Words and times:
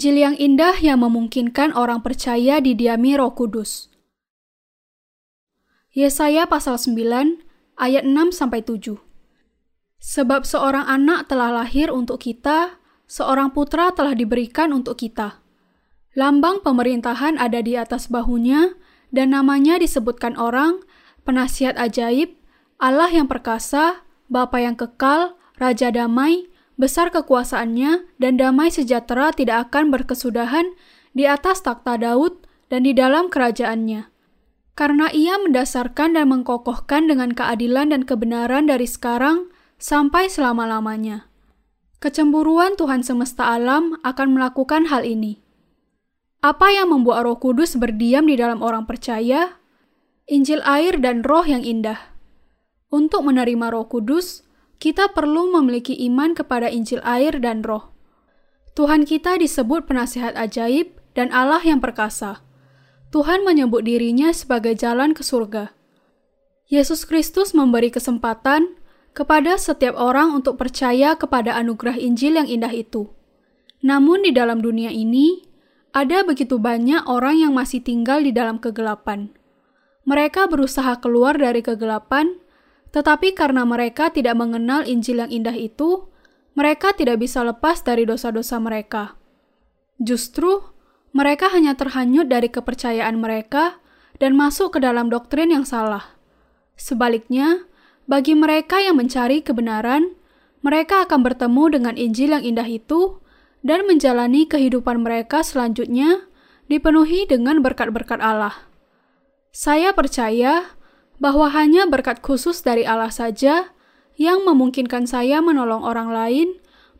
Injil 0.00 0.16
yang 0.16 0.32
indah 0.40 0.80
yang 0.80 1.04
memungkinkan 1.04 1.76
orang 1.76 2.00
percaya 2.00 2.56
didiami 2.56 3.20
Roh 3.20 3.36
Kudus. 3.36 3.92
Yesaya 5.92 6.48
pasal 6.48 6.80
9 6.80 6.96
ayat 7.76 8.08
6 8.08 8.32
sampai 8.32 8.64
7. 8.64 8.96
Sebab 10.00 10.48
seorang 10.48 10.88
anak 10.88 11.28
telah 11.28 11.52
lahir 11.52 11.92
untuk 11.92 12.24
kita, 12.24 12.80
seorang 13.04 13.52
putra 13.52 13.92
telah 13.92 14.16
diberikan 14.16 14.72
untuk 14.72 14.96
kita. 15.04 15.44
Lambang 16.16 16.64
pemerintahan 16.64 17.36
ada 17.36 17.60
di 17.60 17.76
atas 17.76 18.08
bahunya 18.08 18.80
dan 19.12 19.36
namanya 19.36 19.76
disebutkan 19.76 20.32
orang, 20.40 20.80
penasihat 21.28 21.76
ajaib, 21.76 22.40
Allah 22.80 23.12
yang 23.12 23.28
perkasa, 23.28 24.00
Bapa 24.32 24.64
yang 24.64 24.80
kekal, 24.80 25.36
Raja 25.60 25.92
damai, 25.92 26.48
besar 26.80 27.12
kekuasaannya 27.12 28.16
dan 28.16 28.40
damai 28.40 28.72
sejahtera 28.72 29.30
tidak 29.36 29.70
akan 29.70 29.92
berkesudahan 29.92 30.72
di 31.12 31.28
atas 31.28 31.60
takhta 31.60 32.00
Daud 32.00 32.48
dan 32.72 32.88
di 32.88 32.96
dalam 32.96 33.28
kerajaannya. 33.28 34.08
Karena 34.72 35.12
ia 35.12 35.36
mendasarkan 35.36 36.16
dan 36.16 36.32
mengkokohkan 36.32 37.04
dengan 37.04 37.36
keadilan 37.36 37.92
dan 37.92 38.08
kebenaran 38.08 38.64
dari 38.64 38.88
sekarang 38.88 39.52
sampai 39.76 40.32
selama-lamanya. 40.32 41.28
Kecemburuan 42.00 42.80
Tuhan 42.80 43.04
semesta 43.04 43.52
alam 43.52 44.00
akan 44.00 44.32
melakukan 44.32 44.88
hal 44.88 45.04
ini. 45.04 45.44
Apa 46.40 46.72
yang 46.72 46.88
membuat 46.88 47.28
Roh 47.28 47.36
Kudus 47.36 47.76
berdiam 47.76 48.24
di 48.24 48.40
dalam 48.40 48.64
orang 48.64 48.88
percaya? 48.88 49.60
Injil 50.24 50.64
air 50.64 50.96
dan 50.96 51.20
roh 51.20 51.44
yang 51.44 51.60
indah. 51.60 52.16
Untuk 52.88 53.28
menerima 53.28 53.68
Roh 53.68 53.84
Kudus, 53.84 54.48
kita 54.80 55.12
perlu 55.12 55.52
memiliki 55.52 55.92
iman 56.08 56.32
kepada 56.32 56.72
Injil 56.72 57.04
air 57.04 57.36
dan 57.36 57.60
roh. 57.60 57.92
Tuhan 58.72 59.04
kita 59.04 59.36
disebut 59.36 59.84
penasihat 59.84 60.32
ajaib 60.40 60.96
dan 61.12 61.28
Allah 61.36 61.60
yang 61.60 61.84
perkasa. 61.84 62.40
Tuhan 63.12 63.44
menyebut 63.44 63.84
dirinya 63.84 64.32
sebagai 64.32 64.72
jalan 64.72 65.12
ke 65.12 65.20
surga. 65.20 65.76
Yesus 66.72 67.04
Kristus 67.04 67.52
memberi 67.52 67.92
kesempatan 67.92 68.80
kepada 69.12 69.60
setiap 69.60 70.00
orang 70.00 70.32
untuk 70.32 70.56
percaya 70.56 71.18
kepada 71.18 71.60
anugerah 71.60 72.00
Injil 72.00 72.40
yang 72.40 72.48
indah 72.48 72.72
itu. 72.72 73.12
Namun 73.84 74.24
di 74.24 74.32
dalam 74.32 74.64
dunia 74.64 74.88
ini, 74.88 75.44
ada 75.92 76.22
begitu 76.22 76.56
banyak 76.56 77.04
orang 77.04 77.42
yang 77.42 77.52
masih 77.52 77.82
tinggal 77.82 78.22
di 78.22 78.30
dalam 78.30 78.62
kegelapan. 78.62 79.34
Mereka 80.06 80.46
berusaha 80.48 80.96
keluar 81.02 81.36
dari 81.36 81.60
kegelapan 81.60 82.38
tetapi 82.90 83.38
karena 83.38 83.62
mereka 83.62 84.10
tidak 84.10 84.34
mengenal 84.34 84.82
Injil 84.82 85.22
yang 85.22 85.30
indah 85.30 85.54
itu, 85.54 86.10
mereka 86.58 86.90
tidak 86.90 87.22
bisa 87.22 87.46
lepas 87.46 87.86
dari 87.86 88.02
dosa-dosa 88.02 88.58
mereka. 88.58 89.14
Justru, 90.02 90.62
mereka 91.14 91.50
hanya 91.54 91.78
terhanyut 91.78 92.26
dari 92.26 92.50
kepercayaan 92.50 93.18
mereka 93.18 93.78
dan 94.18 94.34
masuk 94.34 94.74
ke 94.74 94.78
dalam 94.82 95.06
doktrin 95.10 95.54
yang 95.54 95.62
salah. 95.62 96.18
Sebaliknya, 96.74 97.66
bagi 98.10 98.34
mereka 98.34 98.82
yang 98.82 98.98
mencari 98.98 99.42
kebenaran, 99.42 100.18
mereka 100.60 101.06
akan 101.06 101.22
bertemu 101.22 101.64
dengan 101.78 101.94
Injil 101.94 102.34
yang 102.34 102.44
indah 102.44 102.66
itu 102.66 103.22
dan 103.62 103.86
menjalani 103.86 104.50
kehidupan 104.50 105.04
mereka 105.04 105.46
selanjutnya 105.46 106.26
dipenuhi 106.66 107.28
dengan 107.30 107.62
berkat-berkat 107.62 108.18
Allah. 108.18 108.70
Saya 109.50 109.90
percaya 109.94 110.78
bahwa 111.20 111.52
hanya 111.52 111.84
berkat 111.84 112.24
khusus 112.24 112.64
dari 112.64 112.88
Allah 112.88 113.12
saja 113.12 113.76
yang 114.16 114.42
memungkinkan 114.48 115.04
saya 115.04 115.44
menolong 115.44 115.84
orang 115.84 116.10
lain 116.10 116.48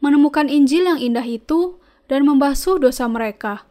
menemukan 0.05 0.49
Injil 0.49 0.89
yang 0.89 1.01
indah 1.01 1.25
itu 1.25 1.81
dan 2.09 2.29
membasuh 2.29 2.77
dosa 2.77 3.09
mereka. 3.09 3.65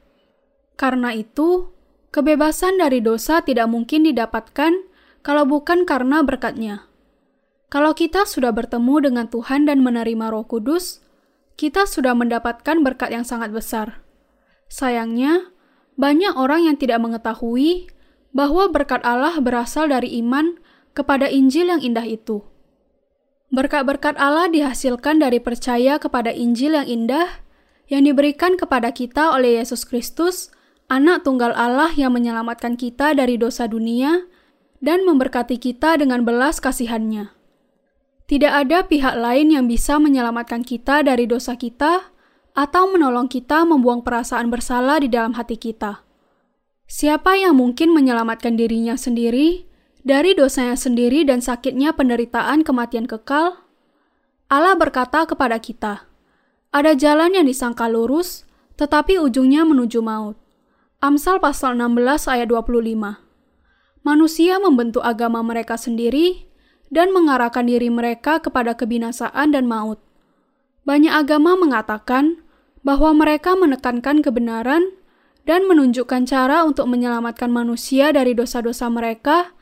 Karena 0.77 1.13
itu, 1.13 1.69
kebebasan 2.09 2.81
dari 2.81 3.01
dosa 3.01 3.45
tidak 3.45 3.69
mungkin 3.69 4.05
didapatkan 4.05 4.89
kalau 5.21 5.43
bukan 5.45 5.83
karena 5.83 6.25
berkatnya. 6.25 6.89
Kalau 7.69 7.93
kita 7.93 8.25
sudah 8.25 8.49
bertemu 8.49 9.11
dengan 9.11 9.25
Tuhan 9.29 9.69
dan 9.69 9.85
menerima 9.85 10.33
Roh 10.33 10.47
Kudus, 10.49 11.05
kita 11.53 11.85
sudah 11.85 12.17
mendapatkan 12.17 12.81
berkat 12.81 13.13
yang 13.13 13.27
sangat 13.27 13.53
besar. 13.53 14.01
Sayangnya, 14.71 15.53
banyak 15.99 16.33
orang 16.33 16.65
yang 16.71 16.77
tidak 16.79 17.03
mengetahui 17.03 17.91
bahwa 18.31 18.69
berkat 18.69 19.01
Allah 19.01 19.37
berasal 19.41 19.89
dari 19.89 20.19
iman 20.21 20.57
kepada 20.93 21.29
Injil 21.29 21.69
yang 21.69 21.81
indah 21.81 22.05
itu. 22.05 22.45
Berkat-berkat 23.49 24.13
Allah 24.21 24.45
dihasilkan 24.45 25.17
dari 25.17 25.41
percaya 25.41 25.97
kepada 25.97 26.29
Injil 26.29 26.77
yang 26.77 26.85
indah 26.85 27.41
yang 27.89 28.05
diberikan 28.05 28.53
kepada 28.53 28.93
kita 28.93 29.33
oleh 29.33 29.57
Yesus 29.57 29.81
Kristus, 29.81 30.53
Anak 30.85 31.25
Tunggal 31.25 31.57
Allah 31.57 31.89
yang 31.97 32.13
menyelamatkan 32.13 32.77
kita 32.77 33.17
dari 33.17 33.41
dosa 33.41 33.65
dunia 33.65 34.29
dan 34.77 35.01
memberkati 35.03 35.57
kita 35.57 35.97
dengan 35.97 36.21
belas 36.21 36.61
kasihannya. 36.61 37.33
Tidak 38.29 38.53
ada 38.53 38.85
pihak 38.85 39.17
lain 39.17 39.49
yang 39.49 39.65
bisa 39.65 39.97
menyelamatkan 39.97 40.61
kita 40.61 41.01
dari 41.01 41.25
dosa 41.25 41.57
kita 41.57 42.13
atau 42.53 42.83
menolong 42.93 43.25
kita 43.25 43.65
membuang 43.65 44.05
perasaan 44.05 44.53
bersalah 44.53 45.01
di 45.01 45.09
dalam 45.09 45.33
hati 45.33 45.57
kita. 45.57 46.05
Siapa 46.89 47.37
yang 47.37 47.53
mungkin 47.53 47.93
menyelamatkan 47.93 48.57
dirinya 48.57 48.97
sendiri 48.97 49.69
dari 50.01 50.33
dosanya 50.33 50.73
sendiri 50.73 51.21
dan 51.21 51.37
sakitnya 51.37 51.93
penderitaan 51.93 52.65
kematian 52.65 53.05
kekal? 53.05 53.61
Allah 54.49 54.73
berkata 54.73 55.29
kepada 55.29 55.61
kita, 55.61 56.09
ada 56.73 56.97
jalan 56.97 57.37
yang 57.37 57.45
disangka 57.45 57.85
lurus, 57.85 58.49
tetapi 58.73 59.21
ujungnya 59.21 59.69
menuju 59.69 60.01
maut. 60.01 60.33
Amsal 60.97 61.37
pasal 61.37 61.77
16 61.77 62.25
ayat 62.25 62.49
25. 62.49 63.21
Manusia 64.01 64.57
membentuk 64.57 65.05
agama 65.05 65.45
mereka 65.45 65.77
sendiri 65.77 66.49
dan 66.89 67.13
mengarahkan 67.13 67.69
diri 67.69 67.93
mereka 67.93 68.41
kepada 68.41 68.73
kebinasaan 68.73 69.53
dan 69.53 69.69
maut. 69.69 70.01
Banyak 70.89 71.13
agama 71.13 71.53
mengatakan 71.53 72.41
bahwa 72.81 73.13
mereka 73.13 73.53
menekankan 73.53 74.25
kebenaran 74.25 74.98
dan 75.47 75.67
menunjukkan 75.67 76.27
cara 76.27 76.65
untuk 76.65 76.89
menyelamatkan 76.89 77.51
manusia 77.51 78.11
dari 78.11 78.35
dosa-dosa 78.35 78.87
mereka, 78.91 79.53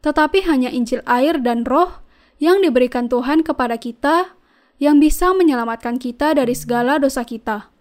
tetapi 0.00 0.46
hanya 0.46 0.70
Injil 0.70 1.02
air 1.04 1.40
dan 1.40 1.66
roh 1.66 2.04
yang 2.36 2.60
diberikan 2.60 3.08
Tuhan 3.08 3.42
kepada 3.42 3.80
kita 3.80 4.36
yang 4.76 5.00
bisa 5.00 5.32
menyelamatkan 5.32 5.96
kita 5.96 6.36
dari 6.36 6.52
segala 6.52 7.00
dosa 7.00 7.24
kita. 7.24 7.72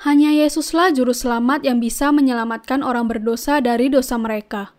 Hanya 0.00 0.32
Yesuslah 0.32 0.96
juru 0.96 1.12
selamat 1.12 1.68
yang 1.68 1.78
bisa 1.78 2.08
menyelamatkan 2.08 2.80
orang 2.80 3.06
berdosa 3.06 3.60
dari 3.60 3.92
dosa 3.92 4.16
mereka. 4.16 4.72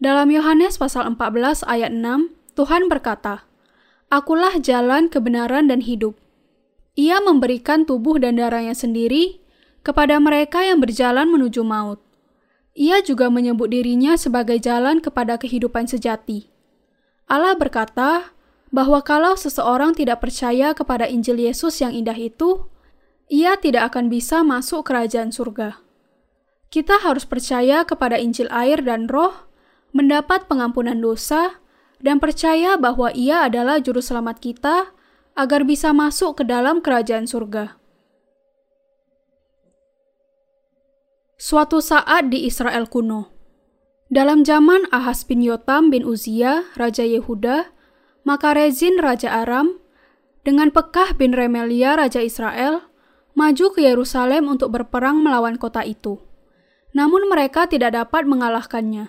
Dalam 0.00 0.32
Yohanes 0.32 0.80
pasal 0.80 1.04
14 1.12 1.60
ayat 1.68 1.92
6, 1.92 2.32
Tuhan 2.56 2.88
berkata, 2.88 3.44
Akulah 4.08 4.56
jalan 4.58 5.12
kebenaran 5.12 5.68
dan 5.68 5.84
hidup. 5.84 6.16
Ia 6.96 7.20
memberikan 7.20 7.84
tubuh 7.84 8.16
dan 8.16 8.40
darahnya 8.40 8.72
sendiri 8.72 9.44
kepada 9.80 10.20
mereka 10.20 10.60
yang 10.64 10.78
berjalan 10.80 11.28
menuju 11.28 11.64
maut. 11.64 12.00
Ia 12.76 13.02
juga 13.02 13.28
menyebut 13.28 13.72
dirinya 13.72 14.14
sebagai 14.14 14.60
jalan 14.62 15.02
kepada 15.02 15.36
kehidupan 15.40 15.90
sejati. 15.90 16.48
Allah 17.26 17.58
berkata 17.58 18.34
bahwa 18.70 19.02
kalau 19.02 19.34
seseorang 19.34 19.98
tidak 19.98 20.22
percaya 20.22 20.70
kepada 20.74 21.10
Injil 21.10 21.42
Yesus 21.42 21.82
yang 21.82 21.90
indah 21.90 22.14
itu, 22.14 22.70
ia 23.26 23.58
tidak 23.58 23.94
akan 23.94 24.06
bisa 24.10 24.42
masuk 24.46 24.86
kerajaan 24.86 25.34
surga. 25.34 25.82
Kita 26.70 27.02
harus 27.02 27.26
percaya 27.26 27.82
kepada 27.82 28.14
Injil 28.18 28.46
air 28.54 28.78
dan 28.82 29.10
roh, 29.10 29.50
mendapat 29.90 30.46
pengampunan 30.46 30.98
dosa, 30.98 31.58
dan 31.98 32.22
percaya 32.22 32.78
bahwa 32.78 33.10
ia 33.10 33.42
adalah 33.42 33.82
juru 33.82 33.98
selamat 33.98 34.38
kita 34.38 34.76
agar 35.34 35.66
bisa 35.66 35.90
masuk 35.90 36.38
ke 36.38 36.44
dalam 36.46 36.78
kerajaan 36.78 37.26
surga. 37.26 37.79
Suatu 41.40 41.80
saat 41.80 42.28
di 42.28 42.44
Israel 42.44 42.84
kuno, 42.84 43.32
dalam 44.12 44.44
zaman 44.44 44.84
Ahas 44.92 45.24
bin 45.24 45.40
Yotam 45.40 45.88
bin 45.88 46.04
Uzia, 46.04 46.68
Raja 46.76 47.00
Yehuda, 47.00 47.72
maka 48.28 48.52
Rezin 48.52 49.00
Raja 49.00 49.32
Aram, 49.32 49.80
dengan 50.44 50.68
Pekah 50.68 51.16
bin 51.16 51.32
Remelia 51.32 51.96
Raja 51.96 52.20
Israel, 52.20 52.84
maju 53.32 53.72
ke 53.72 53.80
Yerusalem 53.80 54.52
untuk 54.52 54.68
berperang 54.68 55.24
melawan 55.24 55.56
kota 55.56 55.80
itu. 55.80 56.20
Namun 56.92 57.24
mereka 57.32 57.64
tidak 57.64 57.96
dapat 57.96 58.28
mengalahkannya. 58.28 59.08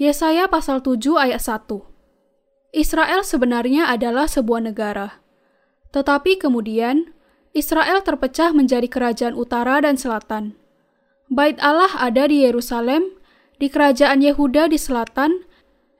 Yesaya 0.00 0.48
pasal 0.48 0.80
7 0.80 1.20
ayat 1.20 1.44
1 1.44 1.68
Israel 2.72 3.28
sebenarnya 3.28 3.92
adalah 3.92 4.24
sebuah 4.24 4.72
negara. 4.72 5.20
Tetapi 5.92 6.40
kemudian, 6.40 7.12
Israel 7.52 8.00
terpecah 8.00 8.56
menjadi 8.56 8.88
kerajaan 8.88 9.36
utara 9.36 9.84
dan 9.84 10.00
selatan. 10.00 10.61
Bait 11.32 11.56
Allah 11.64 11.88
ada 11.96 12.28
di 12.28 12.44
Yerusalem, 12.44 13.16
di 13.56 13.72
kerajaan 13.72 14.20
Yehuda 14.20 14.68
di 14.68 14.76
selatan, 14.76 15.48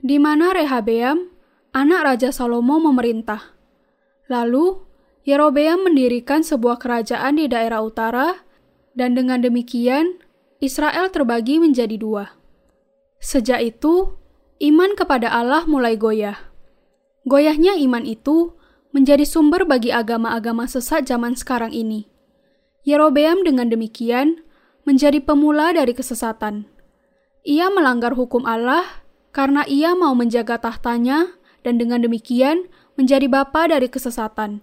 di 0.05 0.21
mana 0.21 0.53
Rehabeam, 0.53 1.33
anak 1.73 2.05
Raja 2.05 2.29
Salomo 2.29 2.77
memerintah. 2.77 3.57
Lalu, 4.29 4.85
Yerobeam 5.25 5.89
mendirikan 5.89 6.45
sebuah 6.45 6.77
kerajaan 6.77 7.41
di 7.41 7.49
daerah 7.49 7.81
utara, 7.81 8.45
Dan 8.93 9.17
dengan 9.17 9.41
demikian, 9.41 10.21
Israel 10.61 11.09
terbagi 11.09 11.57
menjadi 11.57 11.97
dua. 11.97 12.37
Sejak 13.25 13.65
itu, 13.65 14.21
iman 14.61 14.93
kepada 14.93 15.33
Allah 15.33 15.65
mulai 15.65 15.97
goyah. 15.97 16.53
Goyahnya 17.25 17.81
iman 17.81 18.05
itu 18.05 18.53
menjadi 18.93 19.25
sumber 19.25 19.65
bagi 19.65 19.89
agama-agama 19.97 20.69
sesat 20.69 21.09
zaman 21.09 21.33
sekarang 21.33 21.73
ini. 21.73 22.05
Yerobeam 22.85 23.41
dengan 23.49 23.73
demikian 23.73 24.45
menjadi 24.83 25.23
pemula 25.23 25.71
dari 25.75 25.95
kesesatan. 25.95 26.67
Ia 27.43 27.71
melanggar 27.71 28.15
hukum 28.15 28.47
Allah 28.47 29.03
karena 29.35 29.67
ia 29.67 29.95
mau 29.99 30.15
menjaga 30.15 30.59
tahtanya 30.59 31.35
dan 31.67 31.79
dengan 31.79 32.03
demikian 32.03 32.71
menjadi 32.99 33.27
bapa 33.27 33.71
dari 33.71 33.89
kesesatan. 33.89 34.63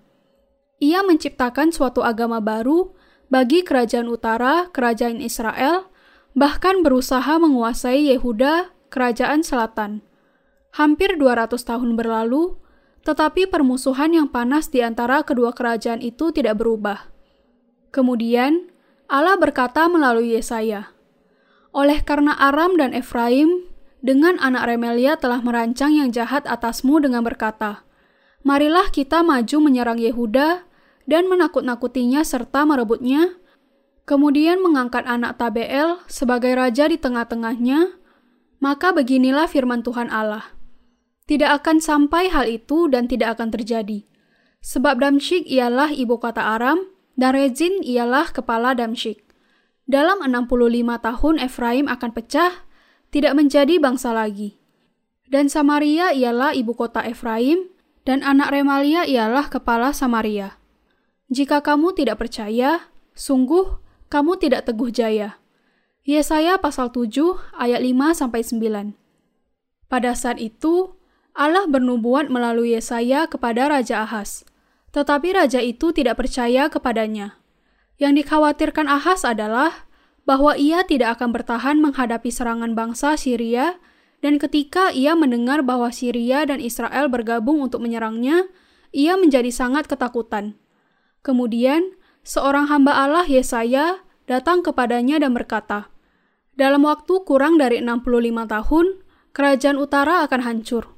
Ia 0.80 1.04
menciptakan 1.04 1.76
suatu 1.76 2.06
agama 2.06 2.40
baru 2.40 2.96
bagi 3.28 3.68
kerajaan 3.68 4.08
utara, 4.08 4.72
kerajaan 4.72 5.20
Israel, 5.20 5.92
bahkan 6.34 6.82
berusaha 6.82 7.36
menguasai 7.36 8.16
Yehuda, 8.16 8.72
kerajaan 8.88 9.44
selatan. 9.44 10.02
Hampir 10.72 11.20
200 11.20 11.60
tahun 11.60 12.00
berlalu, 12.00 12.58
tetapi 13.04 13.50
permusuhan 13.50 14.14
yang 14.16 14.28
panas 14.30 14.70
di 14.70 14.86
antara 14.86 15.26
kedua 15.26 15.52
kerajaan 15.52 16.00
itu 16.00 16.32
tidak 16.32 16.62
berubah. 16.62 17.10
Kemudian, 17.90 18.70
Allah 19.10 19.42
berkata 19.42 19.90
melalui 19.90 20.38
Yesaya, 20.38 20.94
Oleh 21.74 22.06
karena 22.06 22.38
Aram 22.38 22.78
dan 22.78 22.94
Efraim, 22.94 23.66
dengan 24.06 24.38
anak 24.38 24.70
Remelia 24.70 25.18
telah 25.18 25.42
merancang 25.42 25.92
yang 25.98 26.14
jahat 26.14 26.46
atasmu 26.46 27.02
dengan 27.02 27.26
berkata, 27.26 27.84
Marilah 28.46 28.94
kita 28.94 29.26
maju 29.26 29.58
menyerang 29.60 29.98
Yehuda 30.00 30.64
dan 31.10 31.26
menakut-nakutinya 31.26 32.22
serta 32.22 32.64
merebutnya, 32.64 33.36
kemudian 34.06 34.62
mengangkat 34.62 35.04
anak 35.10 35.42
Tabeel 35.42 36.00
sebagai 36.06 36.54
raja 36.54 36.86
di 36.86 37.02
tengah-tengahnya, 37.02 37.98
maka 38.62 38.94
beginilah 38.94 39.50
firman 39.50 39.82
Tuhan 39.82 40.14
Allah. 40.14 40.54
Tidak 41.26 41.50
akan 41.50 41.82
sampai 41.82 42.30
hal 42.30 42.46
itu 42.46 42.86
dan 42.90 43.10
tidak 43.10 43.38
akan 43.38 43.50
terjadi. 43.50 44.06
Sebab 44.62 45.02
Damsyik 45.02 45.50
ialah 45.50 45.90
ibu 45.94 46.22
kota 46.22 46.42
Aram, 46.58 46.99
dan 47.20 47.36
Rezin 47.36 47.84
ialah 47.84 48.32
kepala 48.32 48.72
Damsyik. 48.72 49.20
Dalam 49.84 50.24
65 50.24 51.04
tahun 51.04 51.36
Efraim 51.44 51.86
akan 51.92 52.16
pecah, 52.16 52.64
tidak 53.12 53.36
menjadi 53.36 53.76
bangsa 53.76 54.16
lagi. 54.16 54.56
Dan 55.28 55.52
Samaria 55.52 56.16
ialah 56.16 56.56
ibu 56.56 56.72
kota 56.72 57.04
Efraim, 57.04 57.68
dan 58.08 58.24
anak 58.24 58.56
Remalia 58.56 59.04
ialah 59.04 59.52
kepala 59.52 59.92
Samaria. 59.92 60.56
Jika 61.28 61.60
kamu 61.60 61.94
tidak 61.94 62.24
percaya, 62.24 62.90
sungguh 63.14 63.78
kamu 64.08 64.40
tidak 64.40 64.66
teguh 64.66 64.90
jaya. 64.90 65.38
Yesaya 66.08 66.58
pasal 66.58 66.90
7 66.90 67.38
ayat 67.54 67.86
5 67.86 68.18
sampai 68.18 68.42
9. 68.42 68.98
Pada 69.92 70.18
saat 70.18 70.42
itu, 70.42 70.98
Allah 71.38 71.70
bernubuat 71.70 72.34
melalui 72.34 72.74
Yesaya 72.74 73.30
kepada 73.30 73.70
Raja 73.70 74.02
Ahaz. 74.08 74.49
Tetapi 74.90 75.38
raja 75.38 75.62
itu 75.62 75.94
tidak 75.94 76.18
percaya 76.18 76.68
kepadanya. 76.68 77.38
Yang 78.00 78.26
dikhawatirkan 78.26 78.88
Ahaz 78.90 79.28
adalah 79.28 79.90
bahwa 80.24 80.54
ia 80.56 80.86
tidak 80.86 81.20
akan 81.20 81.34
bertahan 81.34 81.78
menghadapi 81.82 82.30
serangan 82.30 82.78
bangsa 82.78 83.18
Syria 83.18 83.78
dan 84.20 84.36
ketika 84.36 84.92
ia 84.92 85.16
mendengar 85.16 85.64
bahwa 85.64 85.90
Syria 85.96 86.44
dan 86.44 86.60
Israel 86.60 87.08
bergabung 87.08 87.64
untuk 87.64 87.80
menyerangnya, 87.80 88.52
ia 88.92 89.16
menjadi 89.16 89.48
sangat 89.48 89.88
ketakutan. 89.88 90.60
Kemudian, 91.24 91.96
seorang 92.28 92.68
hamba 92.68 93.00
Allah 93.00 93.24
Yesaya 93.24 94.04
datang 94.28 94.60
kepadanya 94.60 95.24
dan 95.24 95.32
berkata, 95.32 95.88
Dalam 96.60 96.84
waktu 96.84 97.24
kurang 97.24 97.56
dari 97.56 97.80
65 97.80 98.44
tahun, 98.52 98.86
kerajaan 99.32 99.78
utara 99.80 100.28
akan 100.28 100.42
hancur. 100.44 100.92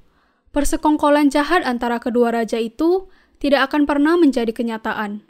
Persekongkolan 0.51 1.29
jahat 1.31 1.63
antara 1.63 2.01
kedua 2.01 2.33
raja 2.33 2.57
itu 2.57 3.07
tidak 3.41 3.73
akan 3.73 3.89
pernah 3.89 4.15
menjadi 4.21 4.53
kenyataan. 4.53 5.25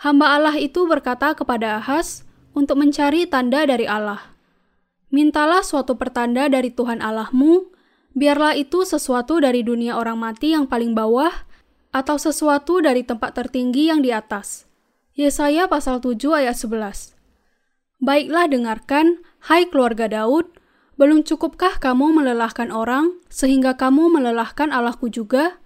Hamba 0.00 0.34
Allah 0.34 0.56
itu 0.56 0.88
berkata 0.88 1.36
kepada 1.36 1.78
Ahaz 1.78 2.24
untuk 2.56 2.80
mencari 2.80 3.28
tanda 3.28 3.68
dari 3.68 3.84
Allah. 3.84 4.32
Mintalah 5.12 5.62
suatu 5.62 5.94
pertanda 5.94 6.48
dari 6.50 6.72
Tuhan 6.72 7.04
Allahmu, 7.04 7.70
biarlah 8.16 8.58
itu 8.58 8.82
sesuatu 8.82 9.38
dari 9.38 9.62
dunia 9.62 9.94
orang 9.94 10.18
mati 10.18 10.56
yang 10.56 10.66
paling 10.66 10.96
bawah, 10.96 11.30
atau 11.94 12.18
sesuatu 12.18 12.82
dari 12.82 13.06
tempat 13.06 13.38
tertinggi 13.38 13.92
yang 13.92 14.02
di 14.02 14.10
atas. 14.10 14.66
Yesaya 15.14 15.70
pasal 15.70 16.02
7 16.02 16.18
ayat 16.34 16.58
11 16.58 17.14
Baiklah 18.02 18.50
dengarkan, 18.50 19.22
hai 19.46 19.70
keluarga 19.70 20.10
Daud, 20.10 20.50
belum 20.98 21.22
cukupkah 21.22 21.78
kamu 21.78 22.18
melelahkan 22.18 22.74
orang, 22.74 23.22
sehingga 23.30 23.78
kamu 23.78 24.10
melelahkan 24.10 24.74
Allahku 24.74 25.06
juga? 25.06 25.62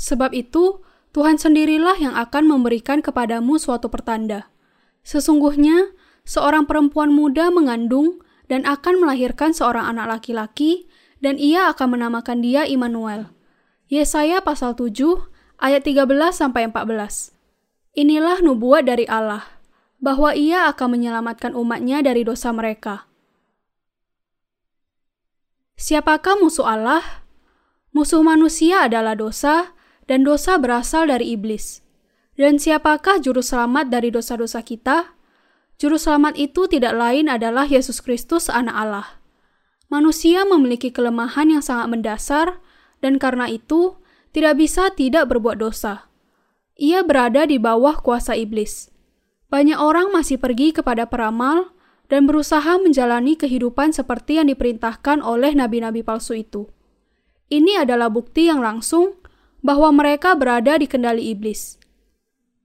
Sebab 0.00 0.32
itu, 0.32 0.80
Tuhan 1.16 1.40
sendirilah 1.40 1.96
yang 1.96 2.12
akan 2.12 2.44
memberikan 2.44 3.00
kepadamu 3.00 3.56
suatu 3.56 3.88
pertanda. 3.88 4.52
Sesungguhnya, 5.00 5.96
seorang 6.28 6.68
perempuan 6.68 7.08
muda 7.08 7.48
mengandung 7.48 8.20
dan 8.52 8.68
akan 8.68 9.00
melahirkan 9.00 9.56
seorang 9.56 9.88
anak 9.88 10.12
laki-laki, 10.20 10.84
dan 11.24 11.40
ia 11.40 11.72
akan 11.72 11.96
menamakan 11.96 12.44
dia 12.44 12.68
Immanuel. 12.68 13.32
Yesaya 13.88 14.44
pasal 14.44 14.76
7 14.76 14.92
ayat 15.56 15.88
13 15.88 16.04
sampai 16.36 16.68
14. 16.68 17.32
Inilah 17.96 18.44
nubuat 18.44 18.84
dari 18.84 19.08
Allah, 19.08 19.56
bahwa 19.96 20.36
ia 20.36 20.68
akan 20.68 21.00
menyelamatkan 21.00 21.56
umatnya 21.56 22.04
dari 22.04 22.28
dosa 22.28 22.52
mereka. 22.52 23.08
Siapakah 25.80 26.44
musuh 26.44 26.68
Allah? 26.68 27.24
Musuh 27.96 28.20
manusia 28.20 28.84
adalah 28.84 29.16
dosa, 29.16 29.72
dan 30.06 30.22
dosa 30.22 30.58
berasal 30.58 31.10
dari 31.10 31.34
iblis. 31.34 31.82
Dan 32.36 32.58
siapakah 32.62 33.18
juru 33.22 33.42
selamat 33.42 33.90
dari 33.90 34.10
dosa-dosa 34.10 34.62
kita? 34.62 35.14
Juru 35.76 36.00
selamat 36.00 36.40
itu 36.40 36.64
tidak 36.70 36.96
lain 36.96 37.28
adalah 37.28 37.68
Yesus 37.68 38.00
Kristus, 38.00 38.48
Anak 38.48 38.76
Allah. 38.76 39.08
Manusia 39.92 40.42
memiliki 40.48 40.90
kelemahan 40.90 41.52
yang 41.52 41.62
sangat 41.62 41.92
mendasar, 41.92 42.58
dan 43.04 43.20
karena 43.20 43.46
itu 43.46 44.00
tidak 44.32 44.60
bisa 44.60 44.92
tidak 44.92 45.28
berbuat 45.28 45.60
dosa. 45.60 46.08
Ia 46.76 47.04
berada 47.04 47.48
di 47.48 47.56
bawah 47.56 48.00
kuasa 48.04 48.36
iblis. 48.36 48.92
Banyak 49.48 49.78
orang 49.78 50.12
masih 50.12 50.36
pergi 50.36 50.76
kepada 50.76 51.08
peramal 51.08 51.72
dan 52.12 52.28
berusaha 52.28 52.76
menjalani 52.82 53.38
kehidupan 53.38 53.96
seperti 53.96 54.36
yang 54.42 54.52
diperintahkan 54.52 55.24
oleh 55.24 55.56
nabi-nabi 55.56 56.04
palsu 56.04 56.36
itu. 56.36 56.68
Ini 57.48 57.86
adalah 57.86 58.10
bukti 58.10 58.50
yang 58.50 58.60
langsung 58.60 59.16
bahwa 59.66 59.90
mereka 59.90 60.38
berada 60.38 60.78
di 60.78 60.86
kendali 60.86 61.34
iblis. 61.34 61.74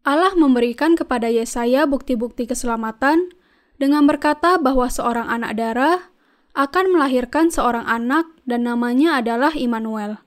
Allah 0.05 0.37
memberikan 0.37 0.93
kepada 0.93 1.33
Yesaya 1.33 1.89
bukti-bukti 1.89 2.45
keselamatan 2.45 3.33
dengan 3.81 4.05
berkata 4.05 4.61
bahwa 4.61 4.85
seorang 4.85 5.25
anak 5.25 5.57
darah 5.57 6.13
akan 6.53 6.93
melahirkan 6.93 7.49
seorang 7.49 7.89
anak 7.89 8.29
dan 8.45 8.69
namanya 8.69 9.17
adalah 9.17 9.49
Immanuel. 9.57 10.21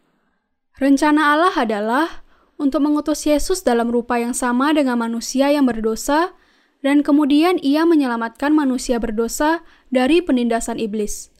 Rencana 0.74 1.38
Allah 1.38 1.54
adalah 1.54 2.26
untuk 2.58 2.82
mengutus 2.82 3.22
Yesus 3.22 3.62
dalam 3.62 3.94
rupa 3.94 4.18
yang 4.18 4.34
sama 4.34 4.74
dengan 4.74 4.98
manusia 4.98 5.54
yang 5.54 5.70
berdosa 5.70 6.34
dan 6.82 7.06
kemudian 7.06 7.62
ia 7.62 7.86
menyelamatkan 7.86 8.50
manusia 8.50 8.98
berdosa 8.98 9.62
dari 9.94 10.18
penindasan 10.18 10.82
iblis. 10.82 11.30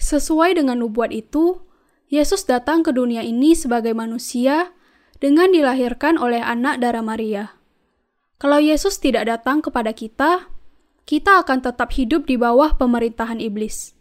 Sesuai 0.00 0.56
dengan 0.56 0.80
nubuat 0.80 1.12
itu, 1.12 1.60
Yesus 2.10 2.42
datang 2.42 2.82
ke 2.82 2.90
dunia 2.90 3.22
ini 3.22 3.54
sebagai 3.54 3.94
manusia 3.94 4.74
dengan 5.22 5.54
dilahirkan 5.54 6.18
oleh 6.18 6.42
anak 6.42 6.82
darah 6.82 7.06
Maria. 7.06 7.54
Kalau 8.42 8.58
Yesus 8.58 8.98
tidak 8.98 9.30
datang 9.30 9.62
kepada 9.62 9.94
kita, 9.94 10.50
kita 11.06 11.38
akan 11.46 11.62
tetap 11.62 11.94
hidup 11.94 12.26
di 12.26 12.34
bawah 12.34 12.74
pemerintahan 12.74 13.38
iblis. 13.38 13.94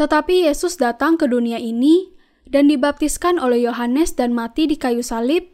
Tetapi 0.00 0.48
Yesus 0.48 0.80
datang 0.80 1.20
ke 1.20 1.28
dunia 1.28 1.60
ini 1.60 2.16
dan 2.48 2.72
dibaptiskan 2.72 3.36
oleh 3.36 3.68
Yohanes 3.68 4.16
dan 4.16 4.32
mati 4.32 4.64
di 4.64 4.80
kayu 4.80 5.04
salib 5.04 5.44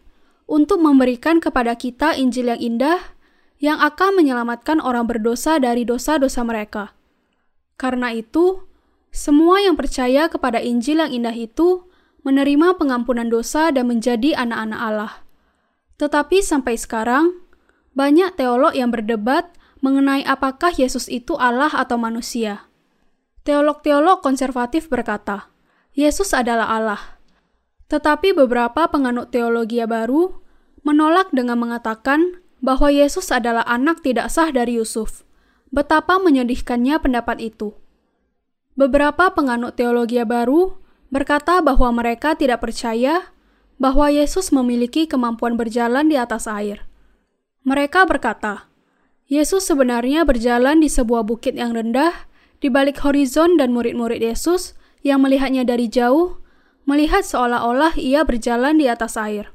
untuk 0.47 0.79
memberikan 0.79 1.43
kepada 1.43 1.75
kita 1.75 2.15
Injil 2.15 2.55
yang 2.55 2.63
indah 2.63 3.19
yang 3.59 3.83
akan 3.83 4.15
menyelamatkan 4.15 4.79
orang 4.79 5.11
berdosa 5.11 5.59
dari 5.59 5.83
dosa-dosa 5.83 6.47
mereka. 6.47 6.95
Karena 7.75 8.15
itu, 8.15 8.63
semua 9.11 9.59
yang 9.59 9.75
percaya 9.75 10.31
kepada 10.31 10.63
Injil 10.63 11.03
yang 11.03 11.11
indah 11.11 11.35
itu 11.35 11.87
menerima 12.23 12.79
pengampunan 12.79 13.27
dosa 13.27 13.75
dan 13.75 13.91
menjadi 13.91 14.39
anak-anak 14.39 14.81
Allah. 14.81 15.13
Tetapi 15.99 16.41
sampai 16.41 16.79
sekarang, 16.79 17.35
banyak 17.93 18.39
teolog 18.39 18.73
yang 18.73 18.95
berdebat 18.95 19.51
mengenai 19.83 20.23
apakah 20.25 20.71
Yesus 20.71 21.11
itu 21.11 21.35
Allah 21.37 21.73
atau 21.73 21.97
manusia. 21.97 22.71
Teolog-teolog 23.43 24.21
konservatif 24.21 24.87
berkata, 24.87 25.49
Yesus 25.97 26.37
adalah 26.37 26.71
Allah. 26.71 27.03
Tetapi 27.91 28.37
beberapa 28.37 28.87
penganut 28.87 29.35
teologi 29.35 29.83
baru 29.83 30.39
menolak 30.87 31.35
dengan 31.35 31.59
mengatakan 31.59 32.39
bahwa 32.61 32.93
Yesus 32.93 33.33
adalah 33.33 33.65
anak 33.67 34.05
tidak 34.05 34.29
sah 34.29 34.53
dari 34.53 34.77
Yusuf, 34.79 35.25
betapa 35.73 36.21
menyedihkannya 36.21 37.01
pendapat 37.01 37.41
itu. 37.41 37.80
Beberapa 38.79 39.35
penganut 39.35 39.75
teologi 39.75 40.23
baru 40.23 40.79
berkata 41.11 41.59
bahwa 41.59 41.91
mereka 41.91 42.39
tidak 42.39 42.63
percaya 42.63 43.35
bahwa 43.81 44.13
Yesus 44.13 44.53
memiliki 44.55 45.09
kemampuan 45.11 45.59
berjalan 45.59 46.07
di 46.07 46.15
atas 46.21 46.47
air. 46.47 46.87
Mereka 47.67 48.07
berkata, 48.07 48.71
Yesus 49.31 49.67
sebenarnya 49.67 50.27
berjalan 50.27 50.83
di 50.83 50.89
sebuah 50.91 51.23
bukit 51.27 51.55
yang 51.55 51.73
rendah 51.73 52.29
di 52.61 52.69
balik 52.69 53.01
horizon 53.01 53.57
dan 53.57 53.73
murid-murid 53.73 54.21
Yesus 54.21 54.77
yang 55.01 55.25
melihatnya 55.25 55.65
dari 55.65 55.89
jauh, 55.89 56.41
melihat 56.85 57.25
seolah-olah 57.25 57.97
ia 57.97 58.21
berjalan 58.25 58.77
di 58.77 58.87
atas 58.91 59.17
air. 59.17 59.49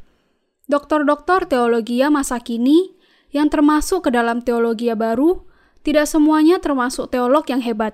Doktor-doktor 0.65 1.45
teologi 1.45 2.01
masa 2.09 2.41
kini 2.41 2.97
yang 3.29 3.51
termasuk 3.53 4.07
ke 4.07 4.09
dalam 4.09 4.41
teologi 4.41 4.89
baru, 4.95 5.45
tidak 5.85 6.09
semuanya 6.09 6.57
termasuk 6.57 7.13
teolog 7.13 7.45
yang 7.45 7.61
hebat. 7.61 7.93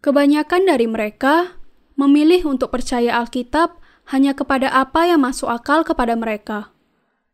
Kebanyakan 0.00 0.64
dari 0.64 0.88
mereka 0.88 1.60
memilih 1.92 2.48
untuk 2.48 2.72
percaya 2.72 3.20
Alkitab 3.20 3.76
hanya 4.08 4.32
kepada 4.32 4.72
apa 4.72 5.04
yang 5.04 5.20
masuk 5.20 5.52
akal 5.52 5.84
kepada 5.84 6.16
mereka. 6.16 6.72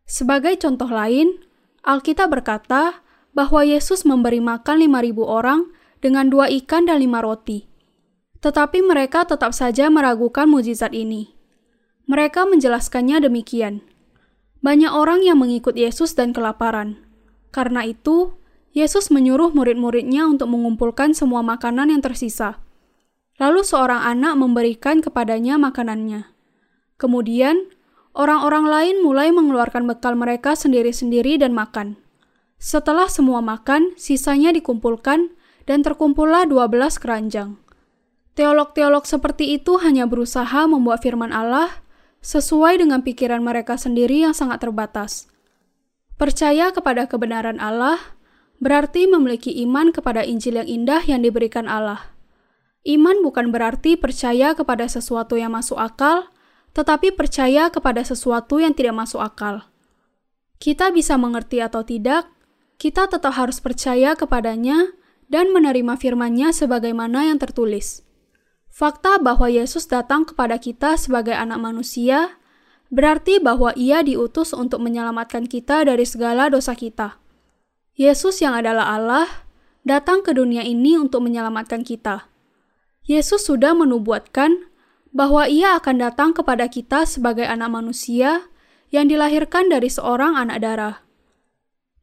Sebagai 0.03 0.59
contoh 0.59 0.91
lain, 0.91 1.39
Alkitab 1.87 2.35
berkata 2.35 3.07
bahwa 3.31 3.63
Yesus 3.63 4.03
memberi 4.03 4.43
makan 4.43 4.83
5.000 4.83 5.15
orang 5.23 5.71
dengan 6.03 6.27
dua 6.27 6.51
ikan 6.51 6.91
dan 6.91 6.99
lima 6.99 7.23
roti. 7.23 7.71
Tetapi 8.43 8.83
mereka 8.83 9.23
tetap 9.23 9.55
saja 9.55 9.87
meragukan 9.87 10.51
mujizat 10.51 10.91
ini. 10.91 11.39
Mereka 12.11 12.51
menjelaskannya 12.51 13.23
demikian. 13.31 13.87
Banyak 14.63 14.91
orang 14.91 15.23
yang 15.23 15.39
mengikut 15.39 15.79
Yesus 15.79 16.19
dan 16.19 16.35
kelaparan. 16.35 16.99
Karena 17.55 17.87
itu, 17.87 18.35
Yesus 18.77 19.09
menyuruh 19.09 19.57
murid-muridnya 19.57 20.29
untuk 20.29 20.53
mengumpulkan 20.53 21.17
semua 21.17 21.41
makanan 21.41 21.97
yang 21.97 22.05
tersisa. 22.05 22.61
Lalu 23.41 23.65
seorang 23.65 24.05
anak 24.05 24.37
memberikan 24.37 25.01
kepadanya 25.01 25.57
makanannya. 25.57 26.29
Kemudian, 27.01 27.73
orang-orang 28.13 28.69
lain 28.69 28.97
mulai 29.01 29.33
mengeluarkan 29.33 29.89
bekal 29.89 30.13
mereka 30.13 30.53
sendiri-sendiri 30.53 31.41
dan 31.41 31.57
makan. 31.57 31.97
Setelah 32.61 33.09
semua 33.09 33.41
makan, 33.41 33.97
sisanya 33.97 34.53
dikumpulkan 34.53 35.33
dan 35.65 35.81
terkumpullah 35.81 36.45
12 36.45 37.01
keranjang. 37.01 37.57
Teolog-teolog 38.37 39.09
seperti 39.09 39.57
itu 39.57 39.81
hanya 39.81 40.05
berusaha 40.05 40.69
membuat 40.69 41.01
firman 41.01 41.33
Allah 41.33 41.81
sesuai 42.21 42.77
dengan 42.85 43.01
pikiran 43.01 43.41
mereka 43.41 43.81
sendiri 43.81 44.21
yang 44.21 44.37
sangat 44.37 44.61
terbatas. 44.61 45.33
Percaya 46.21 46.73
kepada 46.73 47.09
kebenaran 47.09 47.57
Allah 47.61 48.16
berarti 48.59 49.05
memiliki 49.05 49.53
iman 49.67 49.93
kepada 49.93 50.25
Injil 50.25 50.61
yang 50.63 50.69
indah 50.69 51.03
yang 51.05 51.21
diberikan 51.21 51.69
Allah. 51.69 52.17
Iman 52.87 53.21
bukan 53.21 53.51
berarti 53.51 53.99
percaya 53.99 54.55
kepada 54.55 54.87
sesuatu 54.87 55.35
yang 55.35 55.53
masuk 55.53 55.77
akal, 55.77 56.31
tetapi 56.73 57.13
percaya 57.17 57.67
kepada 57.73 58.07
sesuatu 58.07 58.63
yang 58.63 58.77
tidak 58.77 58.95
masuk 58.95 59.19
akal. 59.19 59.67
Kita 60.63 60.95
bisa 60.95 61.19
mengerti 61.19 61.61
atau 61.61 61.83
tidak, 61.83 62.31
kita 62.77 63.09
tetap 63.11 63.35
harus 63.35 63.59
percaya 63.59 64.15
kepadanya 64.15 64.95
dan 65.27 65.51
menerima 65.51 65.99
firman-Nya 65.99 66.55
sebagaimana 66.55 67.27
yang 67.27 67.43
tertulis. 67.43 68.07
Fakta 68.71 69.17
bahwa 69.19 69.49
Yesus 69.49 69.89
datang 69.89 70.29
kepada 70.29 70.61
kita 70.61 71.01
sebagai 71.01 71.33
anak 71.33 71.57
manusia 71.59 72.37
berarti 72.93 73.41
bahwa 73.43 73.73
Ia 73.75 74.05
diutus 74.05 74.53
untuk 74.55 74.85
menyelamatkan 74.85 75.49
kita 75.49 75.83
dari 75.89 76.05
segala 76.05 76.53
dosa 76.53 76.77
kita. 76.77 77.19
Yesus 77.97 78.45
yang 78.45 78.53
adalah 78.53 78.93
Allah 78.93 79.25
datang 79.81 80.21
ke 80.21 80.37
dunia 80.37 80.61
ini 80.61 81.01
untuk 81.01 81.25
menyelamatkan 81.25 81.81
kita. 81.81 82.29
Yesus 83.09 83.49
sudah 83.49 83.73
menubuatkan 83.73 84.69
bahwa 85.17 85.49
Ia 85.49 85.81
akan 85.81 86.05
datang 86.05 86.37
kepada 86.37 86.69
kita 86.69 87.09
sebagai 87.09 87.49
anak 87.49 87.73
manusia 87.73 88.53
yang 88.93 89.09
dilahirkan 89.09 89.73
dari 89.73 89.89
seorang 89.89 90.37
anak 90.37 90.61
darah. 90.61 90.97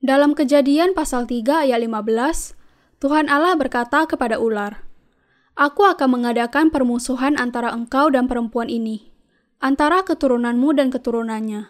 Dalam 0.02 0.34
Kejadian 0.34 0.98
pasal 0.98 1.30
3 1.30 1.70
ayat 1.70 1.78
15, 1.78 2.58
Tuhan 2.98 3.30
Allah 3.30 3.54
berkata 3.54 4.10
kepada 4.10 4.42
ular, 4.42 4.90
Aku 5.54 5.86
akan 5.86 6.10
mengadakan 6.10 6.74
permusuhan 6.74 7.38
antara 7.38 7.70
engkau 7.70 8.10
dan 8.10 8.26
perempuan 8.26 8.66
ini, 8.66 9.14
antara 9.62 10.02
keturunanmu 10.02 10.74
dan 10.74 10.90
keturunannya. 10.90 11.70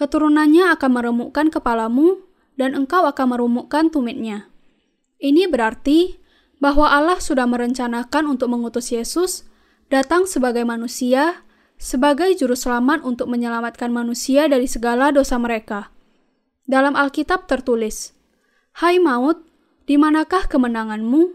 Keturunannya 0.00 0.72
akan 0.72 0.90
meremukkan 0.96 1.52
kepalamu, 1.52 2.29
dan 2.60 2.76
engkau 2.76 3.08
akan 3.08 3.32
merumukkan 3.32 3.88
tumitnya. 3.88 4.52
Ini 5.16 5.48
berarti 5.48 6.20
bahwa 6.60 6.92
Allah 6.92 7.16
sudah 7.16 7.48
merencanakan 7.48 8.36
untuk 8.36 8.52
mengutus 8.52 8.92
Yesus 8.92 9.48
datang 9.88 10.28
sebagai 10.28 10.68
manusia, 10.68 11.40
sebagai 11.80 12.36
juru 12.36 12.52
selamat 12.52 13.00
untuk 13.00 13.32
menyelamatkan 13.32 13.88
manusia 13.88 14.44
dari 14.44 14.68
segala 14.68 15.08
dosa 15.08 15.40
mereka. 15.40 15.88
Dalam 16.68 16.92
Alkitab 16.92 17.48
tertulis, 17.48 18.12
Hai 18.76 19.00
maut, 19.00 19.40
di 19.88 19.96
manakah 19.96 20.44
kemenanganmu? 20.44 21.32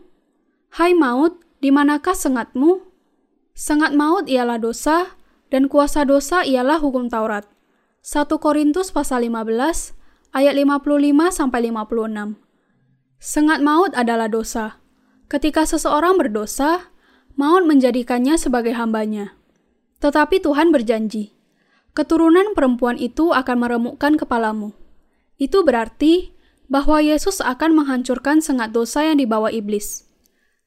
Hai 0.77 0.93
maut, 0.93 1.41
di 1.57 1.73
manakah 1.73 2.13
sengatmu? 2.13 2.85
Sengat 3.57 3.97
maut 3.97 4.29
ialah 4.29 4.61
dosa, 4.61 5.17
dan 5.49 5.65
kuasa 5.65 6.05
dosa 6.05 6.45
ialah 6.45 6.77
hukum 6.77 7.09
Taurat. 7.09 7.49
1 8.05 8.29
Korintus 8.37 8.93
pasal 8.93 9.25
15 9.25 9.94
ayat 10.35 10.59
55 10.59 11.31
sampai 11.31 11.71
56. 11.71 12.35
Sengat 13.23 13.63
maut 13.63 13.95
adalah 13.95 14.27
dosa. 14.27 14.83
Ketika 15.31 15.63
seseorang 15.63 16.19
berdosa, 16.19 16.91
maut 17.39 17.63
menjadikannya 17.63 18.35
sebagai 18.35 18.75
hambanya. 18.75 19.39
Tetapi 20.03 20.43
Tuhan 20.43 20.75
berjanji, 20.75 21.31
keturunan 21.95 22.51
perempuan 22.51 22.99
itu 22.99 23.31
akan 23.31 23.57
meremukkan 23.63 24.19
kepalamu. 24.19 24.75
Itu 25.39 25.63
berarti 25.63 26.35
bahwa 26.67 26.99
Yesus 26.99 27.39
akan 27.39 27.71
menghancurkan 27.71 28.43
sengat 28.43 28.75
dosa 28.75 29.07
yang 29.07 29.23
dibawa 29.23 29.49
iblis. 29.55 30.03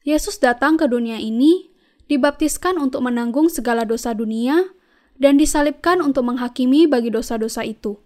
Yesus 0.00 0.40
datang 0.40 0.80
ke 0.80 0.88
dunia 0.88 1.20
ini, 1.20 1.68
dibaptiskan 2.08 2.80
untuk 2.80 3.04
menanggung 3.04 3.52
segala 3.52 3.84
dosa 3.84 4.16
dunia, 4.16 4.72
dan 5.20 5.36
disalibkan 5.36 6.00
untuk 6.00 6.24
menghakimi 6.24 6.88
bagi 6.88 7.12
dosa-dosa 7.12 7.68
itu. 7.68 8.00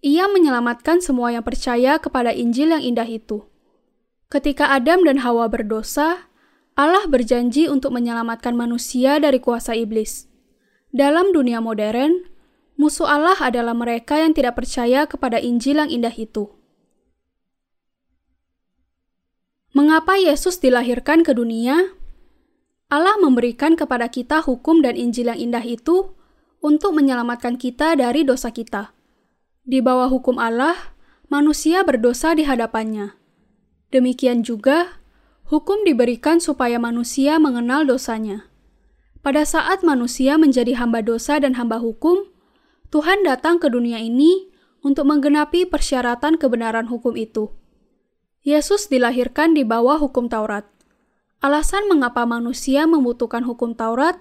Ia 0.00 0.32
menyelamatkan 0.32 1.04
semua 1.04 1.28
yang 1.28 1.44
percaya 1.44 2.00
kepada 2.00 2.32
Injil 2.32 2.72
yang 2.72 2.80
indah 2.80 3.04
itu. 3.04 3.44
Ketika 4.32 4.72
Adam 4.72 5.04
dan 5.04 5.20
Hawa 5.20 5.52
berdosa, 5.52 6.30
Allah 6.72 7.04
berjanji 7.04 7.68
untuk 7.68 7.92
menyelamatkan 7.92 8.56
manusia 8.56 9.20
dari 9.20 9.44
kuasa 9.44 9.76
iblis. 9.76 10.24
Dalam 10.88 11.36
dunia 11.36 11.60
modern, 11.60 12.24
musuh 12.80 13.04
Allah 13.04 13.36
adalah 13.44 13.76
mereka 13.76 14.16
yang 14.16 14.32
tidak 14.32 14.56
percaya 14.56 15.04
kepada 15.04 15.36
Injil 15.36 15.84
yang 15.84 15.92
indah 15.92 16.16
itu. 16.16 16.48
Mengapa 19.76 20.16
Yesus 20.16 20.56
dilahirkan 20.64 21.20
ke 21.22 21.36
dunia? 21.36 21.92
Allah 22.88 23.20
memberikan 23.20 23.76
kepada 23.76 24.08
kita 24.08 24.40
hukum 24.40 24.80
dan 24.80 24.96
Injil 24.96 25.28
yang 25.28 25.52
indah 25.52 25.62
itu 25.62 26.16
untuk 26.64 26.96
menyelamatkan 26.96 27.60
kita 27.60 27.94
dari 28.00 28.24
dosa 28.24 28.48
kita. 28.48 28.96
Di 29.68 29.84
bawah 29.84 30.08
hukum 30.08 30.40
Allah, 30.40 30.96
manusia 31.28 31.84
berdosa 31.84 32.32
di 32.32 32.48
hadapannya. 32.48 33.12
Demikian 33.92 34.40
juga, 34.40 35.02
hukum 35.52 35.84
diberikan 35.84 36.40
supaya 36.40 36.80
manusia 36.80 37.36
mengenal 37.36 37.84
dosanya. 37.84 38.48
Pada 39.20 39.44
saat 39.44 39.84
manusia 39.84 40.40
menjadi 40.40 40.80
hamba 40.80 41.04
dosa 41.04 41.36
dan 41.36 41.60
hamba 41.60 41.76
hukum, 41.76 42.24
Tuhan 42.88 43.20
datang 43.20 43.60
ke 43.60 43.68
dunia 43.68 44.00
ini 44.00 44.48
untuk 44.80 45.04
menggenapi 45.04 45.68
persyaratan 45.68 46.40
kebenaran 46.40 46.88
hukum 46.88 47.12
itu. 47.12 47.52
Yesus 48.40 48.88
dilahirkan 48.88 49.52
di 49.52 49.68
bawah 49.68 50.00
hukum 50.00 50.32
Taurat. 50.32 50.64
Alasan 51.44 51.84
mengapa 51.92 52.24
manusia 52.24 52.88
membutuhkan 52.88 53.44
hukum 53.44 53.76
Taurat 53.76 54.16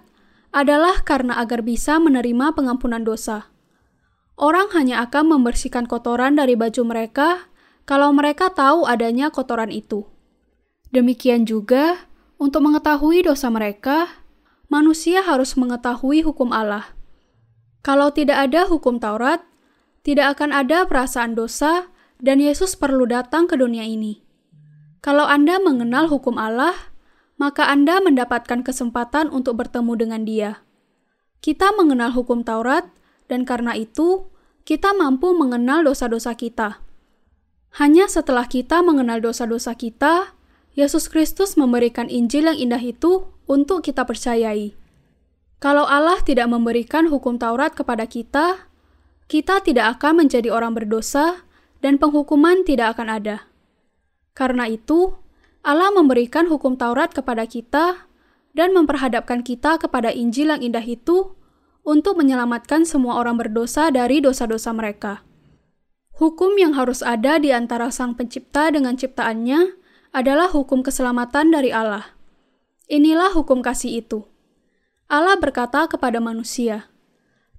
adalah 0.52 1.00
karena 1.08 1.40
agar 1.40 1.64
bisa 1.64 1.96
menerima 1.96 2.52
pengampunan 2.52 3.08
dosa. 3.08 3.48
Orang 4.40 4.72
hanya 4.72 5.04
akan 5.04 5.36
membersihkan 5.36 5.84
kotoran 5.84 6.40
dari 6.40 6.56
baju 6.56 6.88
mereka 6.88 7.52
kalau 7.84 8.16
mereka 8.16 8.48
tahu 8.48 8.88
adanya 8.88 9.28
kotoran 9.28 9.68
itu. 9.68 10.08
Demikian 10.96 11.44
juga, 11.44 12.08
untuk 12.40 12.64
mengetahui 12.64 13.28
dosa 13.28 13.52
mereka, 13.52 14.08
manusia 14.72 15.20
harus 15.28 15.60
mengetahui 15.60 16.24
hukum 16.24 16.56
Allah. 16.56 16.96
Kalau 17.84 18.16
tidak 18.16 18.48
ada 18.48 18.64
hukum 18.64 18.96
Taurat, 18.96 19.44
tidak 20.08 20.40
akan 20.40 20.56
ada 20.56 20.88
perasaan 20.88 21.36
dosa 21.36 21.92
dan 22.24 22.40
Yesus 22.40 22.80
perlu 22.80 23.04
datang 23.12 23.44
ke 23.44 23.60
dunia 23.60 23.84
ini. 23.84 24.24
Kalau 25.04 25.28
Anda 25.28 25.60
mengenal 25.60 26.08
hukum 26.08 26.40
Allah, 26.40 26.76
maka 27.36 27.68
Anda 27.68 28.00
mendapatkan 28.00 28.64
kesempatan 28.64 29.32
untuk 29.32 29.60
bertemu 29.60 29.94
dengan 30.00 30.22
Dia. 30.24 30.52
Kita 31.40 31.72
mengenal 31.76 32.12
hukum 32.12 32.44
Taurat, 32.44 32.88
dan 33.30 33.46
karena 33.46 33.78
itu 33.78 34.28
kita 34.66 34.92
mampu 34.98 35.32
mengenal 35.38 35.86
dosa-dosa 35.86 36.36
kita. 36.36 36.82
Hanya 37.78 38.10
setelah 38.10 38.50
kita 38.50 38.82
mengenal 38.82 39.22
dosa-dosa 39.22 39.78
kita, 39.78 40.34
Yesus 40.74 41.06
Kristus 41.08 41.54
memberikan 41.54 42.10
Injil 42.10 42.50
yang 42.50 42.58
indah 42.58 42.82
itu 42.82 43.30
untuk 43.46 43.86
kita 43.86 44.04
percayai. 44.04 44.74
Kalau 45.62 45.86
Allah 45.86 46.18
tidak 46.26 46.50
memberikan 46.50 47.12
hukum 47.12 47.38
Taurat 47.38 47.78
kepada 47.78 48.10
kita, 48.10 48.70
kita 49.30 49.62
tidak 49.62 50.00
akan 50.00 50.26
menjadi 50.26 50.50
orang 50.50 50.74
berdosa 50.74 51.46
dan 51.86 52.02
penghukuman 52.02 52.66
tidak 52.66 52.98
akan 52.98 53.08
ada. 53.22 53.38
Karena 54.34 54.66
itu, 54.72 55.14
Allah 55.62 55.92
memberikan 55.92 56.48
hukum 56.48 56.80
Taurat 56.80 57.12
kepada 57.12 57.44
kita 57.44 58.08
dan 58.56 58.72
memperhadapkan 58.74 59.44
kita 59.44 59.78
kepada 59.78 60.10
Injil 60.10 60.50
yang 60.56 60.62
indah 60.64 60.86
itu 60.86 61.36
untuk 61.84 62.20
menyelamatkan 62.20 62.84
semua 62.84 63.18
orang 63.18 63.40
berdosa 63.40 63.90
dari 63.90 64.20
dosa-dosa 64.20 64.72
mereka. 64.76 65.24
Hukum 66.20 66.60
yang 66.60 66.76
harus 66.76 67.00
ada 67.00 67.40
di 67.40 67.56
antara 67.56 67.88
Sang 67.96 68.12
Pencipta 68.12 68.68
dengan 68.68 69.00
ciptaannya 69.00 69.80
adalah 70.12 70.52
hukum 70.52 70.84
keselamatan 70.84 71.56
dari 71.56 71.72
Allah. 71.72 72.18
Inilah 72.92 73.32
hukum 73.32 73.64
kasih 73.64 74.04
itu. 74.04 74.28
Allah 75.08 75.40
berkata 75.40 75.88
kepada 75.88 76.20
manusia, 76.20 76.92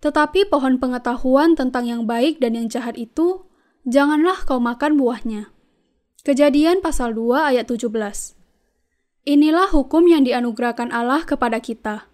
"Tetapi 0.04 0.50
pohon 0.50 0.76
pengetahuan 0.76 1.56
tentang 1.56 1.88
yang 1.88 2.02
baik 2.04 2.36
dan 2.42 2.58
yang 2.58 2.68
jahat 2.68 3.00
itu, 3.00 3.48
janganlah 3.88 4.44
kau 4.44 4.60
makan 4.60 5.00
buahnya." 5.00 5.48
Kejadian 6.20 6.84
pasal 6.84 7.16
2 7.16 7.48
ayat 7.48 7.64
17. 7.64 8.36
Inilah 9.24 9.72
hukum 9.72 10.04
yang 10.04 10.28
dianugerahkan 10.28 10.92
Allah 10.92 11.24
kepada 11.24 11.64
kita. 11.64 12.09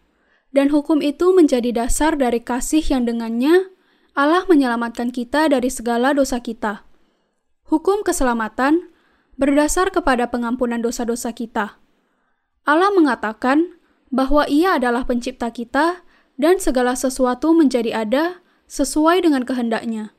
Dan 0.56 0.72
hukum 0.72 1.04
itu 1.04 1.36
menjadi 1.36 1.68
dasar 1.84 2.16
dari 2.16 2.40
kasih 2.40 2.80
yang 2.80 3.04
dengannya 3.04 3.68
Allah 4.16 4.48
menyelamatkan 4.48 5.12
kita 5.12 5.52
dari 5.52 5.68
segala 5.68 6.16
dosa 6.16 6.40
kita. 6.40 6.88
Hukum 7.68 8.00
keselamatan 8.00 8.88
berdasar 9.36 9.92
kepada 9.92 10.32
pengampunan 10.32 10.80
dosa-dosa 10.80 11.36
kita. 11.36 11.76
Allah 12.64 12.88
mengatakan 12.96 13.76
bahwa 14.08 14.48
Ia 14.48 14.80
adalah 14.80 15.04
pencipta 15.04 15.52
kita 15.52 16.00
dan 16.40 16.56
segala 16.56 16.96
sesuatu 16.96 17.52
menjadi 17.52 17.92
ada 17.92 18.40
sesuai 18.64 19.28
dengan 19.28 19.44
kehendaknya. 19.44 20.16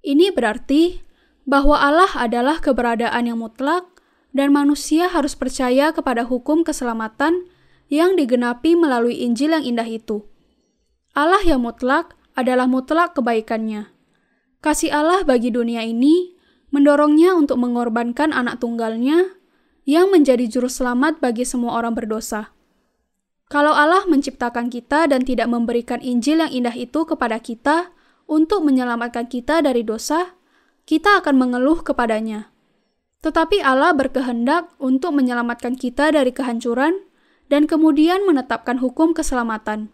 Ini 0.00 0.32
berarti 0.32 1.04
bahwa 1.44 1.76
Allah 1.76 2.08
adalah 2.16 2.64
keberadaan 2.64 3.28
yang 3.28 3.44
mutlak 3.44 3.84
dan 4.32 4.48
manusia 4.48 5.12
harus 5.12 5.36
percaya 5.36 5.92
kepada 5.92 6.24
hukum 6.24 6.64
keselamatan 6.64 7.44
yang 7.88 8.16
digenapi 8.16 8.76
melalui 8.76 9.24
Injil 9.24 9.56
yang 9.56 9.64
indah 9.64 9.88
itu. 9.88 10.24
Allah 11.16 11.40
yang 11.42 11.64
mutlak 11.64 12.14
adalah 12.36 12.68
mutlak 12.70 13.16
kebaikannya. 13.16 13.90
Kasih 14.60 14.92
Allah 14.92 15.24
bagi 15.24 15.50
dunia 15.50 15.82
ini 15.82 16.36
mendorongnya 16.70 17.34
untuk 17.34 17.58
mengorbankan 17.58 18.30
anak 18.30 18.60
tunggalnya 18.60 19.34
yang 19.88 20.12
menjadi 20.12 20.44
juru 20.46 20.68
selamat 20.68 21.18
bagi 21.18 21.48
semua 21.48 21.80
orang 21.80 21.96
berdosa. 21.96 22.52
Kalau 23.48 23.72
Allah 23.72 24.04
menciptakan 24.04 24.68
kita 24.68 25.08
dan 25.08 25.24
tidak 25.24 25.48
memberikan 25.48 26.04
Injil 26.04 26.44
yang 26.44 26.52
indah 26.52 26.76
itu 26.76 27.08
kepada 27.08 27.40
kita 27.40 27.96
untuk 28.28 28.60
menyelamatkan 28.60 29.24
kita 29.24 29.64
dari 29.64 29.80
dosa, 29.80 30.36
kita 30.84 31.24
akan 31.24 31.40
mengeluh 31.40 31.80
kepadanya. 31.80 32.52
Tetapi 33.24 33.64
Allah 33.64 33.96
berkehendak 33.96 34.68
untuk 34.76 35.16
menyelamatkan 35.16 35.80
kita 35.80 36.12
dari 36.12 36.28
kehancuran 36.36 37.07
dan 37.48 37.64
kemudian 37.64 38.24
menetapkan 38.24 38.80
hukum 38.80 39.16
keselamatan. 39.16 39.92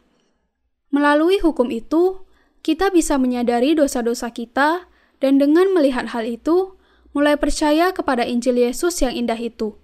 Melalui 0.94 1.42
hukum 1.42 1.70
itu, 1.75 2.23
kita 2.62 2.90
bisa 2.95 3.19
menyadari 3.19 3.75
dosa-dosa 3.75 4.30
kita 4.30 4.86
dan 5.19 5.38
dengan 5.43 5.71
melihat 5.75 6.10
hal 6.14 6.26
itu, 6.26 6.78
mulai 7.14 7.38
percaya 7.38 7.95
kepada 7.95 8.26
Injil 8.26 8.58
Yesus 8.58 8.99
yang 9.02 9.14
indah 9.14 9.38
itu. 9.38 9.78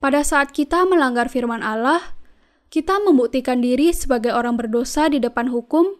Pada 0.00 0.24
saat 0.24 0.52
kita 0.52 0.84
melanggar 0.84 1.28
firman 1.32 1.64
Allah, 1.64 2.16
kita 2.68 3.00
membuktikan 3.00 3.64
diri 3.64 3.92
sebagai 3.92 4.32
orang 4.34 4.60
berdosa 4.60 5.08
di 5.08 5.20
depan 5.20 5.48
hukum, 5.52 5.96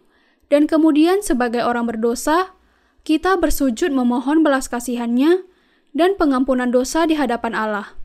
dan 0.47 0.65
kemudian 0.65 1.19
sebagai 1.25 1.63
orang 1.63 1.89
berdosa, 1.89 2.55
kita 3.03 3.39
bersujud 3.39 3.91
memohon 3.91 4.43
belas 4.43 4.67
kasihannya 4.67 5.43
dan 5.95 6.15
pengampunan 6.19 6.69
dosa 6.69 7.07
di 7.07 7.15
hadapan 7.15 7.55
Allah. 7.55 7.95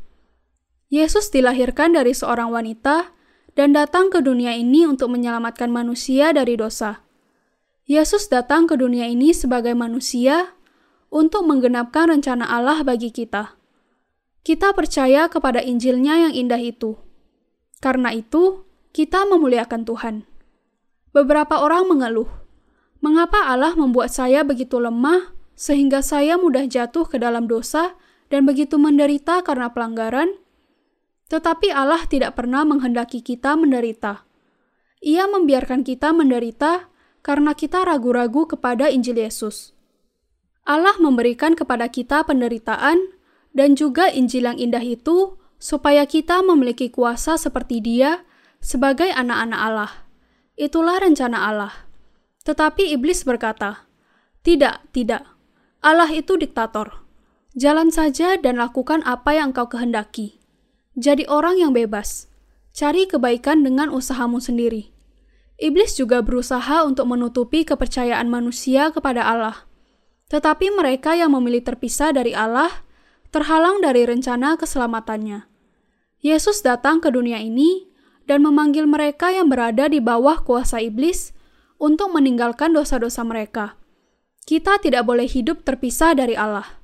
Yesus 0.92 1.33
dilahirkan 1.33 1.96
dari 1.96 2.12
seorang 2.12 2.52
wanita 2.52 3.16
dan 3.57 3.72
datang 3.72 4.12
ke 4.12 4.20
dunia 4.20 4.52
ini 4.52 4.85
untuk 4.85 5.09
menyelamatkan 5.09 5.72
manusia 5.72 6.37
dari 6.37 6.61
dosa. 6.61 7.00
Yesus 7.88 8.28
datang 8.28 8.68
ke 8.68 8.76
dunia 8.76 9.09
ini 9.09 9.33
sebagai 9.33 9.72
manusia 9.72 10.52
untuk 11.09 11.48
menggenapkan 11.48 12.12
rencana 12.12 12.44
Allah 12.44 12.85
bagi 12.85 13.09
kita. 13.09 13.57
Kita 14.44 14.76
percaya 14.76 15.33
kepada 15.33 15.64
Injilnya 15.64 16.28
yang 16.28 16.33
indah 16.37 16.61
itu. 16.61 17.00
Karena 17.81 18.12
itu, 18.12 18.68
kita 18.92 19.24
memuliakan 19.24 19.88
Tuhan. 19.88 20.16
Beberapa 21.16 21.57
orang 21.64 21.88
mengeluh, 21.88 22.42
Mengapa 23.02 23.50
Allah 23.50 23.74
membuat 23.74 24.14
saya 24.14 24.46
begitu 24.46 24.78
lemah 24.78 25.35
sehingga 25.59 26.07
saya 26.07 26.38
mudah 26.38 26.70
jatuh 26.70 27.02
ke 27.02 27.18
dalam 27.18 27.50
dosa 27.50 27.98
dan 28.31 28.46
begitu 28.46 28.78
menderita 28.78 29.42
karena 29.42 29.74
pelanggaran? 29.74 30.38
Tetapi 31.33 31.73
Allah 31.73 32.05
tidak 32.05 32.37
pernah 32.37 32.61
menghendaki 32.68 33.25
kita 33.25 33.57
menderita. 33.57 34.29
Ia 35.01 35.25
membiarkan 35.25 35.81
kita 35.81 36.12
menderita 36.12 36.92
karena 37.25 37.57
kita 37.57 37.88
ragu-ragu 37.88 38.45
kepada 38.45 38.92
Injil 38.92 39.16
Yesus. 39.16 39.73
Allah 40.68 40.92
memberikan 41.01 41.57
kepada 41.57 41.88
kita 41.88 42.29
penderitaan 42.29 43.01
dan 43.57 43.81
juga 43.81 44.12
Injil 44.12 44.45
yang 44.45 44.61
indah 44.61 44.85
itu 44.85 45.40
supaya 45.57 46.05
kita 46.05 46.45
memiliki 46.45 46.92
kuasa 46.92 47.40
seperti 47.40 47.81
Dia 47.81 48.29
sebagai 48.61 49.09
anak-anak 49.09 49.61
Allah. 49.64 49.92
Itulah 50.61 51.01
rencana 51.01 51.49
Allah. 51.49 51.73
Tetapi 52.45 52.92
iblis 52.92 53.25
berkata, 53.25 53.88
"Tidak, 54.45 54.92
tidak. 54.92 55.25
Allah 55.81 56.12
itu 56.12 56.37
diktator. 56.37 57.01
Jalan 57.57 57.88
saja 57.88 58.37
dan 58.37 58.61
lakukan 58.61 59.01
apa 59.09 59.33
yang 59.33 59.57
engkau 59.57 59.66
kehendaki. 59.73 60.41
Jadi 60.98 61.24
orang 61.28 61.61
yang 61.61 61.72
bebas. 61.72 62.28
Cari 62.72 63.09
kebaikan 63.09 63.64
dengan 63.64 63.92
usahamu 63.92 64.40
sendiri." 64.40 64.92
Iblis 65.62 65.94
juga 65.94 66.18
berusaha 66.26 66.83
untuk 66.83 67.07
menutupi 67.07 67.62
kepercayaan 67.62 68.26
manusia 68.26 68.90
kepada 68.90 69.22
Allah. 69.22 69.62
Tetapi 70.26 70.74
mereka 70.74 71.14
yang 71.14 71.38
memilih 71.38 71.62
terpisah 71.62 72.11
dari 72.11 72.35
Allah 72.35 72.83
terhalang 73.31 73.78
dari 73.78 74.02
rencana 74.02 74.59
keselamatannya. 74.59 75.46
Yesus 76.18 76.66
datang 76.66 76.98
ke 76.98 77.14
dunia 77.14 77.38
ini 77.38 77.87
dan 78.26 78.42
memanggil 78.42 78.90
mereka 78.90 79.31
yang 79.31 79.46
berada 79.46 79.87
di 79.87 80.02
bawah 80.02 80.42
kuasa 80.42 80.83
iblis 80.83 81.31
untuk 81.78 82.11
meninggalkan 82.11 82.74
dosa-dosa 82.74 83.22
mereka. 83.22 83.78
Kita 84.42 84.83
tidak 84.83 85.07
boleh 85.07 85.31
hidup 85.31 85.62
terpisah 85.62 86.18
dari 86.18 86.35
Allah. 86.35 86.82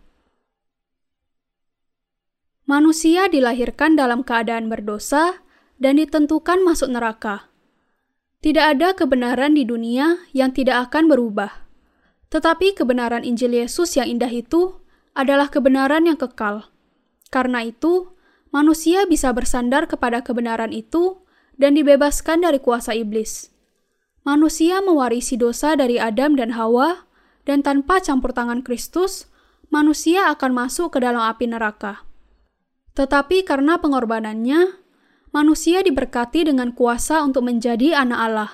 Manusia 2.69 3.33
dilahirkan 3.33 3.97
dalam 3.97 4.21
keadaan 4.21 4.69
berdosa 4.69 5.41
dan 5.81 5.97
ditentukan 5.97 6.61
masuk 6.61 6.93
neraka. 6.93 7.49
Tidak 8.45 8.61
ada 8.61 8.93
kebenaran 8.93 9.57
di 9.57 9.65
dunia 9.65 10.21
yang 10.37 10.53
tidak 10.53 10.93
akan 10.93 11.09
berubah. 11.09 11.65
Tetapi 12.29 12.77
kebenaran 12.77 13.25
Injil 13.25 13.57
Yesus 13.57 13.97
yang 13.97 14.07
indah 14.07 14.29
itu 14.29 14.85
adalah 15.17 15.49
kebenaran 15.49 16.05
yang 16.05 16.21
kekal. 16.21 16.69
Karena 17.33 17.65
itu, 17.65 18.13
manusia 18.53 19.09
bisa 19.09 19.33
bersandar 19.33 19.89
kepada 19.89 20.21
kebenaran 20.21 20.77
itu 20.77 21.25
dan 21.57 21.73
dibebaskan 21.73 22.45
dari 22.45 22.61
kuasa 22.61 22.93
iblis 22.93 23.49
manusia 24.29 24.85
mewarisi 24.85 25.41
dosa 25.41 25.73
dari 25.73 25.97
Adam 25.97 26.37
dan 26.37 26.53
Hawa, 26.53 27.09
dan 27.49 27.65
tanpa 27.65 28.05
campur 28.05 28.37
tangan 28.37 28.61
Kristus, 28.61 29.25
manusia 29.73 30.29
akan 30.29 30.53
masuk 30.53 30.93
ke 30.93 30.99
dalam 31.01 31.25
api 31.25 31.49
neraka. 31.49 32.08
Tetapi 32.99 33.47
karena 33.47 33.79
pengorbanannya, 33.79 34.75
manusia 35.31 35.87
diberkati 35.87 36.51
dengan 36.51 36.75
kuasa 36.75 37.23
untuk 37.23 37.47
menjadi 37.47 37.95
anak 37.95 38.19
Allah. 38.19 38.51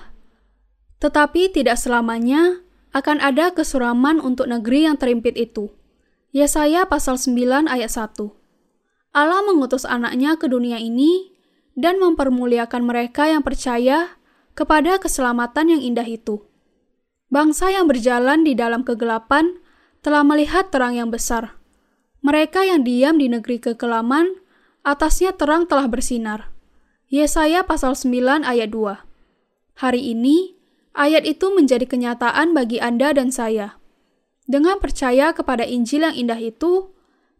Tetapi 1.01 1.49
tidak 1.49 1.81
selamanya 1.81 2.61
akan 2.93 3.25
ada 3.25 3.49
kesuraman 3.57 4.21
untuk 4.21 4.45
negeri 4.45 4.85
yang 4.85 5.01
terimpit 5.01 5.33
itu. 5.33 5.73
Yesaya 6.29 6.85
pasal 6.85 7.17
9 7.17 7.65
ayat 7.65 7.89
1 7.89 8.21
Allah 9.15 9.39
mengutus 9.47 9.87
anaknya 9.87 10.35
ke 10.35 10.51
dunia 10.51 10.75
ini 10.75 11.31
dan 11.79 11.95
mempermuliakan 12.03 12.83
mereka 12.83 13.31
yang 13.31 13.39
percaya 13.39 14.19
kepada 14.51 14.99
keselamatan 14.99 15.73
yang 15.73 15.81
indah 15.81 16.03
itu. 16.03 16.43
Bangsa 17.31 17.71
yang 17.71 17.87
berjalan 17.87 18.43
di 18.43 18.53
dalam 18.53 18.83
kegelapan 18.83 19.57
telah 20.03 20.27
melihat 20.27 20.67
terang 20.67 20.99
yang 20.99 21.07
besar. 21.07 21.55
Mereka 22.25 22.65
yang 22.65 22.81
diam 22.81 23.21
di 23.21 23.29
negeri 23.29 23.61
kekelaman, 23.61 24.41
atasnya 24.81 25.37
terang 25.37 25.69
telah 25.69 25.85
bersinar. 25.85 26.49
Yesaya 27.05 27.61
pasal 27.69 27.93
9 27.93 28.41
ayat 28.41 28.73
2. 28.73 29.05
Hari 29.77 30.01
ini, 30.01 30.57
ayat 30.97 31.21
itu 31.21 31.53
menjadi 31.53 31.85
kenyataan 31.85 32.57
bagi 32.57 32.81
Anda 32.81 33.13
dan 33.13 33.29
saya. 33.29 33.77
Dengan 34.49 34.81
percaya 34.81 35.37
kepada 35.37 35.69
Injil 35.69 36.01
yang 36.01 36.17
indah 36.17 36.41
itu, 36.41 36.89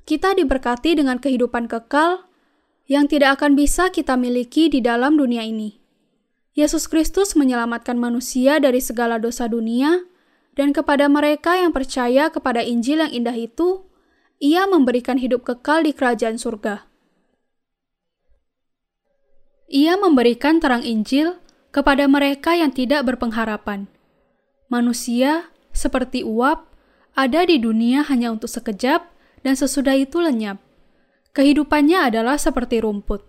kita 0.06 0.38
diberkati 0.38 1.02
dengan 1.02 1.18
kehidupan 1.18 1.66
kekal 1.66 2.30
yang 2.86 3.10
tidak 3.10 3.42
akan 3.42 3.58
bisa 3.58 3.90
kita 3.90 4.14
miliki 4.14 4.70
di 4.70 4.86
dalam 4.86 5.18
dunia 5.18 5.42
ini. 5.42 5.82
Yesus 6.54 6.86
Kristus 6.86 7.34
menyelamatkan 7.34 7.98
manusia 7.98 8.62
dari 8.62 8.86
segala 8.86 9.18
dosa 9.18 9.50
dunia, 9.50 10.06
dan 10.54 10.78
kepada 10.78 11.10
mereka 11.10 11.58
yang 11.58 11.74
percaya 11.74 12.30
kepada 12.30 12.62
Injil 12.62 13.02
yang 13.02 13.10
indah 13.10 13.34
itu, 13.34 13.82
Ia 14.44 14.68
memberikan 14.68 15.16
hidup 15.16 15.48
kekal 15.48 15.88
di 15.88 15.96
kerajaan 15.96 16.36
surga. 16.36 16.84
Ia 19.72 19.96
memberikan 19.96 20.60
terang 20.60 20.84
Injil 20.84 21.40
kepada 21.72 22.06
mereka 22.06 22.56
yang 22.56 22.72
tidak 22.72 23.08
berpengharapan. 23.08 23.88
Manusia, 24.68 25.52
seperti 25.72 26.24
uap, 26.28 26.68
ada 27.16 27.48
di 27.48 27.60
dunia 27.60 28.04
hanya 28.08 28.32
untuk 28.36 28.52
sekejap 28.52 29.08
dan 29.44 29.56
sesudah 29.56 29.96
itu 29.96 30.20
lenyap. 30.20 30.60
Kehidupannya 31.36 32.12
adalah 32.12 32.36
seperti 32.36 32.80
rumput. 32.80 33.24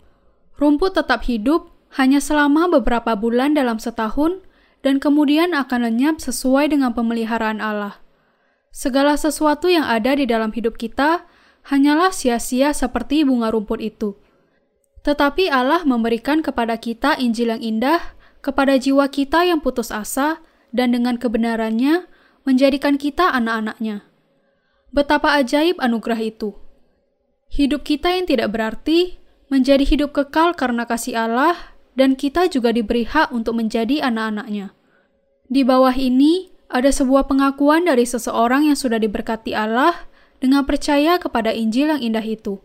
Rumput 0.59 0.95
tetap 0.95 1.27
hidup 1.27 1.71
hanya 1.99 2.19
selama 2.23 2.71
beberapa 2.71 3.15
bulan 3.15 3.55
dalam 3.55 3.79
setahun 3.79 4.43
dan 4.83 5.03
kemudian 5.03 5.55
akan 5.55 5.91
lenyap 5.91 6.23
sesuai 6.23 6.71
dengan 6.71 6.95
pemeliharaan 6.95 7.59
Allah. 7.59 8.06
Segala 8.77 9.17
sesuatu 9.17 9.73
yang 9.73 9.89
ada 9.89 10.13
di 10.13 10.29
dalam 10.29 10.53
hidup 10.53 10.77
kita 10.77 11.25
hanyalah 11.73 12.13
sia-sia 12.13 12.77
seperti 12.77 13.25
bunga 13.25 13.49
rumput 13.49 13.81
itu. 13.81 14.21
Tetapi 15.01 15.49
Allah 15.49 15.81
memberikan 15.89 16.45
kepada 16.45 16.77
kita 16.77 17.17
Injil 17.17 17.57
yang 17.57 17.63
indah, 17.65 18.13
kepada 18.45 18.77
jiwa 18.77 19.09
kita 19.09 19.49
yang 19.49 19.65
putus 19.65 19.89
asa, 19.89 20.45
dan 20.77 20.93
dengan 20.93 21.17
kebenarannya 21.17 22.05
menjadikan 22.45 23.01
kita 23.01 23.33
anak-anaknya. 23.33 24.05
Betapa 24.93 25.41
ajaib 25.41 25.81
anugerah 25.81 26.21
itu! 26.21 26.53
Hidup 27.49 27.81
kita 27.81 28.13
yang 28.13 28.29
tidak 28.29 28.53
berarti 28.53 29.17
menjadi 29.49 29.89
hidup 29.89 30.13
kekal 30.13 30.53
karena 30.53 30.85
kasih 30.85 31.17
Allah 31.17 31.57
dan 31.97 32.13
kita 32.13 32.53
juga 32.53 32.77
diberi 32.77 33.09
hak 33.09 33.33
untuk 33.33 33.57
menjadi 33.57 34.05
anak-anaknya. 34.05 34.77
Di 35.49 35.65
bawah 35.65 35.97
ini, 35.97 36.56
ada 36.67 36.91
sebuah 36.91 37.31
pengakuan 37.31 37.87
dari 37.87 38.03
seseorang 38.03 38.67
yang 38.67 38.79
sudah 38.79 38.99
diberkati 38.99 39.55
Allah 39.55 40.07
dengan 40.43 40.67
percaya 40.67 41.17
kepada 41.17 41.55
Injil 41.55 41.95
yang 41.95 42.03
indah 42.03 42.25
itu. 42.25 42.59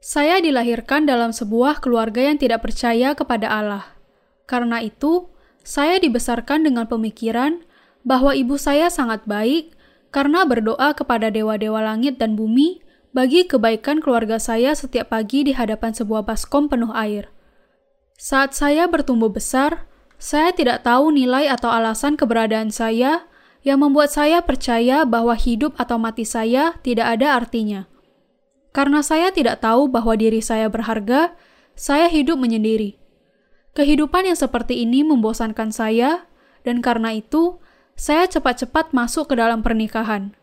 Saya 0.00 0.40
dilahirkan 0.40 1.04
dalam 1.04 1.32
sebuah 1.32 1.84
keluarga 1.84 2.24
yang 2.24 2.40
tidak 2.40 2.64
percaya 2.64 3.12
kepada 3.12 3.52
Allah. 3.52 3.84
Karena 4.48 4.80
itu, 4.80 5.28
saya 5.60 6.00
dibesarkan 6.00 6.64
dengan 6.64 6.88
pemikiran 6.88 7.60
bahwa 8.00 8.32
ibu 8.32 8.56
saya 8.56 8.88
sangat 8.88 9.28
baik 9.28 9.76
karena 10.08 10.48
berdoa 10.48 10.96
kepada 10.96 11.28
dewa-dewa 11.28 11.84
langit 11.84 12.16
dan 12.16 12.32
bumi 12.32 12.80
bagi 13.12 13.44
kebaikan 13.44 14.00
keluarga 14.00 14.40
saya 14.40 14.72
setiap 14.72 15.12
pagi 15.12 15.44
di 15.44 15.52
hadapan 15.52 15.92
sebuah 15.92 16.24
baskom 16.24 16.70
penuh 16.70 16.90
air. 16.96 17.28
Saat 18.16 18.56
saya 18.56 18.88
bertumbuh 18.88 19.28
besar, 19.32 19.89
saya 20.20 20.52
tidak 20.52 20.84
tahu 20.84 21.08
nilai 21.16 21.48
atau 21.48 21.72
alasan 21.72 22.20
keberadaan 22.20 22.68
saya 22.68 23.24
yang 23.64 23.80
membuat 23.80 24.12
saya 24.12 24.44
percaya 24.44 25.08
bahwa 25.08 25.32
hidup 25.32 25.72
atau 25.80 25.96
mati 25.96 26.28
saya 26.28 26.76
tidak 26.84 27.16
ada 27.16 27.40
artinya. 27.40 27.88
Karena 28.70 29.00
saya 29.00 29.32
tidak 29.32 29.64
tahu 29.64 29.88
bahwa 29.88 30.14
diri 30.14 30.44
saya 30.44 30.68
berharga, 30.68 31.32
saya 31.72 32.06
hidup 32.12 32.36
menyendiri. 32.36 33.00
Kehidupan 33.72 34.28
yang 34.28 34.36
seperti 34.36 34.84
ini 34.84 35.00
membosankan 35.02 35.72
saya, 35.72 36.28
dan 36.68 36.84
karena 36.84 37.16
itu 37.16 37.58
saya 37.96 38.28
cepat-cepat 38.28 38.92
masuk 38.92 39.32
ke 39.32 39.34
dalam 39.40 39.64
pernikahan. 39.64 40.36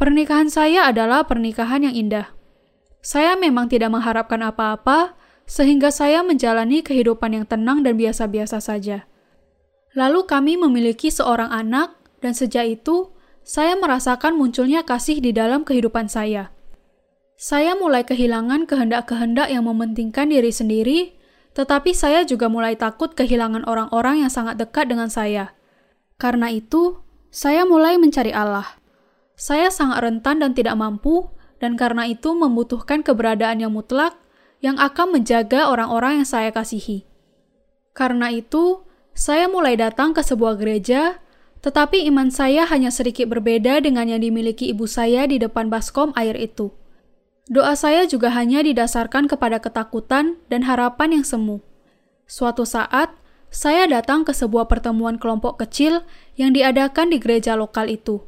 Pernikahan 0.00 0.48
saya 0.48 0.88
adalah 0.88 1.28
pernikahan 1.28 1.84
yang 1.84 1.94
indah. 1.94 2.32
Saya 3.04 3.36
memang 3.36 3.68
tidak 3.68 3.92
mengharapkan 3.92 4.40
apa-apa, 4.42 5.14
sehingga 5.44 5.92
saya 5.92 6.24
menjalani 6.24 6.80
kehidupan 6.80 7.36
yang 7.36 7.46
tenang 7.46 7.82
dan 7.82 7.98
biasa-biasa 7.98 8.62
saja. 8.62 9.04
Lalu 9.92 10.24
kami 10.24 10.56
memiliki 10.56 11.12
seorang 11.12 11.52
anak, 11.52 11.92
dan 12.22 12.32
sejak 12.32 12.80
itu 12.80 13.12
saya 13.42 13.74
merasakan 13.74 14.38
munculnya 14.38 14.86
kasih 14.86 15.18
di 15.18 15.34
dalam 15.34 15.66
kehidupan 15.66 16.06
saya. 16.06 16.54
Saya 17.34 17.74
mulai 17.74 18.06
kehilangan 18.06 18.70
kehendak-kehendak 18.70 19.50
yang 19.50 19.66
mementingkan 19.66 20.30
diri 20.30 20.54
sendiri, 20.54 21.00
tetapi 21.52 21.90
saya 21.92 22.22
juga 22.22 22.46
mulai 22.46 22.78
takut 22.78 23.12
kehilangan 23.12 23.66
orang-orang 23.66 24.24
yang 24.24 24.30
sangat 24.30 24.56
dekat 24.56 24.88
dengan 24.88 25.10
saya. 25.10 25.52
Karena 26.16 26.48
itu, 26.54 27.02
saya 27.34 27.66
mulai 27.66 27.98
mencari 27.98 28.30
Allah. 28.30 28.78
Saya 29.34 29.74
sangat 29.74 30.06
rentan 30.06 30.38
dan 30.38 30.54
tidak 30.54 30.78
mampu, 30.78 31.34
dan 31.58 31.74
karena 31.74 32.06
itu 32.06 32.30
membutuhkan 32.30 33.02
keberadaan 33.02 33.58
yang 33.58 33.74
mutlak 33.74 34.21
yang 34.62 34.78
akan 34.78 35.18
menjaga 35.18 35.66
orang-orang 35.68 36.22
yang 36.22 36.28
saya 36.28 36.54
kasihi. 36.54 37.04
Karena 37.92 38.30
itu, 38.30 38.86
saya 39.12 39.50
mulai 39.50 39.76
datang 39.76 40.16
ke 40.16 40.24
sebuah 40.24 40.56
gereja, 40.56 41.20
tetapi 41.60 42.08
iman 42.08 42.32
saya 42.32 42.64
hanya 42.70 42.88
sedikit 42.88 43.28
berbeda 43.28 43.82
dengan 43.84 44.08
yang 44.08 44.22
dimiliki 44.22 44.70
ibu 44.72 44.88
saya 44.88 45.28
di 45.28 45.36
depan 45.36 45.68
baskom 45.68 46.14
air 46.16 46.38
itu. 46.38 46.72
Doa 47.50 47.74
saya 47.74 48.06
juga 48.06 48.30
hanya 48.32 48.62
didasarkan 48.62 49.26
kepada 49.26 49.58
ketakutan 49.58 50.40
dan 50.46 50.64
harapan 50.64 51.20
yang 51.20 51.26
semu. 51.26 51.58
Suatu 52.24 52.62
saat, 52.62 53.12
saya 53.52 53.84
datang 53.84 54.24
ke 54.24 54.32
sebuah 54.32 54.70
pertemuan 54.70 55.20
kelompok 55.20 55.60
kecil 55.60 56.06
yang 56.40 56.56
diadakan 56.56 57.12
di 57.12 57.20
gereja 57.20 57.52
lokal 57.52 57.92
itu. 57.92 58.24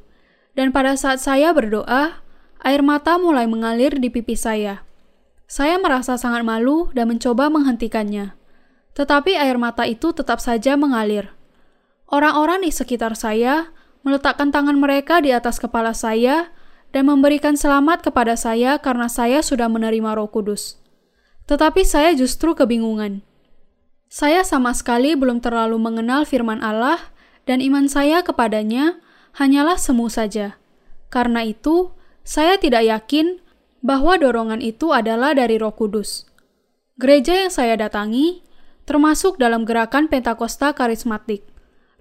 Dan 0.52 0.74
pada 0.74 0.98
saat 0.98 1.24
saya 1.24 1.56
berdoa, 1.56 2.20
air 2.60 2.82
mata 2.84 3.16
mulai 3.16 3.48
mengalir 3.48 3.96
di 3.96 4.12
pipi 4.12 4.36
saya. 4.36 4.84
Saya 5.44 5.76
merasa 5.76 6.16
sangat 6.16 6.40
malu 6.42 6.88
dan 6.96 7.12
mencoba 7.12 7.52
menghentikannya. 7.52 8.32
Tetapi 8.96 9.36
air 9.36 9.60
mata 9.60 9.84
itu 9.84 10.14
tetap 10.14 10.40
saja 10.40 10.78
mengalir. 10.78 11.34
Orang-orang 12.08 12.64
di 12.64 12.70
sekitar 12.70 13.18
saya 13.18 13.74
meletakkan 14.06 14.52
tangan 14.54 14.76
mereka 14.78 15.18
di 15.20 15.32
atas 15.32 15.58
kepala 15.60 15.92
saya 15.92 16.52
dan 16.94 17.10
memberikan 17.10 17.58
selamat 17.58 18.06
kepada 18.06 18.38
saya 18.38 18.78
karena 18.78 19.10
saya 19.10 19.42
sudah 19.42 19.66
menerima 19.66 20.14
Roh 20.14 20.30
Kudus. 20.30 20.78
Tetapi 21.50 21.82
saya 21.82 22.14
justru 22.16 22.56
kebingungan. 22.56 23.20
Saya 24.08 24.46
sama 24.46 24.70
sekali 24.72 25.18
belum 25.18 25.42
terlalu 25.42 25.76
mengenal 25.76 26.22
firman 26.22 26.62
Allah 26.62 27.10
dan 27.44 27.58
iman 27.60 27.90
saya 27.90 28.22
kepadanya 28.22 29.02
hanyalah 29.36 29.76
semu 29.76 30.06
saja. 30.06 30.56
Karena 31.10 31.42
itu, 31.42 31.92
saya 32.22 32.56
tidak 32.56 32.86
yakin 32.86 33.43
bahwa 33.84 34.16
dorongan 34.16 34.64
itu 34.64 34.96
adalah 34.96 35.36
dari 35.36 35.60
Roh 35.60 35.76
Kudus. 35.76 36.24
Gereja 36.96 37.36
yang 37.36 37.52
saya 37.52 37.76
datangi 37.76 38.40
termasuk 38.88 39.36
dalam 39.36 39.68
gerakan 39.68 40.08
Pentakosta 40.08 40.72
karismatik, 40.72 41.44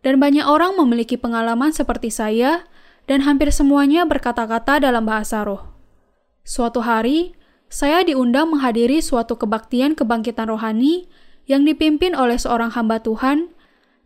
dan 0.04 0.20
banyak 0.20 0.48
orang 0.48 0.80
memiliki 0.80 1.20
pengalaman 1.20 1.76
seperti 1.76 2.08
saya, 2.08 2.64
dan 3.04 3.28
hampir 3.28 3.52
semuanya 3.52 4.08
berkata-kata 4.08 4.80
dalam 4.80 5.04
bahasa 5.04 5.44
roh. 5.44 5.76
Suatu 6.48 6.84
hari, 6.84 7.36
saya 7.68 8.04
diundang 8.04 8.52
menghadiri 8.52 9.04
suatu 9.04 9.36
kebaktian 9.36 9.96
kebangkitan 9.96 10.48
rohani 10.48 11.08
yang 11.48 11.68
dipimpin 11.68 12.16
oleh 12.16 12.40
seorang 12.40 12.72
hamba 12.72 13.04
Tuhan 13.04 13.52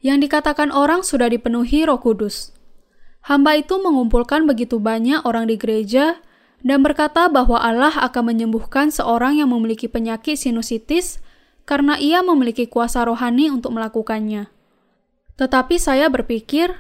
yang 0.02 0.22
dikatakan 0.22 0.70
orang 0.70 1.02
sudah 1.02 1.30
dipenuhi 1.30 1.86
Roh 1.86 2.02
Kudus. 2.02 2.54
Hamba 3.26 3.58
itu 3.60 3.76
mengumpulkan 3.82 4.46
begitu 4.46 4.78
banyak 4.80 5.26
orang 5.26 5.50
di 5.50 5.60
gereja 5.60 6.22
dan 6.68 6.84
berkata 6.84 7.32
bahwa 7.32 7.64
Allah 7.64 7.96
akan 7.96 8.36
menyembuhkan 8.36 8.92
seorang 8.92 9.40
yang 9.40 9.56
memiliki 9.56 9.88
penyakit 9.88 10.36
sinusitis 10.36 11.24
karena 11.64 11.96
ia 11.96 12.20
memiliki 12.20 12.68
kuasa 12.68 13.08
rohani 13.08 13.48
untuk 13.48 13.72
melakukannya. 13.72 14.52
Tetapi 15.40 15.80
saya 15.80 16.12
berpikir 16.12 16.76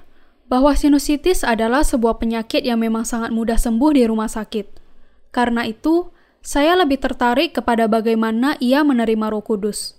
bahwa 0.51 0.75
sinusitis 0.75 1.47
adalah 1.47 1.87
sebuah 1.87 2.19
penyakit 2.19 2.67
yang 2.67 2.83
memang 2.83 3.07
sangat 3.07 3.31
mudah 3.31 3.55
sembuh 3.55 3.95
di 3.95 4.03
rumah 4.03 4.27
sakit. 4.27 4.75
Karena 5.31 5.63
itu, 5.63 6.11
saya 6.43 6.75
lebih 6.75 6.99
tertarik 6.99 7.55
kepada 7.55 7.87
bagaimana 7.87 8.59
ia 8.59 8.83
menerima 8.83 9.31
Roh 9.31 9.43
Kudus. 9.43 9.95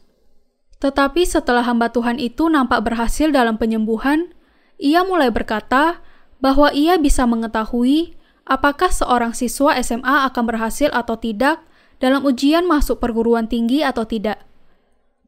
Tetapi 0.84 1.24
setelah 1.24 1.64
hamba 1.64 1.88
Tuhan 1.88 2.20
itu 2.20 2.52
nampak 2.52 2.84
berhasil 2.84 3.32
dalam 3.32 3.56
penyembuhan, 3.56 4.36
ia 4.76 5.00
mulai 5.00 5.32
berkata 5.32 6.04
bahwa 6.44 6.76
ia 6.76 7.00
bisa 7.00 7.24
mengetahui 7.24 8.17
apakah 8.48 8.88
seorang 8.88 9.36
siswa 9.36 9.76
SMA 9.78 10.24
akan 10.32 10.44
berhasil 10.48 10.88
atau 10.90 11.20
tidak 11.20 11.60
dalam 12.00 12.24
ujian 12.24 12.64
masuk 12.64 12.98
perguruan 12.98 13.46
tinggi 13.46 13.84
atau 13.84 14.08
tidak. 14.08 14.42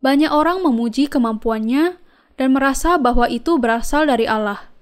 Banyak 0.01 0.33
orang 0.33 0.65
memuji 0.65 1.13
kemampuannya 1.13 2.01
dan 2.41 2.49
merasa 2.57 2.97
bahwa 2.97 3.29
itu 3.29 3.61
berasal 3.61 4.09
dari 4.09 4.25
Allah. 4.25 4.73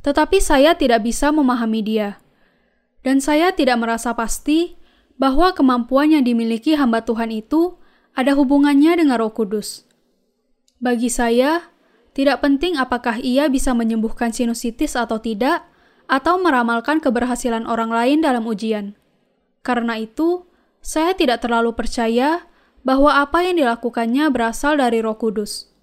Tetapi 0.00 0.40
saya 0.40 0.72
tidak 0.72 1.04
bisa 1.04 1.28
memahami 1.28 1.84
dia. 1.84 2.16
Dan 3.04 3.20
saya 3.20 3.52
tidak 3.52 3.76
merasa 3.76 4.16
pasti 4.16 4.80
bahwa 5.20 5.52
kemampuan 5.52 6.16
yang 6.16 6.24
dimiliki 6.24 6.72
hamba 6.74 7.04
Tuhan 7.04 7.28
itu 7.28 7.76
ada 8.16 8.32
hubungannya 8.32 8.96
dengan 8.96 9.20
Roh 9.20 9.30
Kudus. 9.30 9.84
Bagi 10.80 11.12
saya, 11.12 11.68
tidak 12.16 12.40
penting 12.40 12.80
apakah 12.80 13.20
ia 13.20 13.52
bisa 13.52 13.76
menyembuhkan 13.76 14.32
sinusitis 14.32 14.96
atau 14.96 15.20
tidak, 15.20 15.68
atau 16.06 16.38
meramalkan 16.38 17.02
keberhasilan 17.02 17.66
orang 17.66 17.90
lain 17.90 18.18
dalam 18.22 18.46
ujian. 18.46 18.94
Karena 19.66 19.98
itu, 19.98 20.46
saya 20.78 21.14
tidak 21.18 21.42
terlalu 21.42 21.74
percaya 21.74 22.46
bahwa 22.86 23.18
apa 23.18 23.42
yang 23.42 23.58
dilakukannya 23.58 24.30
berasal 24.30 24.78
dari 24.78 25.02
Roh 25.02 25.18
Kudus. 25.18 25.74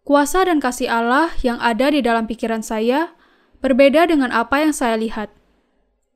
Kuasa 0.00 0.48
dan 0.48 0.58
kasih 0.64 0.88
Allah 0.88 1.28
yang 1.44 1.60
ada 1.60 1.92
di 1.92 2.00
dalam 2.00 2.24
pikiran 2.24 2.64
saya 2.64 3.12
berbeda 3.60 4.08
dengan 4.08 4.32
apa 4.32 4.64
yang 4.64 4.72
saya 4.72 4.96
lihat. 4.96 5.28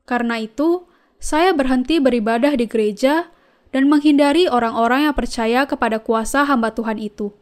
Karena 0.09 0.41
itu, 0.41 0.89
saya 1.21 1.53
berhenti 1.53 2.01
beribadah 2.01 2.57
di 2.57 2.65
gereja 2.65 3.29
dan 3.69 3.85
menghindari 3.85 4.49
orang-orang 4.49 5.09
yang 5.09 5.15
percaya 5.15 5.69
kepada 5.69 6.01
kuasa 6.01 6.45
hamba 6.49 6.73
Tuhan 6.73 6.97
itu. 6.97 7.33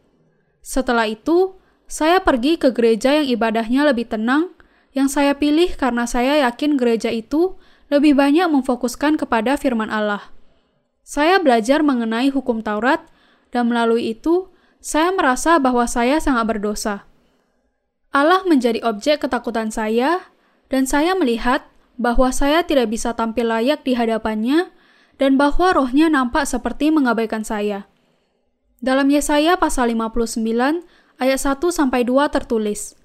Setelah 0.60 1.08
itu, 1.08 1.56
saya 1.88 2.20
pergi 2.20 2.56
ke 2.56 2.72
gereja 2.72 3.16
yang 3.16 3.28
ibadahnya 3.28 3.84
lebih 3.88 4.08
tenang, 4.08 4.52
yang 4.94 5.10
saya 5.10 5.34
pilih 5.34 5.74
karena 5.74 6.06
saya 6.06 6.46
yakin 6.46 6.78
gereja 6.78 7.10
itu 7.10 7.58
lebih 7.90 8.14
banyak 8.14 8.46
memfokuskan 8.48 9.18
kepada 9.18 9.58
firman 9.58 9.90
Allah. 9.90 10.30
Saya 11.04 11.36
belajar 11.42 11.84
mengenai 11.84 12.32
hukum 12.32 12.64
Taurat, 12.64 13.04
dan 13.52 13.68
melalui 13.68 14.16
itu 14.16 14.48
saya 14.80 15.12
merasa 15.12 15.60
bahwa 15.60 15.84
saya 15.84 16.16
sangat 16.22 16.56
berdosa. 16.56 17.04
Allah 18.14 18.40
menjadi 18.48 18.80
objek 18.86 19.26
ketakutan 19.26 19.68
saya, 19.68 20.32
dan 20.72 20.88
saya 20.88 21.12
melihat 21.12 21.66
bahwa 22.00 22.32
saya 22.32 22.64
tidak 22.64 22.88
bisa 22.88 23.12
tampil 23.12 23.50
layak 23.50 23.84
di 23.84 23.98
hadapannya, 23.98 24.72
dan 25.20 25.36
bahwa 25.36 25.76
rohnya 25.76 26.08
nampak 26.08 26.48
seperti 26.48 26.88
mengabaikan 26.94 27.44
saya. 27.44 27.86
Dalam 28.80 29.10
Yesaya 29.10 29.58
pasal 29.60 29.92
59 29.92 30.40
ayat 31.20 31.40
1 31.40 31.60
sampai 31.70 32.00
2 32.06 32.32
tertulis, 32.32 32.96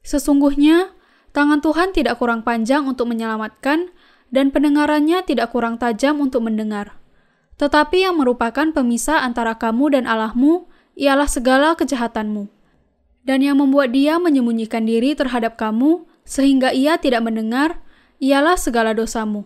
Sesungguhnya 0.00 0.96
tangan 1.30 1.62
Tuhan 1.62 1.94
tidak 1.94 2.18
kurang 2.18 2.42
panjang 2.46 2.86
untuk 2.86 3.10
menyelamatkan 3.10 3.90
dan 4.30 4.54
pendengarannya 4.54 5.26
tidak 5.26 5.50
kurang 5.50 5.76
tajam 5.76 6.22
untuk 6.22 6.46
mendengar. 6.46 6.96
Tetapi 7.58 8.08
yang 8.08 8.16
merupakan 8.16 8.72
pemisah 8.72 9.20
antara 9.20 9.58
kamu 9.60 10.00
dan 10.00 10.04
Allahmu 10.08 10.70
ialah 10.96 11.28
segala 11.28 11.76
kejahatanmu. 11.76 12.48
Dan 13.20 13.44
yang 13.44 13.60
membuat 13.60 13.92
dia 13.92 14.16
menyembunyikan 14.16 14.88
diri 14.88 15.12
terhadap 15.12 15.60
kamu 15.60 16.08
sehingga 16.24 16.72
ia 16.72 16.96
tidak 16.96 17.20
mendengar 17.20 17.84
ialah 18.16 18.56
segala 18.56 18.96
dosamu. 18.96 19.44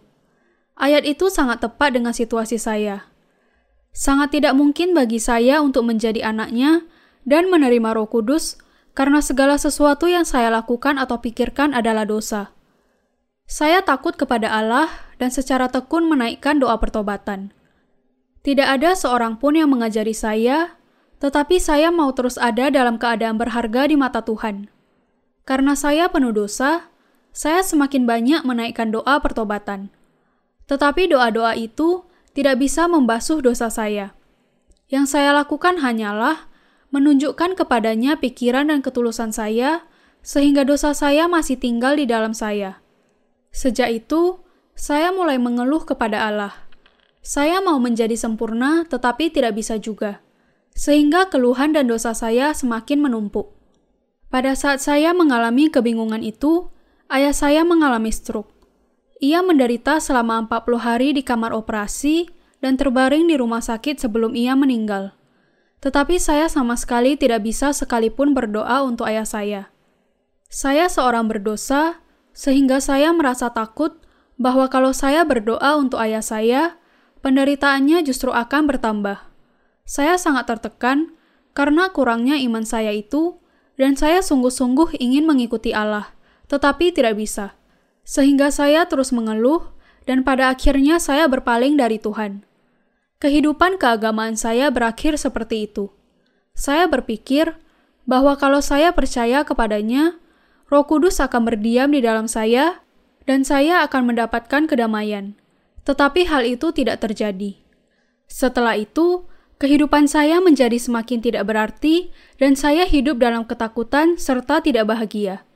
Ayat 0.79 1.03
itu 1.07 1.27
sangat 1.27 1.63
tepat 1.63 1.95
dengan 1.95 2.15
situasi 2.15 2.59
saya. 2.59 3.11
Sangat 3.95 4.35
tidak 4.35 4.55
mungkin 4.59 4.95
bagi 4.95 5.23
saya 5.23 5.63
untuk 5.63 5.87
menjadi 5.87 6.23
anaknya 6.27 6.87
dan 7.23 7.47
menerima 7.47 7.95
roh 7.95 8.11
kudus 8.11 8.59
karena 8.95 9.19
segala 9.19 9.59
sesuatu 9.59 10.07
yang 10.07 10.23
saya 10.23 10.49
lakukan 10.55 11.03
atau 11.03 11.19
pikirkan 11.19 11.75
adalah 11.75 12.07
dosa. 12.07 12.55
Saya 13.45 13.85
takut 13.85 14.17
kepada 14.17 14.49
Allah 14.49 14.89
dan 15.21 15.29
secara 15.29 15.69
tekun 15.69 16.09
menaikkan 16.09 16.63
doa 16.63 16.79
pertobatan. 16.81 17.53
Tidak 18.41 18.65
ada 18.65 18.97
seorang 18.97 19.37
pun 19.37 19.59
yang 19.59 19.69
mengajari 19.69 20.17
saya, 20.17 20.79
tetapi 21.21 21.61
saya 21.61 21.93
mau 21.93 22.09
terus 22.17 22.41
ada 22.41 22.71
dalam 22.73 22.97
keadaan 22.97 23.37
berharga 23.37 23.91
di 23.91 23.97
mata 23.99 24.25
Tuhan. 24.25 24.73
Karena 25.45 25.77
saya 25.77 26.09
penuh 26.09 26.33
dosa, 26.33 26.89
saya 27.35 27.61
semakin 27.61 28.09
banyak 28.09 28.41
menaikkan 28.49 28.95
doa 28.95 29.21
pertobatan. 29.21 29.93
Tetapi 30.65 31.13
doa-doa 31.13 31.53
itu 31.59 32.09
tidak 32.33 32.63
bisa 32.63 32.89
membasuh 32.89 33.45
dosa 33.45 33.69
saya. 33.69 34.17
Yang 34.89 35.17
saya 35.19 35.37
lakukan 35.37 35.81
hanyalah 35.85 36.49
menunjukkan 36.95 37.59
kepadanya 37.59 38.23
pikiran 38.23 38.71
dan 38.71 38.79
ketulusan 38.79 39.35
saya, 39.35 39.83
sehingga 40.23 40.63
dosa 40.63 40.95
saya 40.95 41.27
masih 41.27 41.59
tinggal 41.59 41.99
di 41.99 42.07
dalam 42.07 42.31
saya. 42.31 42.79
Sejak 43.51 43.91
itu, 43.91 44.39
saya 44.79 45.11
mulai 45.11 45.43
mengeluh 45.43 45.83
kepada 45.83 46.31
Allah. 46.31 46.55
Saya 47.19 47.59
mau 47.59 47.83
menjadi 47.83 48.15
sempurna, 48.15 48.87
tetapi 48.87 49.35
tidak 49.35 49.59
bisa 49.59 49.75
juga, 49.83 50.23
sehingga 50.71 51.27
keluhan 51.27 51.75
dan 51.75 51.91
dosa 51.91 52.15
saya 52.15 52.55
semakin 52.55 53.03
menumpuk. 53.03 53.51
Pada 54.31 54.55
saat 54.55 54.79
saya 54.79 55.11
mengalami 55.11 55.71
kebingungan 55.71 56.23
itu, 56.23 56.71
ayah 57.11 57.35
saya 57.35 57.63
mengalami 57.67 58.11
stroke. 58.11 58.51
Ia 59.23 59.41
menderita 59.41 60.03
selama 60.03 60.47
40 60.47 60.79
hari 60.79 61.09
di 61.15 61.23
kamar 61.23 61.55
operasi 61.55 62.29
dan 62.59 62.75
terbaring 62.75 63.31
di 63.31 63.39
rumah 63.39 63.63
sakit 63.63 64.03
sebelum 64.03 64.35
ia 64.35 64.53
meninggal. 64.59 65.15
Tetapi 65.85 66.17
saya 66.17 66.49
sama 66.49 66.81
sekali 66.81 67.13
tidak 67.21 67.45
bisa 67.45 67.77
sekalipun 67.77 68.33
berdoa 68.33 68.81
untuk 68.89 69.05
ayah 69.05 69.29
saya. 69.29 69.69
Saya 70.49 70.89
seorang 70.89 71.29
berdosa, 71.29 72.01
sehingga 72.33 72.81
saya 72.81 73.13
merasa 73.13 73.53
takut 73.53 74.01
bahwa 74.41 74.73
kalau 74.73 74.97
saya 74.97 75.29
berdoa 75.29 75.77
untuk 75.77 76.01
ayah 76.01 76.25
saya, 76.25 76.81
penderitaannya 77.21 78.01
justru 78.01 78.33
akan 78.33 78.65
bertambah. 78.65 79.29
Saya 79.85 80.17
sangat 80.17 80.49
tertekan 80.49 81.13
karena 81.53 81.93
kurangnya 81.93 82.41
iman 82.41 82.65
saya 82.65 82.89
itu, 82.97 83.37
dan 83.77 83.93
saya 83.93 84.25
sungguh-sungguh 84.25 84.97
ingin 84.97 85.29
mengikuti 85.29 85.77
Allah, 85.77 86.17
tetapi 86.49 86.97
tidak 86.97 87.21
bisa. 87.21 87.61
Sehingga 88.09 88.49
saya 88.49 88.89
terus 88.89 89.13
mengeluh, 89.13 89.69
dan 90.09 90.25
pada 90.25 90.49
akhirnya 90.49 90.97
saya 90.97 91.29
berpaling 91.29 91.77
dari 91.77 92.01
Tuhan. 92.01 92.49
Kehidupan 93.25 93.81
keagamaan 93.81 94.37
saya 94.37 94.69
berakhir 94.69 95.17
seperti 95.17 95.65
itu. 95.65 95.89
Saya 96.53 96.85
berpikir 96.85 97.57
bahwa 98.05 98.37
kalau 98.37 98.61
saya 98.61 98.93
percaya 98.93 99.49
kepadanya, 99.49 100.21
Roh 100.69 100.85
Kudus 100.85 101.25
akan 101.25 101.49
berdiam 101.49 101.89
di 101.89 102.05
dalam 102.05 102.29
saya, 102.29 102.85
dan 103.25 103.41
saya 103.41 103.81
akan 103.89 104.13
mendapatkan 104.13 104.69
kedamaian. 104.69 105.41
Tetapi 105.89 106.29
hal 106.29 106.45
itu 106.45 106.69
tidak 106.77 107.01
terjadi. 107.01 107.57
Setelah 108.29 108.77
itu, 108.77 109.25
kehidupan 109.57 110.05
saya 110.05 110.45
menjadi 110.45 110.77
semakin 110.77 111.25
tidak 111.25 111.49
berarti 111.49 112.13
dan 112.37 112.53
saya 112.61 112.85
hidup 112.85 113.25
dalam 113.25 113.49
ketakutan 113.49 114.21
serta 114.21 114.61
tidak 114.61 114.85
bahagia. 114.85 115.49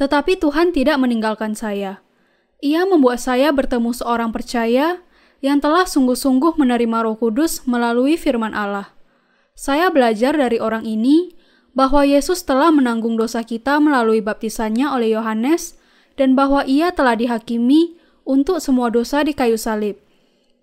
Tetapi 0.00 0.40
Tuhan 0.40 0.72
tidak 0.72 0.96
meninggalkan 0.96 1.52
saya. 1.52 2.00
Ia 2.64 2.88
membuat 2.88 3.20
saya 3.20 3.52
bertemu 3.52 3.92
seorang 3.92 4.32
percaya 4.32 5.04
yang 5.42 5.58
telah 5.58 5.84
sungguh-sungguh 5.84 6.54
menerima 6.54 7.02
Roh 7.02 7.18
Kudus 7.18 7.66
melalui 7.66 8.14
firman 8.14 8.54
Allah. 8.54 8.94
Saya 9.58 9.90
belajar 9.90 10.38
dari 10.38 10.62
orang 10.62 10.86
ini 10.86 11.34
bahwa 11.74 12.06
Yesus 12.06 12.46
telah 12.46 12.70
menanggung 12.70 13.18
dosa 13.18 13.42
kita 13.42 13.82
melalui 13.82 14.22
baptisannya 14.22 14.88
oleh 14.88 15.18
Yohanes 15.18 15.76
dan 16.14 16.38
bahwa 16.38 16.62
ia 16.64 16.94
telah 16.94 17.18
dihakimi 17.18 17.98
untuk 18.22 18.62
semua 18.62 18.88
dosa 18.88 19.26
di 19.26 19.34
kayu 19.34 19.58
salib. 19.58 19.98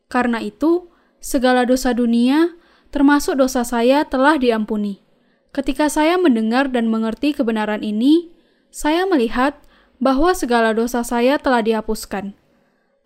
Karena 0.08 0.40
itu, 0.40 0.90
segala 1.20 1.68
dosa 1.68 1.92
dunia, 1.92 2.56
termasuk 2.90 3.38
dosa 3.38 3.68
saya, 3.68 4.08
telah 4.08 4.40
diampuni. 4.40 5.04
Ketika 5.52 5.92
saya 5.92 6.16
mendengar 6.16 6.72
dan 6.72 6.88
mengerti 6.88 7.36
kebenaran 7.36 7.82
ini, 7.82 8.32
saya 8.70 9.06
melihat 9.10 9.58
bahwa 10.00 10.32
segala 10.32 10.72
dosa 10.72 11.04
saya 11.04 11.42
telah 11.42 11.66
dihapuskan. 11.66 12.38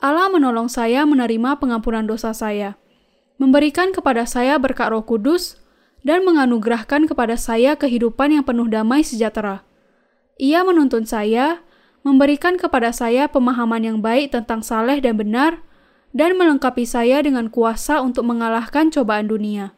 Allah 0.03 0.27
menolong 0.27 0.67
saya 0.67 1.07
menerima 1.07 1.63
pengampunan 1.63 2.03
dosa 2.03 2.35
saya, 2.35 2.75
memberikan 3.39 3.95
kepada 3.95 4.27
saya 4.27 4.59
berkat 4.59 4.91
Roh 4.91 5.07
Kudus, 5.07 5.63
dan 6.03 6.27
menganugerahkan 6.27 7.07
kepada 7.07 7.39
saya 7.39 7.79
kehidupan 7.79 8.35
yang 8.35 8.43
penuh 8.43 8.67
damai 8.67 9.07
sejahtera. 9.07 9.63
Ia 10.35 10.67
menuntun 10.67 11.07
saya 11.07 11.63
memberikan 12.03 12.59
kepada 12.59 12.91
saya 12.91 13.31
pemahaman 13.31 13.79
yang 13.79 13.97
baik 14.03 14.35
tentang 14.35 14.59
saleh 14.59 14.99
dan 14.99 15.15
benar, 15.15 15.63
dan 16.11 16.35
melengkapi 16.35 16.83
saya 16.83 17.23
dengan 17.23 17.47
kuasa 17.47 18.03
untuk 18.03 18.27
mengalahkan 18.27 18.91
cobaan 18.91 19.31
dunia. 19.31 19.71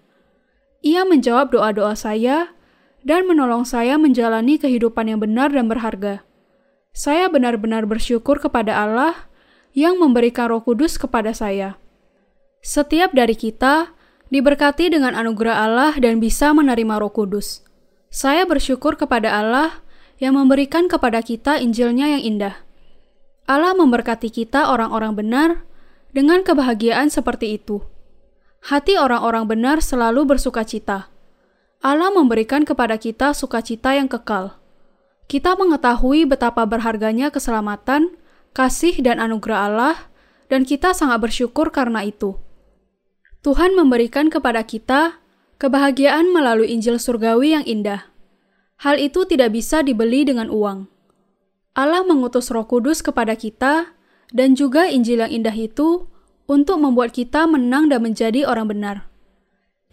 Ia 0.82 1.06
menjawab 1.06 1.54
doa-doa 1.54 1.94
saya 1.94 2.58
dan 3.06 3.30
menolong 3.30 3.62
saya 3.62 4.02
menjalani 4.02 4.58
kehidupan 4.58 5.06
yang 5.06 5.22
benar 5.22 5.54
dan 5.54 5.70
berharga. 5.70 6.26
Saya 6.98 7.30
benar-benar 7.30 7.86
bersyukur 7.86 8.42
kepada 8.42 8.74
Allah 8.74 9.30
yang 9.76 10.00
memberikan 10.00 10.48
Roh 10.50 10.64
Kudus 10.64 10.96
kepada 10.96 11.36
saya. 11.36 11.76
Setiap 12.64 13.12
dari 13.12 13.36
kita 13.36 13.92
diberkati 14.32 14.90
dengan 14.90 15.14
anugerah 15.14 15.68
Allah 15.68 15.94
dan 16.00 16.24
bisa 16.24 16.56
menerima 16.56 16.98
Roh 16.98 17.12
Kudus. 17.12 17.62
Saya 18.10 18.48
bersyukur 18.48 18.96
kepada 18.96 19.36
Allah 19.36 19.84
yang 20.18 20.40
memberikan 20.40 20.88
kepada 20.88 21.20
kita 21.20 21.60
Injilnya 21.60 22.16
yang 22.16 22.24
indah. 22.24 22.56
Allah 23.46 23.76
memberkati 23.78 24.32
kita 24.32 24.72
orang-orang 24.72 25.14
benar 25.14 25.50
dengan 26.16 26.42
kebahagiaan 26.42 27.12
seperti 27.12 27.60
itu. 27.60 27.84
Hati 28.66 28.98
orang-orang 28.98 29.46
benar 29.46 29.78
selalu 29.84 30.34
bersuka 30.34 30.66
cita. 30.66 31.12
Allah 31.84 32.10
memberikan 32.10 32.66
kepada 32.66 32.98
kita 32.98 33.36
sukacita 33.38 33.94
yang 33.94 34.10
kekal. 34.10 34.58
Kita 35.30 35.54
mengetahui 35.54 36.26
betapa 36.26 36.66
berharganya 36.66 37.30
keselamatan, 37.30 38.18
kasih, 38.56 38.96
dan 39.04 39.20
anugerah 39.20 39.60
Allah, 39.68 39.96
dan 40.48 40.63
kita 40.63 40.96
sangat 40.96 41.20
bersyukur 41.20 41.76
karena 41.76 42.08
itu. 42.08 42.39
Tuhan 43.44 43.76
memberikan 43.78 44.32
kepada 44.32 44.63
kita 44.65 45.22
kebahagiaan 45.62 46.34
melalui 46.34 46.74
Injil 46.74 46.98
surgawi 46.98 47.54
yang 47.54 47.65
indah. 47.68 48.10
Hal 48.82 48.98
itu 48.98 49.28
tidak 49.28 49.54
bisa 49.54 49.86
dibeli 49.86 50.26
dengan 50.26 50.50
uang. 50.50 50.88
Allah 51.76 52.08
mengutus 52.08 52.50
Roh 52.50 52.65
Kudus 52.65 53.04
kepada 53.04 53.36
kita 53.36 53.94
dan 54.32 54.56
juga 54.56 54.88
Injil 54.88 55.22
yang 55.22 55.44
indah 55.44 55.54
itu 55.54 56.08
untuk 56.48 56.80
membuat 56.80 57.12
kita 57.12 57.46
menang 57.46 57.91
dan 57.91 58.02
menjadi 58.02 58.48
orang 58.48 58.72
benar. 58.72 58.98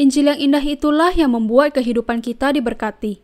Injil 0.01 0.33
yang 0.33 0.41
indah 0.41 0.65
itulah 0.65 1.13
yang 1.13 1.37
membuat 1.37 1.77
kehidupan 1.77 2.25
kita 2.25 2.55
diberkati. 2.57 3.21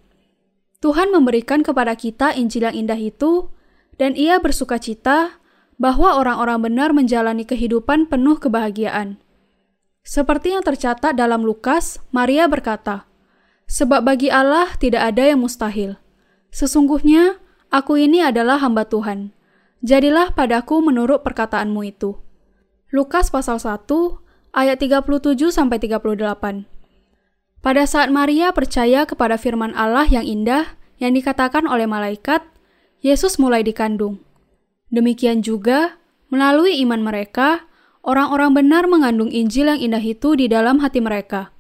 Tuhan 0.79 1.11
memberikan 1.11 1.65
kepada 1.65 1.97
kita 1.97 2.37
Injil 2.37 2.71
yang 2.71 2.77
indah 2.87 3.01
itu, 3.01 3.51
dan 3.99 4.15
Ia 4.15 4.39
bersuka 4.39 4.79
cita 4.79 5.43
bahwa 5.79 6.19
orang-orang 6.19 6.71
benar 6.71 6.91
menjalani 6.91 7.47
kehidupan 7.47 8.11
penuh 8.11 8.39
kebahagiaan. 8.39 9.19
Seperti 10.03 10.57
yang 10.57 10.65
tercatat 10.65 11.15
dalam 11.15 11.45
Lukas, 11.45 12.01
Maria 12.11 12.49
berkata, 12.49 13.05
"Sebab 13.69 14.03
bagi 14.03 14.33
Allah 14.33 14.73
tidak 14.81 15.15
ada 15.15 15.29
yang 15.29 15.45
mustahil. 15.45 16.01
Sesungguhnya 16.49 17.39
aku 17.69 18.01
ini 18.01 18.25
adalah 18.25 18.59
hamba 18.59 18.89
Tuhan. 18.89 19.37
Jadilah 19.85 20.33
padaku 20.33 20.81
menurut 20.81 21.21
perkataanmu 21.23 21.85
itu." 21.85 22.17
Lukas 22.89 23.29
pasal 23.29 23.61
1 23.61 24.25
ayat 24.57 24.81
37 24.81 25.53
sampai 25.53 25.77
38. 25.77 26.65
Pada 27.61 27.85
saat 27.85 28.09
Maria 28.09 28.55
percaya 28.57 29.05
kepada 29.05 29.37
firman 29.37 29.77
Allah 29.77 30.09
yang 30.09 30.25
indah 30.25 30.79
yang 30.97 31.13
dikatakan 31.13 31.69
oleh 31.69 31.85
malaikat, 31.85 32.41
Yesus 32.99 33.39
mulai 33.39 33.63
dikandung. 33.63 34.19
Demikian 34.91 35.45
juga, 35.45 36.03
melalui 36.35 36.83
iman 36.83 36.99
mereka, 36.99 37.69
orang-orang 38.03 38.59
benar 38.59 38.91
mengandung 38.91 39.31
Injil 39.31 39.71
yang 39.71 39.79
indah 39.79 40.03
itu 40.03 40.35
di 40.35 40.51
dalam 40.51 40.83
hati 40.83 40.99
mereka. 40.99 41.55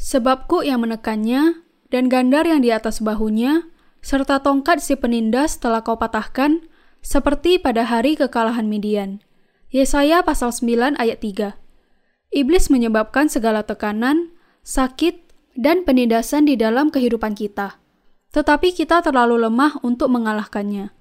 Sebabku 0.00 0.66
yang 0.66 0.82
menekannya, 0.82 1.62
dan 1.92 2.10
gandar 2.10 2.46
yang 2.50 2.64
di 2.64 2.74
atas 2.74 2.98
bahunya, 2.98 3.68
serta 4.00 4.40
tongkat 4.40 4.80
si 4.80 4.96
penindas 4.96 5.60
telah 5.60 5.84
kau 5.84 6.00
patahkan, 6.00 6.64
seperti 7.04 7.60
pada 7.60 7.84
hari 7.86 8.16
kekalahan 8.16 8.66
Midian. 8.66 9.22
Yesaya 9.70 10.26
pasal 10.26 10.50
9 10.50 10.98
ayat 10.98 11.22
3 11.22 11.54
Iblis 12.34 12.70
menyebabkan 12.70 13.30
segala 13.30 13.62
tekanan, 13.62 14.34
sakit, 14.66 15.30
dan 15.58 15.82
penindasan 15.82 16.46
di 16.46 16.54
dalam 16.54 16.90
kehidupan 16.90 17.34
kita. 17.34 17.78
Tetapi 18.30 18.74
kita 18.74 19.02
terlalu 19.02 19.42
lemah 19.42 19.82
untuk 19.82 20.10
mengalahkannya. 20.14 20.94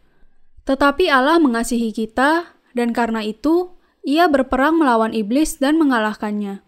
Tetapi 0.66 1.10
Allah 1.10 1.38
mengasihi 1.38 1.94
kita, 1.94 2.58
dan 2.74 2.94
karena 2.94 3.26
itu 3.26 3.74
Ia 4.06 4.32
berperang 4.32 4.80
melawan 4.80 5.12
iblis 5.12 5.60
dan 5.60 5.76
mengalahkannya. 5.76 6.64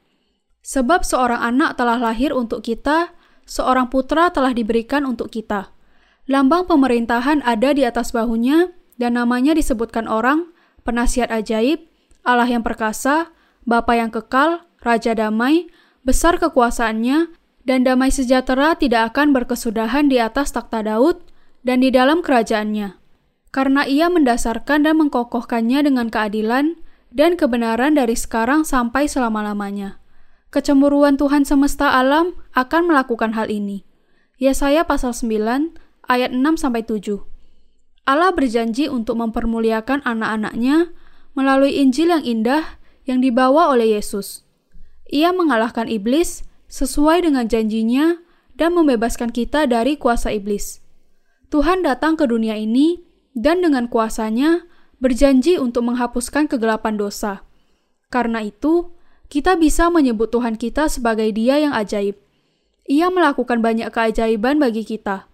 Sebab 0.61 1.01
seorang 1.01 1.41
anak 1.41 1.79
telah 1.79 1.97
lahir 1.97 2.35
untuk 2.35 2.61
kita, 2.61 3.15
seorang 3.49 3.89
putra 3.89 4.29
telah 4.29 4.53
diberikan 4.53 5.07
untuk 5.09 5.33
kita. 5.33 5.73
Lambang 6.29 6.69
pemerintahan 6.69 7.41
ada 7.41 7.73
di 7.73 7.81
atas 7.81 8.13
bahunya, 8.13 8.69
dan 9.01 9.17
namanya 9.17 9.57
disebutkan 9.57 10.05
orang, 10.05 10.53
penasihat 10.85 11.33
ajaib, 11.33 11.81
Allah 12.21 12.45
yang 12.45 12.61
perkasa, 12.61 13.33
Bapa 13.65 13.97
yang 13.97 14.13
kekal, 14.13 14.61
Raja 14.81 15.17
damai, 15.17 15.69
besar 16.05 16.37
kekuasaannya, 16.37 17.33
dan 17.65 17.85
damai 17.85 18.09
sejahtera 18.09 18.73
tidak 18.77 19.13
akan 19.13 19.33
berkesudahan 19.33 20.09
di 20.09 20.17
atas 20.17 20.53
takhta 20.53 20.81
Daud 20.81 21.21
dan 21.61 21.85
di 21.85 21.93
dalam 21.93 22.25
kerajaannya. 22.25 22.97
Karena 23.51 23.83
ia 23.83 24.07
mendasarkan 24.07 24.87
dan 24.87 24.95
mengkokohkannya 24.97 25.85
dengan 25.85 26.07
keadilan 26.07 26.79
dan 27.11 27.35
kebenaran 27.35 27.99
dari 27.99 28.15
sekarang 28.15 28.63
sampai 28.63 29.05
selama-lamanya. 29.05 29.99
Kecemburuan 30.51 31.15
Tuhan 31.15 31.47
semesta 31.47 31.95
alam 31.95 32.35
akan 32.55 32.91
melakukan 32.91 33.35
hal 33.35 33.51
ini. 33.51 33.87
Yesaya 34.41 34.87
pasal 34.87 35.13
9 35.15 35.77
ayat 36.07 36.31
6 36.33 36.41
sampai 36.59 36.83
7. 36.83 37.23
Allah 38.09 38.33
berjanji 38.33 38.89
untuk 38.89 39.21
mempermuliakan 39.21 40.01
anak-anaknya 40.03 40.91
melalui 41.37 41.77
Injil 41.79 42.11
yang 42.11 42.23
indah 42.25 42.81
yang 43.05 43.21
dibawa 43.21 43.71
oleh 43.71 43.95
Yesus. 43.95 44.43
Ia 45.11 45.31
mengalahkan 45.31 45.87
iblis 45.87 46.43
sesuai 46.71 47.27
dengan 47.27 47.51
janjinya 47.51 48.23
dan 48.55 48.71
membebaskan 48.71 49.35
kita 49.35 49.67
dari 49.67 49.99
kuasa 49.99 50.31
iblis. 50.31 50.79
Tuhan 51.51 51.83
datang 51.83 52.15
ke 52.15 52.23
dunia 52.23 52.55
ini 52.55 53.03
dan 53.35 53.59
dengan 53.59 53.91
kuasanya 53.91 54.63
berjanji 55.03 55.59
untuk 55.59 55.91
menghapuskan 55.91 56.47
kegelapan 56.47 56.95
dosa. 56.95 57.43
Karena 58.07 58.39
itu, 58.39 58.95
kita 59.27 59.59
bisa 59.59 59.91
menyebut 59.91 60.31
Tuhan 60.31 60.55
kita 60.55 60.87
sebagai 60.87 61.27
Dia 61.35 61.59
yang 61.59 61.75
ajaib. 61.75 62.15
Ia 62.87 63.11
melakukan 63.11 63.59
banyak 63.59 63.91
keajaiban 63.91 64.59
bagi 64.59 64.87
kita. 64.87 65.27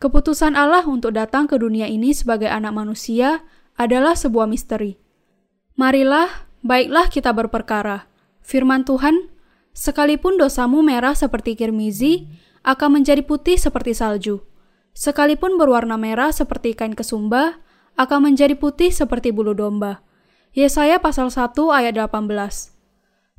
Keputusan 0.00 0.56
Allah 0.56 0.88
untuk 0.88 1.12
datang 1.12 1.44
ke 1.44 1.60
dunia 1.60 1.84
ini 1.86 2.16
sebagai 2.16 2.48
anak 2.48 2.72
manusia 2.72 3.44
adalah 3.76 4.16
sebuah 4.16 4.48
misteri. 4.48 4.96
Marilah 5.76 6.52
Baiklah 6.62 7.10
kita 7.10 7.34
berperkara. 7.34 8.06
Firman 8.38 8.86
Tuhan, 8.86 9.31
sekalipun 9.72 10.36
dosamu 10.40 10.80
merah 10.80 11.16
seperti 11.16 11.56
kirmizi, 11.56 12.28
akan 12.62 13.02
menjadi 13.02 13.26
putih 13.26 13.58
seperti 13.58 13.92
salju. 13.92 14.44
Sekalipun 14.92 15.56
berwarna 15.58 15.96
merah 15.98 16.30
seperti 16.30 16.76
kain 16.76 16.94
kesumba, 16.94 17.58
akan 17.96 18.32
menjadi 18.32 18.56
putih 18.56 18.92
seperti 18.92 19.32
bulu 19.32 19.52
domba. 19.52 20.04
Yesaya 20.52 21.00
pasal 21.00 21.32
1 21.32 21.56
ayat 21.72 21.96
18. 21.96 22.28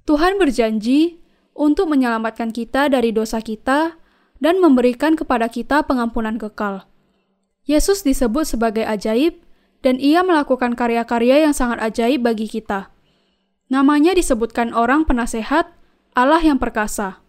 Tuhan 0.03 0.41
berjanji 0.41 1.21
untuk 1.53 1.87
menyelamatkan 1.93 2.49
kita 2.49 2.89
dari 2.89 3.13
dosa 3.13 3.39
kita 3.39 3.95
dan 4.41 4.59
memberikan 4.59 5.13
kepada 5.13 5.47
kita 5.47 5.85
pengampunan 5.85 6.35
kekal. 6.41 6.89
Yesus 7.63 8.03
disebut 8.03 8.43
sebagai 8.43 8.83
ajaib 8.83 9.39
dan 9.85 10.01
ia 10.01 10.25
melakukan 10.25 10.75
karya-karya 10.75 11.47
yang 11.47 11.55
sangat 11.55 11.79
ajaib 11.79 12.25
bagi 12.25 12.49
kita. 12.49 12.91
Namanya 13.71 14.11
disebutkan 14.11 14.75
orang 14.75 15.07
penasehat, 15.07 15.71
Allah 16.13 16.41
yang 16.41 16.61
perkasa. 16.61 17.21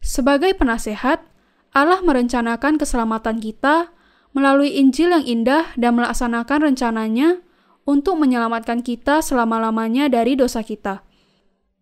Sebagai 0.00 0.54
penasehat, 0.56 1.22
Allah 1.70 2.02
merencanakan 2.02 2.78
keselamatan 2.78 3.38
kita 3.38 3.94
melalui 4.34 4.78
Injil 4.78 5.10
yang 5.10 5.26
indah 5.26 5.74
dan 5.74 5.98
melaksanakan 5.98 6.72
rencananya 6.72 7.42
untuk 7.86 8.18
menyelamatkan 8.18 8.86
kita 8.86 9.22
selama-lamanya 9.22 10.06
dari 10.06 10.38
dosa 10.38 10.62
kita. 10.62 11.02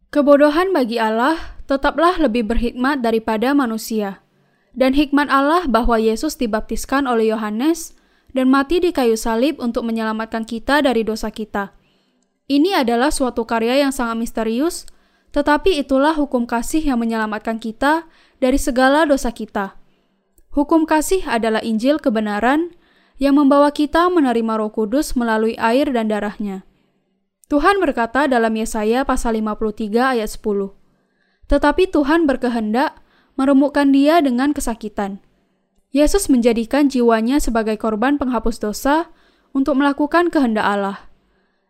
Kebodohan 0.08 0.72
bagi 0.72 0.96
Allah 0.96 1.36
tetaplah 1.68 2.16
lebih 2.16 2.48
berhikmat 2.48 3.04
daripada 3.04 3.52
manusia. 3.52 4.24
Dan 4.72 4.96
hikmat 4.96 5.28
Allah 5.28 5.68
bahwa 5.68 6.00
Yesus 6.00 6.40
dibaptiskan 6.40 7.04
oleh 7.04 7.28
Yohanes 7.34 7.92
dan 8.32 8.48
mati 8.48 8.80
di 8.80 8.92
kayu 8.94 9.20
salib 9.20 9.60
untuk 9.60 9.84
menyelamatkan 9.84 10.48
kita 10.48 10.80
dari 10.80 11.04
dosa 11.04 11.28
kita. 11.28 11.76
Ini 12.48 12.80
adalah 12.80 13.12
suatu 13.12 13.44
karya 13.44 13.84
yang 13.84 13.92
sangat 13.92 14.16
misterius, 14.16 14.88
tetapi 15.32 15.76
itulah 15.80 16.16
hukum 16.16 16.48
kasih 16.48 16.80
yang 16.80 16.98
menyelamatkan 17.00 17.60
kita 17.60 18.08
dari 18.40 18.56
segala 18.56 19.04
dosa 19.04 19.28
kita. 19.34 19.76
Hukum 20.54 20.88
kasih 20.88 21.28
adalah 21.28 21.60
Injil 21.60 22.00
kebenaran 22.00 22.72
yang 23.20 23.36
membawa 23.36 23.74
kita 23.74 24.08
menerima 24.08 24.58
Roh 24.58 24.72
Kudus 24.72 25.12
melalui 25.18 25.58
air 25.58 25.90
dan 25.90 26.08
darahnya. 26.08 26.64
Tuhan 27.48 27.80
berkata 27.80 28.28
dalam 28.28 28.52
Yesaya 28.54 29.08
pasal 29.08 29.40
53 29.40 30.20
ayat 30.20 30.28
10. 30.28 30.76
Tetapi 31.48 31.82
Tuhan 31.88 32.28
berkehendak 32.28 33.00
meremukkan 33.40 33.88
dia 33.88 34.20
dengan 34.20 34.52
kesakitan. 34.52 35.24
Yesus 35.88 36.28
menjadikan 36.28 36.92
jiwanya 36.92 37.40
sebagai 37.40 37.80
korban 37.80 38.20
penghapus 38.20 38.60
dosa 38.60 39.08
untuk 39.56 39.80
melakukan 39.80 40.28
kehendak 40.28 40.68
Allah. 40.68 41.07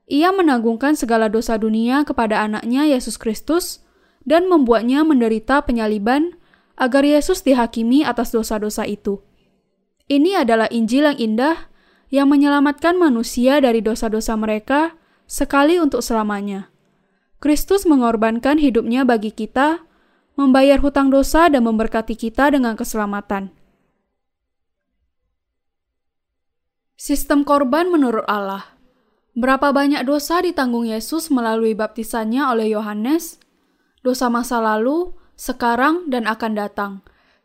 Ia 0.09 0.33
menanggungkan 0.33 0.97
segala 0.97 1.29
dosa 1.29 1.61
dunia 1.61 2.01
kepada 2.01 2.41
anaknya 2.41 2.89
Yesus 2.89 3.21
Kristus 3.21 3.85
dan 4.25 4.49
membuatnya 4.49 5.05
menderita 5.05 5.61
penyaliban 5.69 6.33
agar 6.81 7.05
Yesus 7.05 7.45
dihakimi 7.45 8.09
atas 8.09 8.33
dosa-dosa 8.33 8.89
itu. 8.89 9.21
Ini 10.09 10.49
adalah 10.49 10.73
Injil 10.73 11.13
yang 11.13 11.19
indah 11.21 11.69
yang 12.09 12.33
menyelamatkan 12.33 12.97
manusia 12.97 13.61
dari 13.61 13.85
dosa-dosa 13.85 14.33
mereka 14.41 14.97
sekali 15.29 15.77
untuk 15.77 16.01
selamanya. 16.01 16.73
Kristus 17.37 17.85
mengorbankan 17.85 18.57
hidupnya 18.57 19.05
bagi 19.05 19.29
kita, 19.29 19.85
membayar 20.41 20.81
hutang 20.81 21.13
dosa 21.13 21.53
dan 21.53 21.69
memberkati 21.69 22.17
kita 22.17 22.49
dengan 22.49 22.81
keselamatan. 22.81 23.53
Sistem 26.97 27.45
korban 27.45 27.93
menurut 27.93 28.25
Allah 28.25 28.78
Berapa 29.39 29.71
banyak 29.71 30.03
dosa 30.03 30.43
ditanggung 30.43 30.91
Yesus 30.91 31.31
melalui 31.31 31.71
baptisannya 31.71 32.43
oleh 32.43 32.75
Yohanes? 32.75 33.39
Dosa 34.03 34.27
masa 34.27 34.59
lalu, 34.59 35.15
sekarang, 35.39 36.11
dan 36.11 36.27
akan 36.27 36.59
datang, 36.59 36.93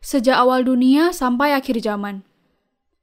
sejak 0.02 0.34
awal 0.34 0.66
dunia 0.66 1.14
sampai 1.14 1.54
akhir 1.54 1.78
zaman. 1.86 2.26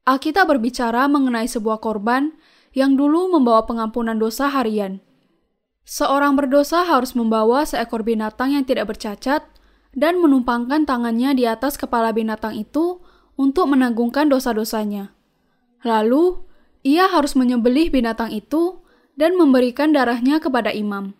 Alkitab 0.03 0.51
berbicara 0.51 1.07
mengenai 1.07 1.47
sebuah 1.47 1.79
korban 1.79 2.35
yang 2.75 2.99
dulu 2.99 3.31
membawa 3.31 3.63
pengampunan 3.63 4.19
dosa 4.19 4.51
harian. 4.51 4.99
Seorang 5.87 6.35
berdosa 6.35 6.83
harus 6.83 7.15
membawa 7.15 7.63
seekor 7.63 8.03
binatang 8.03 8.59
yang 8.59 8.67
tidak 8.67 8.91
bercacat 8.91 9.47
dan 9.95 10.19
menumpangkan 10.19 10.83
tangannya 10.83 11.31
di 11.31 11.47
atas 11.47 11.79
kepala 11.79 12.11
binatang 12.11 12.59
itu 12.59 12.99
untuk 13.39 13.71
menanggungkan 13.71 14.27
dosa-dosanya. 14.27 15.15
Lalu, 15.87 16.43
ia 16.83 17.07
harus 17.07 17.39
menyembelih 17.39 17.87
binatang 17.93 18.35
itu 18.35 18.80
dan 19.21 19.37
memberikan 19.37 19.93
darahnya 19.93 20.41
kepada 20.41 20.73
imam. 20.73 21.13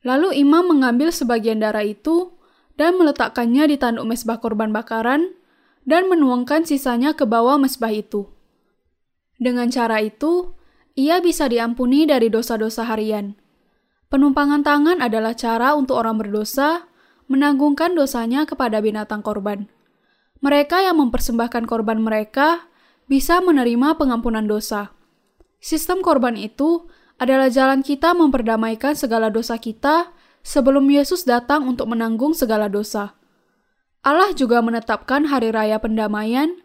Lalu 0.00 0.40
imam 0.40 0.64
mengambil 0.64 1.12
sebagian 1.12 1.60
darah 1.60 1.84
itu 1.84 2.32
dan 2.80 2.96
meletakkannya 2.96 3.68
di 3.68 3.76
tanduk 3.76 4.08
mesbah 4.08 4.40
korban 4.40 4.72
bakaran 4.72 5.36
dan 5.84 6.08
menuangkan 6.08 6.64
sisanya 6.64 7.12
ke 7.12 7.28
bawah 7.28 7.60
mesbah 7.60 7.92
itu. 7.92 8.32
Dengan 9.36 9.68
cara 9.68 10.00
itu, 10.00 10.56
ia 10.96 11.20
bisa 11.20 11.44
diampuni 11.52 12.08
dari 12.08 12.32
dosa-dosa 12.32 12.88
harian. 12.88 13.36
Penumpangan 14.08 14.64
tangan 14.64 14.98
adalah 15.04 15.36
cara 15.36 15.76
untuk 15.76 16.00
orang 16.00 16.16
berdosa 16.16 16.88
menanggungkan 17.28 17.92
dosanya 17.92 18.48
kepada 18.48 18.80
binatang 18.80 19.20
korban. 19.20 19.68
Mereka 20.40 20.80
yang 20.80 20.96
mempersembahkan 20.96 21.68
korban 21.68 22.00
mereka 22.00 22.68
bisa 23.04 23.44
menerima 23.44 24.00
pengampunan 24.00 24.48
dosa. 24.48 24.96
Sistem 25.60 26.00
korban 26.04 26.36
itu 26.36 26.88
adalah 27.18 27.48
jalan 27.50 27.80
kita 27.86 28.12
memperdamaikan 28.12 28.98
segala 28.98 29.30
dosa 29.30 29.58
kita 29.58 30.10
sebelum 30.44 30.84
Yesus 30.90 31.24
datang 31.24 31.66
untuk 31.66 31.90
menanggung 31.90 32.34
segala 32.34 32.66
dosa. 32.68 33.16
Allah 34.04 34.36
juga 34.36 34.60
menetapkan 34.60 35.32
hari 35.32 35.48
raya 35.48 35.80
pendamaian 35.80 36.60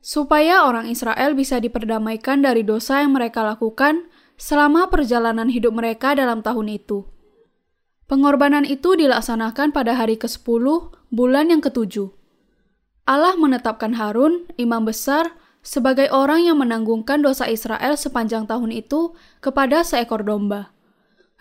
supaya 0.00 0.64
orang 0.64 0.88
Israel 0.88 1.36
bisa 1.36 1.60
diperdamaikan 1.60 2.40
dari 2.40 2.64
dosa 2.64 3.04
yang 3.04 3.12
mereka 3.12 3.44
lakukan 3.44 4.08
selama 4.40 4.88
perjalanan 4.88 5.52
hidup 5.52 5.76
mereka 5.76 6.16
dalam 6.16 6.40
tahun 6.40 6.80
itu. 6.80 7.04
Pengorbanan 8.08 8.64
itu 8.64 8.96
dilaksanakan 8.96 9.76
pada 9.76 9.92
hari 9.92 10.16
ke-10 10.16 10.64
bulan 11.12 11.52
yang 11.52 11.60
ke-7. 11.60 12.08
Allah 13.04 13.36
menetapkan 13.36 13.92
Harun, 14.00 14.48
imam 14.56 14.88
besar, 14.88 15.36
sebagai 15.68 16.08
orang 16.08 16.48
yang 16.48 16.56
menanggungkan 16.56 17.20
dosa 17.20 17.44
Israel 17.44 18.00
sepanjang 18.00 18.48
tahun 18.48 18.72
itu 18.72 19.12
kepada 19.44 19.84
seekor 19.84 20.24
domba. 20.24 20.72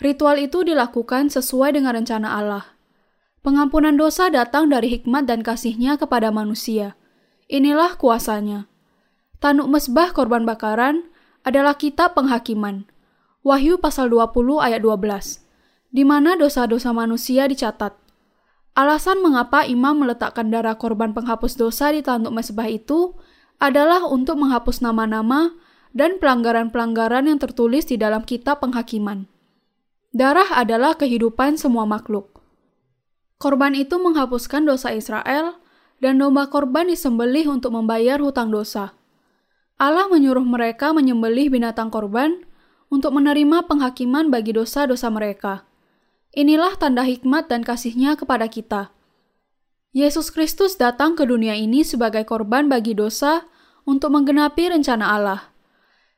Ritual 0.04 0.44
itu 0.44 0.68
dilakukan 0.68 1.32
sesuai 1.32 1.80
dengan 1.80 1.96
rencana 1.96 2.36
Allah. 2.36 2.76
Pengampunan 3.40 3.96
dosa 3.96 4.28
datang 4.28 4.68
dari 4.68 4.92
hikmat 4.92 5.32
dan 5.32 5.48
kasihnya 5.48 5.96
kepada 5.96 6.28
manusia. 6.36 7.00
Inilah 7.48 7.96
kuasanya. 7.96 8.68
Tanuk 9.40 9.72
mesbah 9.72 10.12
korban 10.12 10.44
bakaran 10.44 11.08
adalah 11.48 11.80
kitab 11.80 12.12
penghakiman. 12.20 12.84
Wahyu 13.48 13.80
pasal 13.80 14.12
20 14.12 14.60
ayat 14.60 14.84
12 14.84 15.48
di 15.88 16.04
mana 16.04 16.36
dosa-dosa 16.36 16.92
manusia 16.92 17.48
dicatat. 17.48 17.96
Alasan 18.76 19.24
mengapa 19.24 19.64
imam 19.64 20.04
meletakkan 20.04 20.52
darah 20.52 20.76
korban 20.76 21.16
penghapus 21.16 21.56
dosa 21.56 21.96
di 21.96 22.04
tanduk 22.04 22.36
mesbah 22.36 22.68
itu 22.68 23.16
adalah 23.58 24.06
untuk 24.06 24.38
menghapus 24.38 24.82
nama-nama 24.86 25.54
dan 25.98 26.22
pelanggaran-pelanggaran 26.22 27.26
yang 27.26 27.42
tertulis 27.42 27.90
di 27.90 27.98
dalam 27.98 28.22
kitab 28.22 28.62
penghakiman. 28.62 29.26
Darah 30.14 30.50
adalah 30.54 30.98
kehidupan 30.98 31.58
semua 31.58 31.86
makhluk. 31.90 32.42
Korban 33.38 33.78
itu 33.78 34.02
menghapuskan 34.02 34.66
dosa 34.66 34.94
Israel, 34.94 35.62
dan 35.98 36.22
domba 36.22 36.50
korban 36.50 36.90
disembelih 36.90 37.50
untuk 37.50 37.74
membayar 37.74 38.22
hutang 38.22 38.54
dosa. 38.54 38.94
Allah 39.78 40.10
menyuruh 40.10 40.46
mereka 40.46 40.94
menyembelih 40.94 41.54
binatang 41.54 41.94
korban 41.94 42.46
untuk 42.90 43.14
menerima 43.14 43.66
penghakiman 43.70 44.30
bagi 44.34 44.54
dosa-dosa 44.54 45.10
mereka. 45.14 45.66
Inilah 46.34 46.78
tanda 46.78 47.06
hikmat 47.06 47.50
dan 47.50 47.62
kasihnya 47.62 48.18
kepada 48.18 48.50
kita. 48.50 48.94
Yesus 49.98 50.30
Kristus 50.30 50.78
datang 50.78 51.18
ke 51.18 51.26
dunia 51.26 51.58
ini 51.58 51.82
sebagai 51.82 52.22
korban 52.22 52.70
bagi 52.70 52.94
dosa 52.94 53.50
untuk 53.82 54.14
menggenapi 54.14 54.70
rencana 54.70 55.18
Allah. 55.18 55.50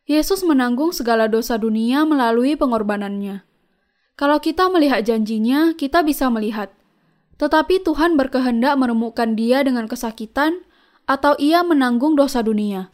Yesus 0.04 0.44
menanggung 0.44 0.92
segala 0.92 1.32
dosa 1.32 1.56
dunia 1.56 2.04
melalui 2.04 2.60
pengorbanannya. 2.60 3.40
Kalau 4.20 4.44
kita 4.44 4.68
melihat 4.68 5.08
janjinya, 5.08 5.80
kita 5.80 6.04
bisa 6.04 6.28
melihat. 6.28 6.76
Tetapi 7.40 7.80
Tuhan 7.88 8.20
berkehendak 8.20 8.76
meremukkan 8.76 9.40
dia 9.40 9.64
dengan 9.64 9.88
kesakitan, 9.88 10.60
atau 11.08 11.40
ia 11.40 11.64
menanggung 11.64 12.20
dosa 12.20 12.44
dunia. 12.44 12.92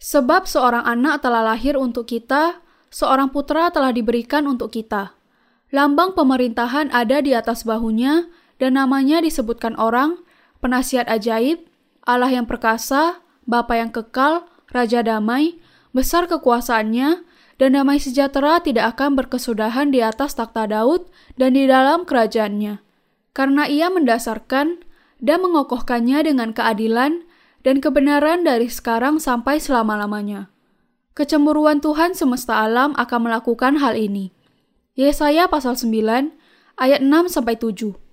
Sebab 0.00 0.48
seorang 0.48 0.88
anak 0.88 1.20
telah 1.20 1.44
lahir 1.44 1.76
untuk 1.76 2.08
kita, 2.08 2.64
seorang 2.88 3.28
putra 3.28 3.68
telah 3.68 3.92
diberikan 3.92 4.48
untuk 4.48 4.72
kita. 4.72 5.12
Lambang 5.76 6.16
pemerintahan 6.16 6.88
ada 6.88 7.20
di 7.20 7.36
atas 7.36 7.68
bahunya 7.68 8.32
dan 8.60 8.76
namanya 8.76 9.24
disebutkan 9.24 9.74
orang, 9.80 10.20
penasihat 10.60 11.08
ajaib, 11.08 11.64
Allah 12.04 12.28
yang 12.28 12.44
perkasa, 12.44 13.24
Bapa 13.48 13.80
yang 13.80 13.88
kekal, 13.90 14.46
Raja 14.70 15.02
damai, 15.02 15.58
besar 15.90 16.30
kekuasaannya, 16.30 17.24
dan 17.56 17.70
damai 17.74 17.98
sejahtera 17.98 18.62
tidak 18.62 18.94
akan 18.96 19.18
berkesudahan 19.18 19.90
di 19.90 20.04
atas 20.04 20.36
takhta 20.36 20.68
Daud 20.68 21.08
dan 21.34 21.56
di 21.56 21.66
dalam 21.66 22.06
kerajaannya. 22.06 22.78
Karena 23.34 23.64
ia 23.66 23.88
mendasarkan 23.88 24.84
dan 25.20 25.38
mengokohkannya 25.44 26.24
dengan 26.24 26.52
keadilan 26.56 27.24
dan 27.60 27.76
kebenaran 27.84 28.44
dari 28.44 28.68
sekarang 28.72 29.20
sampai 29.20 29.60
selama-lamanya. 29.60 30.48
Kecemburuan 31.12 31.84
Tuhan 31.84 32.16
semesta 32.16 32.64
alam 32.64 32.96
akan 32.96 33.20
melakukan 33.28 33.76
hal 33.76 33.92
ini. 33.92 34.32
Yesaya 34.96 35.50
pasal 35.52 35.76
9 35.76 36.32
ayat 36.80 37.00
6 37.04 37.28
sampai 37.28 37.60
7. 37.60 38.09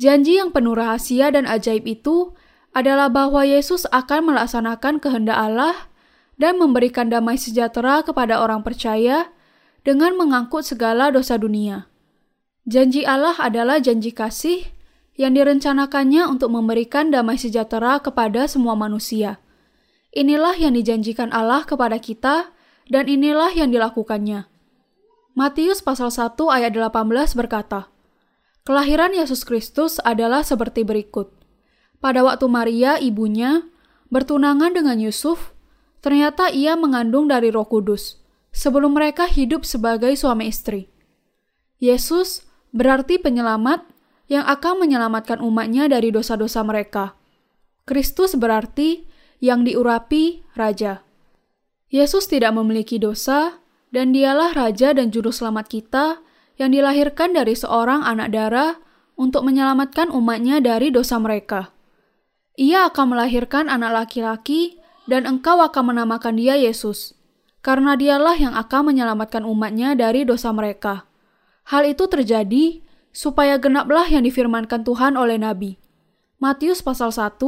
Janji 0.00 0.40
yang 0.40 0.48
penuh 0.48 0.72
rahasia 0.72 1.28
dan 1.28 1.44
ajaib 1.44 1.84
itu 1.84 2.32
adalah 2.72 3.12
bahwa 3.12 3.44
Yesus 3.44 3.84
akan 3.92 4.32
melaksanakan 4.32 4.96
kehendak 4.96 5.36
Allah 5.36 5.92
dan 6.40 6.56
memberikan 6.56 7.12
damai 7.12 7.36
sejahtera 7.36 8.00
kepada 8.00 8.40
orang 8.40 8.64
percaya 8.64 9.28
dengan 9.84 10.16
mengangkut 10.16 10.64
segala 10.64 11.12
dosa 11.12 11.36
dunia. 11.36 11.92
Janji 12.64 13.04
Allah 13.04 13.36
adalah 13.36 13.76
janji 13.76 14.16
kasih 14.16 14.72
yang 15.20 15.36
direncanakannya 15.36 16.24
untuk 16.32 16.48
memberikan 16.48 17.12
damai 17.12 17.36
sejahtera 17.36 18.00
kepada 18.00 18.48
semua 18.48 18.72
manusia. 18.72 19.36
Inilah 20.16 20.56
yang 20.56 20.72
dijanjikan 20.72 21.28
Allah 21.28 21.68
kepada 21.68 22.00
kita, 22.00 22.56
dan 22.88 23.04
inilah 23.06 23.52
yang 23.52 23.68
dilakukannya. 23.68 24.48
Matius 25.36 25.84
pasal 25.84 26.10
1 26.10 26.34
ayat 26.50 26.72
18 26.74 27.38
berkata, 27.38 27.92
Kelahiran 28.70 29.10
Yesus 29.10 29.42
Kristus 29.42 29.98
adalah 29.98 30.46
seperti 30.46 30.86
berikut. 30.86 31.34
Pada 31.98 32.22
waktu 32.22 32.46
Maria, 32.46 33.02
ibunya, 33.02 33.66
bertunangan 34.14 34.70
dengan 34.70 34.94
Yusuf, 35.02 35.58
ternyata 35.98 36.54
ia 36.54 36.78
mengandung 36.78 37.26
dari 37.26 37.50
roh 37.50 37.66
kudus, 37.66 38.22
sebelum 38.54 38.94
mereka 38.94 39.26
hidup 39.26 39.66
sebagai 39.66 40.14
suami 40.14 40.46
istri. 40.46 40.86
Yesus 41.82 42.46
berarti 42.70 43.18
penyelamat 43.18 43.90
yang 44.30 44.46
akan 44.46 44.86
menyelamatkan 44.86 45.42
umatnya 45.42 45.90
dari 45.90 46.14
dosa-dosa 46.14 46.62
mereka. 46.62 47.18
Kristus 47.90 48.38
berarti 48.38 49.02
yang 49.42 49.66
diurapi 49.66 50.46
Raja. 50.54 51.02
Yesus 51.90 52.30
tidak 52.30 52.54
memiliki 52.54 53.02
dosa, 53.02 53.58
dan 53.90 54.14
dialah 54.14 54.54
Raja 54.54 54.94
dan 54.94 55.10
Juru 55.10 55.34
Selamat 55.34 55.66
kita 55.66 56.22
yang 56.60 56.76
dilahirkan 56.76 57.32
dari 57.32 57.56
seorang 57.56 58.04
anak 58.04 58.36
darah 58.36 58.76
untuk 59.16 59.48
menyelamatkan 59.48 60.12
umatnya 60.12 60.60
dari 60.60 60.92
dosa 60.92 61.16
mereka. 61.16 61.72
Ia 62.60 62.92
akan 62.92 63.16
melahirkan 63.16 63.72
anak 63.72 64.04
laki-laki 64.04 64.76
dan 65.08 65.24
engkau 65.24 65.56
akan 65.64 65.96
menamakan 65.96 66.36
dia 66.36 66.60
Yesus, 66.60 67.16
karena 67.64 67.96
dialah 67.96 68.36
yang 68.36 68.52
akan 68.52 68.92
menyelamatkan 68.92 69.48
umatnya 69.48 69.96
dari 69.96 70.28
dosa 70.28 70.52
mereka. 70.52 71.08
Hal 71.64 71.88
itu 71.88 72.04
terjadi 72.04 72.84
supaya 73.08 73.56
genaplah 73.56 74.04
yang 74.04 74.28
difirmankan 74.28 74.84
Tuhan 74.84 75.16
oleh 75.16 75.40
Nabi. 75.40 75.80
Matius 76.36 76.84
pasal 76.84 77.08
1 77.08 77.40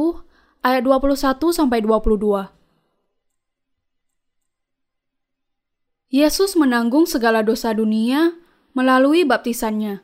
ayat 0.65 0.81
21 0.81 1.53
sampai 1.53 1.85
22. 1.85 2.49
Yesus 6.13 6.57
menanggung 6.57 7.05
segala 7.09 7.41
dosa 7.41 7.73
dunia 7.73 8.42
melalui 8.73 9.25
baptisannya. 9.25 10.01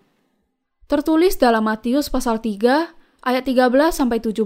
Tertulis 0.89 1.38
dalam 1.38 1.70
Matius 1.70 2.09
pasal 2.09 2.41
3 2.41 2.93
ayat 3.22 3.43
13 3.45 3.93
sampai 3.93 4.17
17. 4.22 4.41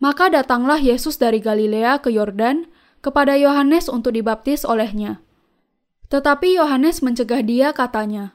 Maka 0.00 0.32
datanglah 0.32 0.80
Yesus 0.80 1.20
dari 1.20 1.38
Galilea 1.38 2.00
ke 2.00 2.08
Yordan 2.10 2.66
kepada 3.04 3.36
Yohanes 3.36 3.86
untuk 3.86 4.16
dibaptis 4.16 4.64
olehnya. 4.64 5.20
Tetapi 6.10 6.58
Yohanes 6.58 7.04
mencegah 7.04 7.44
dia 7.44 7.70
katanya, 7.70 8.34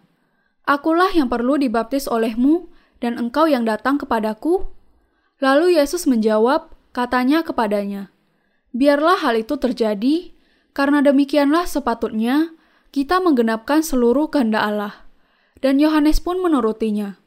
Akulah 0.63 1.11
yang 1.11 1.27
perlu 1.27 1.59
dibaptis 1.59 2.07
olehmu 2.07 2.71
dan 3.03 3.19
engkau 3.19 3.49
yang 3.49 3.67
datang 3.67 3.99
kepadaku? 3.99 4.71
Lalu 5.43 5.75
Yesus 5.75 6.07
menjawab, 6.07 6.71
katanya 6.95 7.43
kepadanya, 7.43 8.15
Biarlah 8.71 9.19
hal 9.19 9.35
itu 9.35 9.59
terjadi, 9.59 10.31
karena 10.71 11.03
demikianlah 11.03 11.67
sepatutnya 11.67 12.55
kita 12.95 13.19
menggenapkan 13.19 13.83
seluruh 13.83 14.31
kehendak 14.31 14.63
Allah. 14.63 15.03
Dan 15.59 15.83
Yohanes 15.83 16.23
pun 16.23 16.39
menurutinya. 16.39 17.19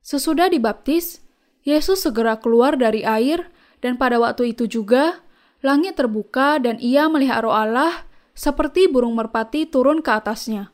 Sesudah 0.00 0.48
dibaptis, 0.48 1.20
Yesus 1.60 2.08
segera 2.08 2.40
keluar 2.40 2.80
dari 2.80 3.04
air 3.04 3.52
dan 3.84 4.00
pada 4.00 4.16
waktu 4.16 4.56
itu 4.56 4.64
juga 4.64 5.20
langit 5.60 6.00
terbuka 6.00 6.56
dan 6.56 6.80
ia 6.80 7.04
melihat 7.12 7.44
roh 7.44 7.52
Allah 7.52 8.08
seperti 8.32 8.88
burung 8.88 9.12
merpati 9.12 9.68
turun 9.68 10.00
ke 10.00 10.08
atasnya. 10.08 10.72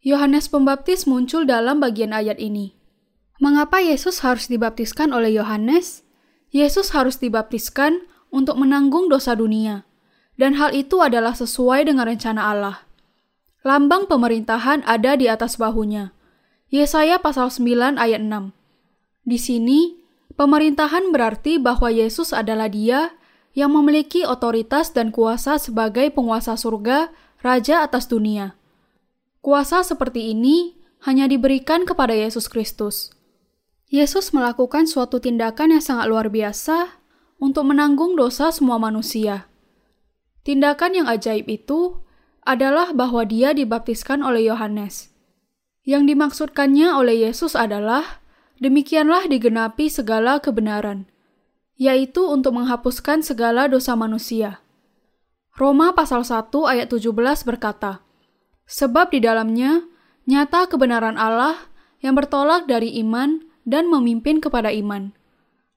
Yohanes 0.00 0.48
Pembaptis 0.48 1.04
muncul 1.04 1.44
dalam 1.44 1.76
bagian 1.76 2.16
ayat 2.16 2.40
ini. 2.40 2.72
Mengapa 3.36 3.84
Yesus 3.84 4.24
harus 4.24 4.48
dibaptiskan 4.48 5.12
oleh 5.12 5.36
Yohanes? 5.36 6.08
Yesus 6.56 6.96
harus 6.96 7.20
dibaptiskan 7.20 8.00
untuk 8.32 8.56
menanggung 8.56 9.12
dosa 9.12 9.36
dunia, 9.36 9.84
dan 10.40 10.56
hal 10.56 10.72
itu 10.72 11.04
adalah 11.04 11.36
sesuai 11.36 11.84
dengan 11.84 12.08
rencana 12.08 12.48
Allah. 12.48 12.91
Lambang 13.62 14.10
pemerintahan 14.10 14.82
ada 14.82 15.14
di 15.14 15.30
atas 15.30 15.54
bahunya. 15.54 16.10
Yesaya 16.66 17.22
pasal 17.22 17.46
9 17.46 17.94
ayat 17.94 18.18
6. 18.18 18.50
Di 19.22 19.38
sini, 19.38 20.02
pemerintahan 20.34 21.14
berarti 21.14 21.62
bahwa 21.62 21.86
Yesus 21.94 22.34
adalah 22.34 22.66
dia 22.66 23.14
yang 23.54 23.70
memiliki 23.70 24.26
otoritas 24.26 24.90
dan 24.90 25.14
kuasa 25.14 25.62
sebagai 25.62 26.10
penguasa 26.10 26.58
surga, 26.58 27.14
raja 27.38 27.86
atas 27.86 28.10
dunia. 28.10 28.58
Kuasa 29.38 29.86
seperti 29.86 30.34
ini 30.34 30.74
hanya 31.06 31.30
diberikan 31.30 31.86
kepada 31.86 32.18
Yesus 32.18 32.50
Kristus. 32.50 33.14
Yesus 33.86 34.34
melakukan 34.34 34.90
suatu 34.90 35.22
tindakan 35.22 35.78
yang 35.78 35.84
sangat 35.84 36.10
luar 36.10 36.34
biasa 36.34 36.98
untuk 37.38 37.70
menanggung 37.70 38.18
dosa 38.18 38.50
semua 38.50 38.82
manusia. 38.82 39.46
Tindakan 40.42 40.98
yang 40.98 41.06
ajaib 41.06 41.46
itu 41.46 42.01
adalah 42.42 42.90
bahwa 42.90 43.22
dia 43.22 43.54
dibaptiskan 43.54 44.22
oleh 44.22 44.50
Yohanes. 44.50 45.14
Yang 45.82 46.14
dimaksudkannya 46.14 46.94
oleh 46.94 47.26
Yesus 47.26 47.58
adalah 47.58 48.22
demikianlah 48.62 49.26
digenapi 49.26 49.90
segala 49.90 50.38
kebenaran, 50.38 51.10
yaitu 51.74 52.22
untuk 52.22 52.54
menghapuskan 52.54 53.26
segala 53.26 53.66
dosa 53.66 53.98
manusia. 53.98 54.62
Roma 55.58 55.92
pasal 55.92 56.22
1 56.22 56.48
ayat 56.70 56.86
17 56.88 57.12
berkata, 57.44 58.00
Sebab 58.64 59.10
di 59.10 59.20
dalamnya 59.20 59.84
nyata 60.24 60.70
kebenaran 60.70 61.18
Allah 61.18 61.68
yang 62.00 62.14
bertolak 62.14 62.70
dari 62.70 62.94
iman 63.02 63.42
dan 63.66 63.90
memimpin 63.90 64.38
kepada 64.38 64.70
iman. 64.70 65.14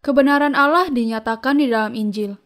Kebenaran 0.05 0.53
Allah 0.53 0.89
dinyatakan 0.89 1.57
di 1.57 1.65
dalam 1.69 1.97
Injil. 1.97 2.37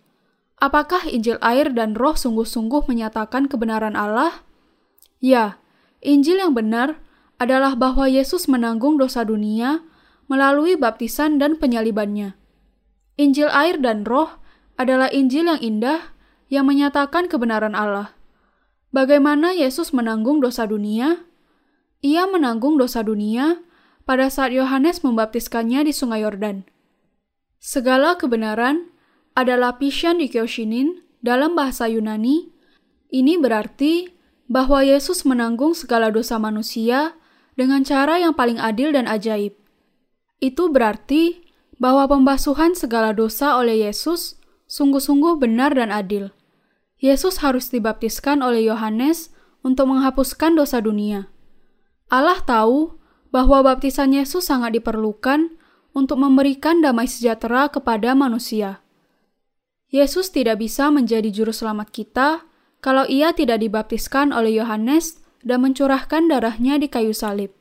Apakah 0.59 1.07
Injil 1.07 1.39
air 1.39 1.71
dan 1.71 1.95
roh 1.95 2.19
sungguh-sungguh 2.19 2.83
menyatakan 2.91 3.47
kebenaran 3.47 3.95
Allah? 3.95 4.43
Ya, 5.23 5.55
Injil 6.03 6.39
yang 6.43 6.51
benar 6.51 6.99
adalah 7.39 7.79
bahwa 7.79 8.11
Yesus 8.11 8.51
menanggung 8.51 8.99
dosa 8.99 9.23
dunia 9.23 9.79
melalui 10.27 10.75
baptisan 10.75 11.39
dan 11.39 11.55
penyalibannya. 11.55 12.35
Injil 13.15 13.47
air 13.51 13.79
dan 13.79 14.03
roh 14.03 14.35
adalah 14.75 15.07
Injil 15.11 15.47
yang 15.47 15.59
indah 15.63 16.11
yang 16.51 16.67
menyatakan 16.67 17.31
kebenaran 17.31 17.75
Allah. 17.75 18.15
Bagaimana 18.91 19.55
Yesus 19.55 19.95
menanggung 19.95 20.43
dosa 20.43 20.67
dunia? 20.67 21.23
Ia 22.03 22.27
menanggung 22.27 22.75
dosa 22.75 22.99
dunia 22.99 23.63
pada 24.03 24.27
saat 24.27 24.51
Yohanes 24.51 25.03
membaptiskannya 25.03 25.87
di 25.87 25.93
Sungai 25.95 26.23
Yordan. 26.23 26.67
Segala 27.59 28.15
kebenaran 28.15 28.87
adalah 29.39 29.79
pishan 29.79 30.19
dikyoshinin 30.19 31.03
dalam 31.23 31.55
bahasa 31.55 31.87
Yunani. 31.87 32.51
Ini 33.09 33.39
berarti 33.39 34.11
bahwa 34.51 34.83
Yesus 34.83 35.23
menanggung 35.23 35.73
segala 35.73 36.11
dosa 36.11 36.35
manusia 36.37 37.15
dengan 37.55 37.81
cara 37.87 38.19
yang 38.19 38.35
paling 38.35 38.59
adil 38.59 38.91
dan 38.91 39.07
ajaib. 39.07 39.55
Itu 40.39 40.71
berarti 40.71 41.43
bahwa 41.79 42.07
pembasuhan 42.07 42.75
segala 42.75 43.15
dosa 43.15 43.55
oleh 43.55 43.87
Yesus 43.87 44.39
sungguh-sungguh 44.67 45.39
benar 45.39 45.73
dan 45.73 45.89
adil. 45.89 46.31
Yesus 46.99 47.39
harus 47.39 47.71
dibaptiskan 47.71 48.43
oleh 48.43 48.67
Yohanes 48.67 49.31
untuk 49.63 49.87
menghapuskan 49.87 50.59
dosa 50.59 50.83
dunia. 50.83 51.31
Allah 52.11 52.43
tahu 52.43 52.99
bahwa 53.29 53.63
baptisan 53.63 54.11
Yesus 54.11 54.49
sangat 54.49 54.75
diperlukan 54.75 55.55
untuk 55.95 56.17
memberikan 56.19 56.81
damai 56.83 57.07
sejahtera 57.07 57.69
kepada 57.71 58.13
manusia. 58.13 58.83
Yesus 59.89 60.29
tidak 60.29 60.61
bisa 60.61 60.93
menjadi 60.93 61.33
juru 61.33 61.49
selamat 61.49 61.89
kita 61.89 62.45
kalau 62.79 63.09
ia 63.09 63.33
tidak 63.33 63.59
dibaptiskan 63.59 64.29
oleh 64.29 64.61
Yohanes 64.61 65.21
dan 65.41 65.65
mencurahkan 65.65 66.29
darahnya 66.29 66.77
di 66.77 66.87
kayu 66.87 67.11
salib. 67.11 67.51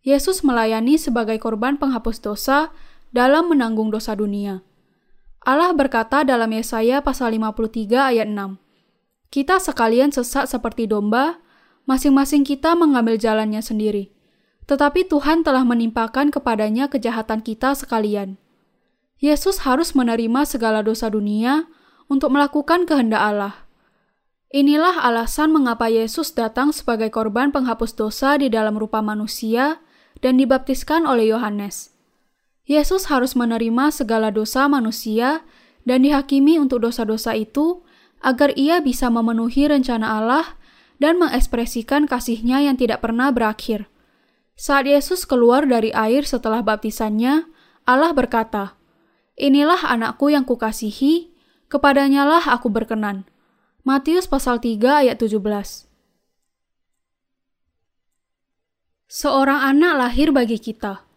Yesus 0.00 0.40
melayani 0.40 0.96
sebagai 0.96 1.36
korban 1.36 1.76
penghapus 1.76 2.24
dosa 2.24 2.72
dalam 3.12 3.52
menanggung 3.52 3.92
dosa 3.92 4.16
dunia. 4.16 4.64
Allah 5.44 5.72
berkata 5.76 6.24
dalam 6.24 6.48
Yesaya 6.52 7.04
pasal 7.04 7.36
53 7.36 8.16
ayat 8.16 8.28
6, 8.28 8.56
Kita 9.28 9.60
sekalian 9.60 10.12
sesat 10.12 10.48
seperti 10.48 10.88
domba, 10.88 11.40
masing-masing 11.84 12.44
kita 12.44 12.72
mengambil 12.72 13.20
jalannya 13.20 13.60
sendiri 13.60 14.16
tetapi 14.70 15.10
Tuhan 15.10 15.42
telah 15.42 15.66
menimpakan 15.66 16.30
kepadanya 16.30 16.86
kejahatan 16.86 17.42
kita 17.42 17.74
sekalian. 17.74 18.38
Yesus 19.20 19.68
harus 19.68 19.92
menerima 19.92 20.48
segala 20.48 20.80
dosa 20.80 21.12
dunia 21.12 21.68
untuk 22.08 22.32
melakukan 22.32 22.88
kehendak 22.88 23.20
Allah. 23.20 23.68
Inilah 24.50 25.04
alasan 25.04 25.52
mengapa 25.52 25.86
Yesus 25.92 26.32
datang 26.32 26.72
sebagai 26.72 27.12
korban 27.12 27.52
penghapus 27.52 27.94
dosa 27.94 28.34
di 28.40 28.48
dalam 28.48 28.80
rupa 28.80 28.98
manusia 29.04 29.78
dan 30.24 30.40
dibaptiskan 30.40 31.04
oleh 31.04 31.30
Yohanes. 31.30 31.94
Yesus 32.64 33.12
harus 33.12 33.36
menerima 33.36 33.92
segala 33.92 34.32
dosa 34.32 34.66
manusia 34.66 35.44
dan 35.84 36.02
dihakimi 36.02 36.56
untuk 36.56 36.82
dosa-dosa 36.82 37.36
itu 37.36 37.84
agar 38.24 38.56
ia 38.56 38.80
bisa 38.80 39.12
memenuhi 39.12 39.68
rencana 39.68 40.16
Allah 40.16 40.56
dan 40.96 41.20
mengekspresikan 41.20 42.08
kasihnya 42.08 42.64
yang 42.64 42.80
tidak 42.80 43.04
pernah 43.04 43.28
berakhir. 43.30 43.86
Saat 44.56 44.88
Yesus 44.88 45.24
keluar 45.28 45.64
dari 45.64 45.92
air 45.92 46.24
setelah 46.24 46.60
baptisannya, 46.60 47.48
Allah 47.88 48.12
berkata, 48.12 48.79
Inilah 49.40 49.88
anakku 49.88 50.28
yang 50.28 50.44
kukasihi, 50.44 51.32
kepadanyalah 51.72 52.44
aku 52.44 52.68
berkenan. 52.68 53.24
Matius 53.88 54.28
pasal 54.28 54.60
3 54.60 55.00
ayat 55.00 55.16
17 55.16 55.88
Seorang 59.08 59.64
anak 59.64 59.96
lahir 59.96 60.28
bagi 60.28 60.60
kita. 60.60 61.08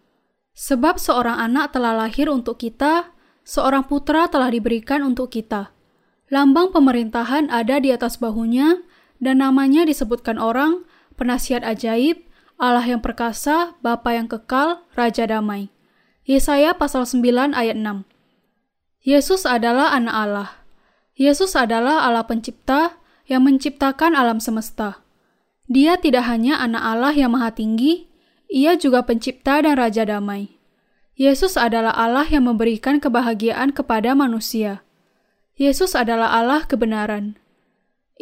Sebab 0.56 1.04
seorang 1.04 1.36
anak 1.36 1.76
telah 1.76 2.00
lahir 2.00 2.32
untuk 2.32 2.64
kita, 2.64 3.12
seorang 3.44 3.84
putra 3.92 4.32
telah 4.32 4.48
diberikan 4.48 5.04
untuk 5.04 5.28
kita. 5.28 5.76
Lambang 6.32 6.72
pemerintahan 6.72 7.52
ada 7.52 7.76
di 7.84 7.92
atas 7.92 8.24
bahunya, 8.24 8.88
dan 9.20 9.44
namanya 9.44 9.84
disebutkan 9.84 10.40
orang, 10.40 10.88
penasihat 11.20 11.60
ajaib, 11.68 12.24
Allah 12.56 12.88
yang 12.88 13.04
perkasa, 13.04 13.76
Bapa 13.84 14.16
yang 14.16 14.32
kekal, 14.32 14.80
Raja 14.96 15.28
damai. 15.28 15.68
Yesaya 16.24 16.72
pasal 16.80 17.04
9 17.04 17.52
ayat 17.52 17.76
6. 17.76 18.13
Yesus 19.04 19.44
adalah 19.44 19.92
anak 19.92 20.16
Allah. 20.16 20.50
Yesus 21.20 21.60
adalah 21.60 22.08
Allah 22.08 22.24
pencipta 22.24 22.96
yang 23.28 23.44
menciptakan 23.44 24.16
alam 24.16 24.40
semesta. 24.40 25.04
Dia 25.68 26.00
tidak 26.00 26.24
hanya 26.24 26.64
anak 26.64 26.80
Allah 26.80 27.12
yang 27.12 27.36
maha 27.36 27.52
tinggi, 27.52 28.08
ia 28.48 28.80
juga 28.80 29.04
pencipta 29.04 29.60
dan 29.60 29.76
Raja 29.76 30.08
damai. 30.08 30.56
Yesus 31.20 31.60
adalah 31.60 31.92
Allah 31.92 32.24
yang 32.32 32.48
memberikan 32.48 33.04
kebahagiaan 33.04 33.76
kepada 33.76 34.16
manusia. 34.16 34.88
Yesus 35.60 36.00
adalah 36.00 36.32
Allah 36.32 36.64
kebenaran. 36.64 37.36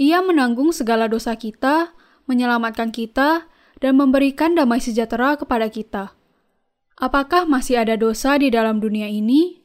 Ia 0.01 0.25
menanggung 0.25 0.73
segala 0.73 1.05
dosa 1.05 1.37
kita, 1.37 1.93
menyelamatkan 2.25 2.89
kita, 2.89 3.45
dan 3.77 3.93
memberikan 4.01 4.57
damai 4.57 4.81
sejahtera 4.81 5.37
kepada 5.37 5.69
kita. 5.69 6.17
Apakah 6.97 7.45
masih 7.45 7.85
ada 7.85 7.93
dosa 7.93 8.33
di 8.41 8.49
dalam 8.49 8.81
dunia 8.81 9.05
ini? 9.05 9.60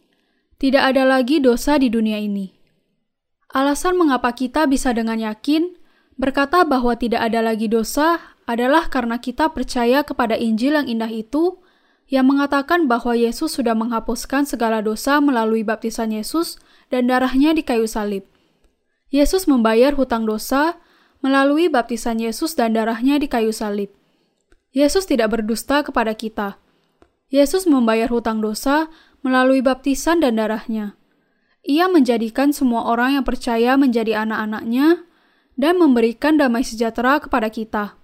Tidak 0.57 0.81
ada 0.81 1.05
lagi 1.05 1.37
dosa 1.37 1.77
di 1.77 1.93
dunia 1.93 2.17
ini. 2.17 2.49
Alasan 3.53 4.01
mengapa 4.01 4.33
kita 4.33 4.65
bisa 4.65 4.97
dengan 4.97 5.21
yakin 5.21 5.77
berkata 6.17 6.65
bahwa 6.65 6.97
tidak 6.97 7.29
ada 7.29 7.45
lagi 7.45 7.69
dosa 7.69 8.17
adalah 8.49 8.89
karena 8.89 9.21
kita 9.21 9.53
percaya 9.53 10.01
kepada 10.01 10.33
Injil 10.33 10.81
yang 10.81 10.89
indah 10.89 11.13
itu 11.13 11.61
yang 12.09 12.25
mengatakan 12.25 12.89
bahwa 12.89 13.13
Yesus 13.13 13.59
sudah 13.59 13.77
menghapuskan 13.77 14.49
segala 14.49 14.81
dosa 14.81 15.21
melalui 15.21 15.61
baptisan 15.61 16.15
Yesus 16.15 16.57
dan 16.89 17.11
darahnya 17.11 17.53
di 17.53 17.61
kayu 17.61 17.85
salib. 17.85 18.25
Yesus 19.13 19.45
membayar 19.45 19.93
hutang 19.93 20.25
dosa 20.25 20.81
melalui 21.21 21.69
baptisan 21.69 22.17
Yesus 22.17 22.57
dan 22.57 22.73
darahnya 22.73 23.21
di 23.21 23.29
kayu 23.29 23.53
salib. 23.53 23.93
Yesus 24.73 25.05
tidak 25.05 25.37
berdusta 25.37 25.85
kepada 25.85 26.17
kita. 26.17 26.57
Yesus 27.27 27.67
membayar 27.67 28.07
hutang 28.07 28.39
dosa 28.39 28.87
melalui 29.21 29.61
baptisan 29.65 30.21
dan 30.21 30.37
darahnya. 30.41 30.97
Ia 31.67 31.91
menjadikan 31.91 32.55
semua 32.55 32.87
orang 32.87 33.19
yang 33.19 33.25
percaya 33.27 33.75
menjadi 33.75 34.23
anak-anaknya 34.23 35.03
dan 35.59 35.81
memberikan 35.81 36.39
damai 36.39 36.63
sejahtera 36.63 37.19
kepada 37.19 37.51
kita. 37.51 37.99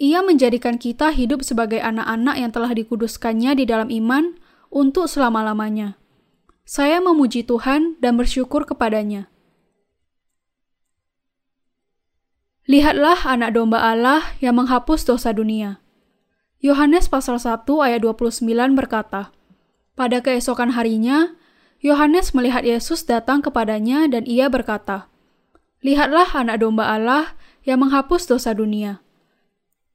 Ia 0.00 0.24
menjadikan 0.24 0.80
kita 0.80 1.12
hidup 1.12 1.44
sebagai 1.44 1.76
anak-anak 1.76 2.40
yang 2.40 2.50
telah 2.54 2.72
dikuduskannya 2.72 3.52
di 3.52 3.64
dalam 3.68 3.92
iman 3.92 4.40
untuk 4.72 5.10
selama-lamanya. 5.10 6.00
Saya 6.64 7.02
memuji 7.04 7.44
Tuhan 7.44 8.00
dan 8.00 8.16
bersyukur 8.16 8.64
kepadanya. 8.64 9.28
Lihatlah 12.70 13.18
anak 13.26 13.58
domba 13.58 13.82
Allah 13.82 14.22
yang 14.38 14.54
menghapus 14.56 15.02
dosa 15.02 15.34
dunia. 15.34 15.82
Yohanes 16.62 17.10
pasal 17.10 17.42
1 17.42 17.66
ayat 17.66 18.00
29 18.06 18.46
berkata, 18.78 19.34
Pada 20.00 20.24
keesokan 20.24 20.72
harinya, 20.72 21.36
Yohanes 21.84 22.32
melihat 22.32 22.64
Yesus 22.64 23.04
datang 23.04 23.44
kepadanya 23.44 24.08
dan 24.08 24.24
ia 24.24 24.48
berkata, 24.48 25.12
Lihatlah 25.84 26.32
anak 26.32 26.64
domba 26.64 26.88
Allah 26.88 27.36
yang 27.68 27.84
menghapus 27.84 28.24
dosa 28.24 28.56
dunia. 28.56 29.04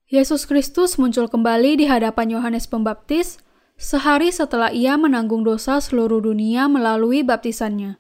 Yesus 0.05 0.45
Kristus 0.45 1.01
muncul 1.01 1.25
kembali 1.25 1.81
di 1.81 1.89
hadapan 1.89 2.37
Yohanes 2.37 2.69
Pembaptis 2.69 3.41
sehari 3.81 4.29
setelah 4.29 4.69
ia 4.69 4.93
menanggung 4.93 5.41
dosa 5.41 5.81
seluruh 5.81 6.21
dunia 6.21 6.69
melalui 6.69 7.25
baptisannya. 7.25 7.97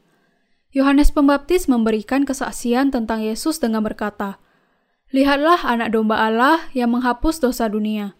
Yohanes 0.77 1.09
Pembaptis 1.09 1.65
memberikan 1.65 2.21
kesaksian 2.21 2.93
tentang 2.93 3.25
Yesus 3.25 3.57
dengan 3.57 3.81
berkata, 3.81 4.37
Lihatlah 5.09 5.65
anak 5.65 5.89
domba 5.97 6.21
Allah 6.21 6.69
yang 6.69 6.93
menghapus 6.93 7.41
dosa 7.41 7.65
dunia. 7.65 8.13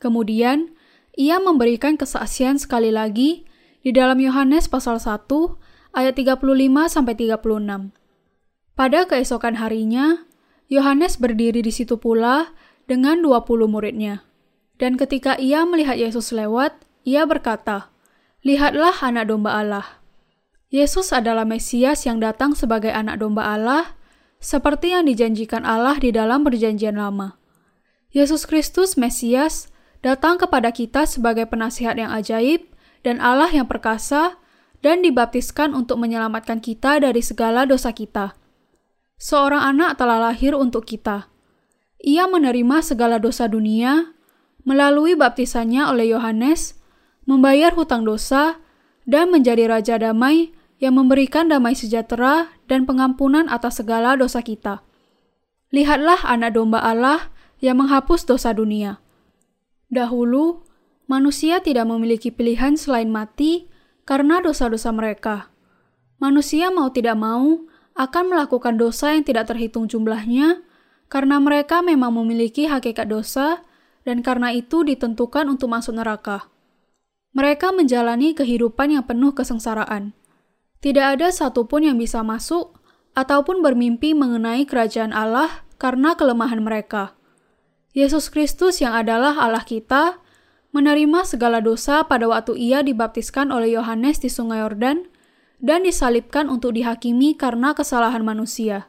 Kemudian, 0.00 0.72
ia 1.12 1.36
memberikan 1.36 2.00
kesaksian 2.00 2.56
sekali 2.56 2.88
lagi 2.88 3.44
di 3.84 3.90
dalam 3.92 4.16
Yohanes 4.16 4.68
pasal 4.70 4.96
1 4.96 5.28
ayat 5.92 6.14
35 6.16 6.40
sampai 6.88 7.14
36. 7.16 7.92
Pada 8.72 9.04
keesokan 9.04 9.60
harinya, 9.60 10.24
Yohanes 10.72 11.20
berdiri 11.20 11.60
di 11.60 11.68
situ 11.68 12.00
pula 12.00 12.56
dengan 12.88 13.20
20 13.20 13.68
muridnya. 13.68 14.24
Dan 14.80 14.96
ketika 14.96 15.36
ia 15.36 15.68
melihat 15.68 16.00
Yesus 16.00 16.32
lewat, 16.32 16.74
ia 17.04 17.28
berkata, 17.28 17.92
"Lihatlah 18.40 18.96
anak 19.04 19.28
domba 19.28 19.60
Allah." 19.60 19.86
Yesus 20.72 21.12
adalah 21.12 21.44
Mesias 21.44 22.08
yang 22.08 22.24
datang 22.24 22.56
sebagai 22.56 22.88
anak 22.88 23.20
domba 23.20 23.52
Allah, 23.52 23.92
seperti 24.40 24.96
yang 24.96 25.04
dijanjikan 25.04 25.68
Allah 25.68 26.00
di 26.00 26.08
dalam 26.08 26.40
Perjanjian 26.42 26.96
Lama. 26.96 27.36
Yesus 28.08 28.48
Kristus 28.48 28.96
Mesias 28.96 29.71
datang 30.02 30.36
kepada 30.36 30.74
kita 30.74 31.06
sebagai 31.06 31.46
penasihat 31.46 31.94
yang 31.96 32.10
ajaib 32.10 32.66
dan 33.06 33.22
Allah 33.22 33.48
yang 33.50 33.70
perkasa 33.70 34.36
dan 34.82 35.00
dibaptiskan 35.00 35.72
untuk 35.72 36.02
menyelamatkan 36.02 36.58
kita 36.58 36.98
dari 36.98 37.22
segala 37.22 37.64
dosa 37.64 37.94
kita. 37.94 38.34
Seorang 39.22 39.62
anak 39.62 40.02
telah 40.02 40.18
lahir 40.18 40.58
untuk 40.58 40.82
kita. 40.82 41.30
Ia 42.02 42.26
menerima 42.26 42.82
segala 42.82 43.22
dosa 43.22 43.46
dunia 43.46 44.10
melalui 44.66 45.14
baptisannya 45.14 45.86
oleh 45.86 46.10
Yohanes, 46.10 46.78
membayar 47.26 47.70
hutang 47.74 48.02
dosa, 48.02 48.58
dan 49.06 49.30
menjadi 49.30 49.70
raja 49.70 49.98
damai 49.98 50.54
yang 50.78 50.98
memberikan 50.98 51.46
damai 51.46 51.78
sejahtera 51.78 52.50
dan 52.66 52.86
pengampunan 52.86 53.46
atas 53.46 53.78
segala 53.82 54.18
dosa 54.18 54.42
kita. 54.42 54.82
Lihatlah 55.70 56.26
anak 56.26 56.58
domba 56.58 56.82
Allah 56.82 57.30
yang 57.62 57.78
menghapus 57.78 58.26
dosa 58.26 58.50
dunia. 58.50 59.01
Dahulu, 59.92 60.64
manusia 61.04 61.60
tidak 61.60 61.84
memiliki 61.84 62.32
pilihan 62.32 62.80
selain 62.80 63.12
mati 63.12 63.68
karena 64.08 64.40
dosa-dosa 64.40 64.88
mereka. 64.88 65.52
Manusia 66.16 66.72
mau 66.72 66.88
tidak 66.88 67.20
mau 67.20 67.68
akan 67.92 68.24
melakukan 68.32 68.80
dosa 68.80 69.12
yang 69.12 69.20
tidak 69.20 69.52
terhitung 69.52 69.84
jumlahnya 69.84 70.64
karena 71.12 71.36
mereka 71.36 71.84
memang 71.84 72.16
memiliki 72.16 72.64
hakikat 72.64 73.04
dosa 73.04 73.60
dan 74.08 74.24
karena 74.24 74.48
itu 74.56 74.80
ditentukan 74.80 75.44
untuk 75.44 75.68
masuk 75.68 76.00
neraka. 76.00 76.48
Mereka 77.36 77.76
menjalani 77.76 78.32
kehidupan 78.32 78.96
yang 78.96 79.04
penuh 79.04 79.36
kesengsaraan. 79.36 80.16
Tidak 80.80 81.04
ada 81.04 81.28
satupun 81.28 81.84
yang 81.84 82.00
bisa 82.00 82.24
masuk 82.24 82.80
ataupun 83.12 83.60
bermimpi 83.60 84.16
mengenai 84.16 84.64
kerajaan 84.64 85.12
Allah 85.12 85.68
karena 85.76 86.16
kelemahan 86.16 86.64
mereka. 86.64 87.12
Yesus 87.92 88.32
Kristus 88.32 88.80
yang 88.80 88.96
adalah 88.96 89.36
Allah 89.36 89.68
kita, 89.68 90.16
menerima 90.72 91.28
segala 91.28 91.60
dosa 91.60 92.08
pada 92.08 92.24
waktu 92.24 92.56
ia 92.56 92.80
dibaptiskan 92.80 93.52
oleh 93.52 93.76
Yohanes 93.76 94.16
di 94.24 94.32
Sungai 94.32 94.64
Yordan 94.64 95.12
dan 95.60 95.84
disalibkan 95.84 96.48
untuk 96.48 96.72
dihakimi 96.72 97.36
karena 97.36 97.76
kesalahan 97.76 98.24
manusia. 98.24 98.88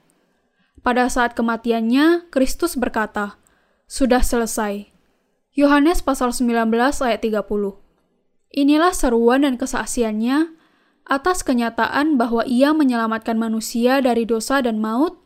Pada 0.79 1.11
saat 1.11 1.35
kematiannya, 1.35 2.31
Kristus 2.31 2.79
berkata, 2.79 3.35
"Sudah 3.91 4.23
selesai." 4.23 4.87
Yohanes 5.53 5.99
pasal 5.99 6.31
19 6.31 7.03
ayat 7.03 7.19
30. 7.19 7.83
Inilah 8.55 8.95
seruan 8.95 9.43
dan 9.43 9.59
kesaksiannya 9.59 10.55
atas 11.03 11.43
kenyataan 11.43 12.15
bahwa 12.15 12.47
ia 12.47 12.71
menyelamatkan 12.71 13.35
manusia 13.35 13.99
dari 13.99 14.23
dosa 14.23 14.63
dan 14.63 14.79
maut 14.79 15.19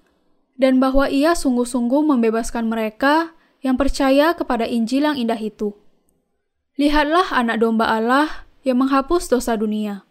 dan 0.58 0.82
bahwa 0.82 1.06
ia 1.06 1.38
sungguh-sungguh 1.38 2.02
membebaskan 2.02 2.66
mereka 2.66 3.37
yang 3.68 3.76
percaya 3.76 4.32
kepada 4.32 4.64
Injil 4.64 5.04
yang 5.04 5.20
indah 5.20 5.38
itu. 5.38 5.76
Lihatlah 6.80 7.28
anak 7.36 7.60
domba 7.60 7.92
Allah 7.92 8.48
yang 8.64 8.80
menghapus 8.80 9.28
dosa 9.28 9.60
dunia. 9.60 10.08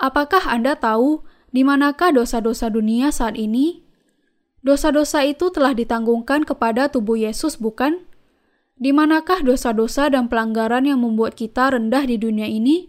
Apakah 0.00 0.48
Anda 0.48 0.80
tahu 0.80 1.20
di 1.52 1.60
manakah 1.60 2.16
dosa-dosa 2.16 2.72
dunia 2.72 3.12
saat 3.12 3.36
ini? 3.36 3.84
Dosa-dosa 4.64 5.24
itu 5.28 5.52
telah 5.52 5.76
ditanggungkan 5.76 6.48
kepada 6.48 6.88
tubuh 6.88 7.20
Yesus, 7.20 7.60
bukan? 7.60 8.08
Di 8.80 8.96
manakah 8.96 9.44
dosa-dosa 9.44 10.08
dan 10.08 10.32
pelanggaran 10.32 10.88
yang 10.88 11.04
membuat 11.04 11.36
kita 11.36 11.76
rendah 11.76 12.08
di 12.08 12.16
dunia 12.16 12.48
ini? 12.48 12.88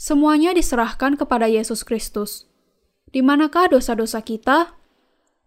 Semuanya 0.00 0.56
diserahkan 0.56 1.20
kepada 1.20 1.44
Yesus 1.44 1.84
Kristus. 1.84 2.48
Di 3.12 3.20
manakah 3.20 3.68
dosa-dosa 3.68 4.24
kita? 4.24 4.80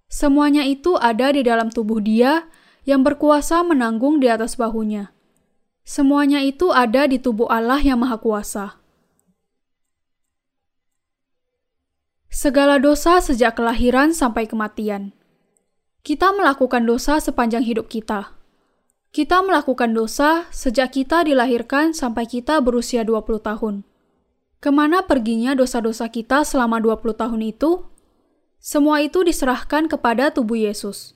Semuanya 0.05 0.61
itu 0.61 0.93
ada 0.93 1.33
di 1.33 1.41
dalam 1.41 1.73
tubuh 1.73 1.97
Dia 1.97 2.45
yang 2.83 3.03
berkuasa 3.03 3.63
menanggung 3.63 4.19
di 4.19 4.27
atas 4.27 4.59
bahunya. 4.59 5.11
Semuanya 5.83 6.39
itu 6.39 6.71
ada 6.71 7.07
di 7.07 7.19
tubuh 7.19 7.51
Allah 7.51 7.79
yang 7.83 7.99
Maha 7.99 8.15
Kuasa. 8.19 8.79
Segala 12.31 12.79
dosa 12.79 13.19
sejak 13.19 13.59
kelahiran 13.59 14.15
sampai 14.15 14.47
kematian. 14.47 15.11
Kita 16.03 16.35
melakukan 16.35 16.83
dosa 16.83 17.19
sepanjang 17.19 17.63
hidup 17.63 17.87
kita. 17.87 18.35
Kita 19.13 19.45
melakukan 19.45 19.93
dosa 19.93 20.49
sejak 20.49 20.97
kita 20.97 21.23
dilahirkan 21.23 21.93
sampai 21.93 22.25
kita 22.25 22.59
berusia 22.59 23.05
20 23.05 23.39
tahun. 23.39 23.75
Ke 24.57 24.73
mana 24.73 25.05
perginya 25.05 25.53
dosa-dosa 25.53 26.09
kita 26.09 26.41
selama 26.43 26.81
20 26.81 27.13
tahun 27.13 27.41
itu? 27.45 27.85
Semua 28.57 29.03
itu 29.05 29.21
diserahkan 29.21 29.91
kepada 29.91 30.33
tubuh 30.33 30.57
Yesus. 30.57 31.13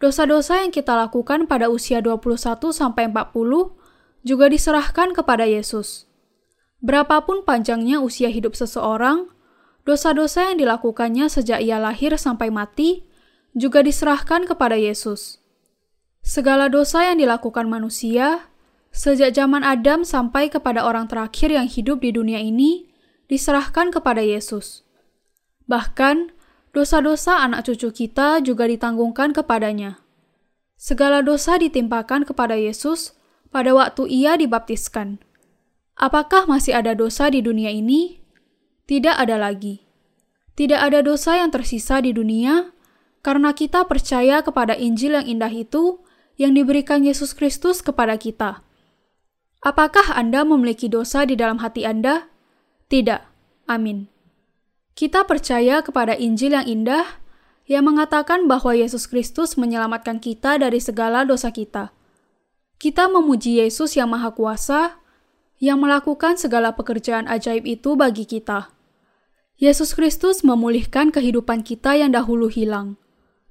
Dosa-dosa 0.00 0.64
yang 0.64 0.72
kita 0.72 0.96
lakukan 0.96 1.44
pada 1.44 1.68
usia 1.68 2.00
21 2.00 2.72
sampai 2.72 3.12
40 3.12 3.76
juga 4.24 4.48
diserahkan 4.48 5.12
kepada 5.12 5.44
Yesus. 5.44 6.08
Berapapun 6.80 7.44
panjangnya 7.44 8.00
usia 8.00 8.32
hidup 8.32 8.56
seseorang, 8.56 9.28
dosa-dosa 9.84 10.48
yang 10.48 10.56
dilakukannya 10.56 11.28
sejak 11.28 11.60
ia 11.60 11.76
lahir 11.76 12.16
sampai 12.16 12.48
mati 12.48 13.04
juga 13.52 13.84
diserahkan 13.84 14.48
kepada 14.48 14.80
Yesus. 14.80 15.44
Segala 16.24 16.72
dosa 16.72 17.04
yang 17.04 17.20
dilakukan 17.20 17.68
manusia, 17.68 18.48
sejak 18.92 19.36
zaman 19.36 19.60
Adam 19.60 20.08
sampai 20.08 20.48
kepada 20.48 20.84
orang 20.88 21.12
terakhir 21.12 21.52
yang 21.52 21.68
hidup 21.68 22.00
di 22.00 22.16
dunia 22.16 22.40
ini, 22.40 22.88
diserahkan 23.28 23.92
kepada 23.92 24.24
Yesus. 24.24 24.84
Bahkan, 25.68 26.32
dosa-dosa 26.70 27.42
anak 27.42 27.66
cucu 27.66 27.90
kita 27.90 28.42
juga 28.42 28.66
ditanggungkan 28.66 29.34
kepadanya. 29.34 30.02
Segala 30.80 31.20
dosa 31.20 31.60
ditimpakan 31.60 32.24
kepada 32.24 32.56
Yesus 32.56 33.12
pada 33.52 33.74
waktu 33.76 34.08
ia 34.08 34.38
dibaptiskan. 34.38 35.20
Apakah 36.00 36.48
masih 36.48 36.72
ada 36.72 36.96
dosa 36.96 37.28
di 37.28 37.44
dunia 37.44 37.68
ini? 37.68 38.24
Tidak 38.88 39.12
ada 39.12 39.36
lagi. 39.36 39.84
Tidak 40.56 40.80
ada 40.80 41.04
dosa 41.04 41.36
yang 41.36 41.52
tersisa 41.52 42.00
di 42.00 42.16
dunia 42.16 42.72
karena 43.20 43.52
kita 43.52 43.84
percaya 43.84 44.40
kepada 44.40 44.72
Injil 44.72 45.20
yang 45.20 45.26
indah 45.28 45.52
itu 45.52 46.00
yang 46.40 46.56
diberikan 46.56 47.04
Yesus 47.04 47.36
Kristus 47.36 47.84
kepada 47.84 48.16
kita. 48.16 48.64
Apakah 49.60 50.16
Anda 50.16 50.40
memiliki 50.48 50.88
dosa 50.88 51.28
di 51.28 51.36
dalam 51.36 51.60
hati 51.60 51.84
Anda? 51.84 52.32
Tidak. 52.88 53.20
Amin. 53.68 54.19
Kita 54.94 55.24
percaya 55.24 55.80
kepada 55.80 56.12
Injil 56.16 56.56
yang 56.56 56.66
indah 56.66 57.20
yang 57.70 57.86
mengatakan 57.86 58.50
bahwa 58.50 58.74
Yesus 58.74 59.06
Kristus 59.06 59.54
menyelamatkan 59.54 60.18
kita 60.18 60.58
dari 60.58 60.82
segala 60.82 61.22
dosa 61.22 61.54
kita. 61.54 61.94
Kita 62.80 63.06
memuji 63.06 63.62
Yesus 63.62 63.94
yang 63.94 64.10
Maha 64.10 64.34
Kuasa 64.34 64.98
yang 65.60 65.78
melakukan 65.78 66.40
segala 66.40 66.72
pekerjaan 66.72 67.28
ajaib 67.28 67.68
itu 67.68 67.94
bagi 67.94 68.24
kita. 68.24 68.72
Yesus 69.60 69.92
Kristus 69.92 70.40
memulihkan 70.40 71.12
kehidupan 71.12 71.60
kita 71.60 71.92
yang 71.92 72.16
dahulu 72.16 72.48
hilang. 72.48 72.96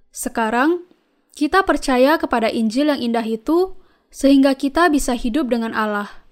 Sekarang, 0.10 0.90
kita 1.38 1.62
percaya 1.62 2.18
kepada 2.18 2.50
Injil 2.50 2.90
yang 2.90 2.98
indah 2.98 3.24
itu 3.24 3.78
sehingga 4.10 4.58
kita 4.58 4.90
bisa 4.90 5.14
hidup 5.14 5.54
dengan 5.54 5.78
Allah. 5.78 6.26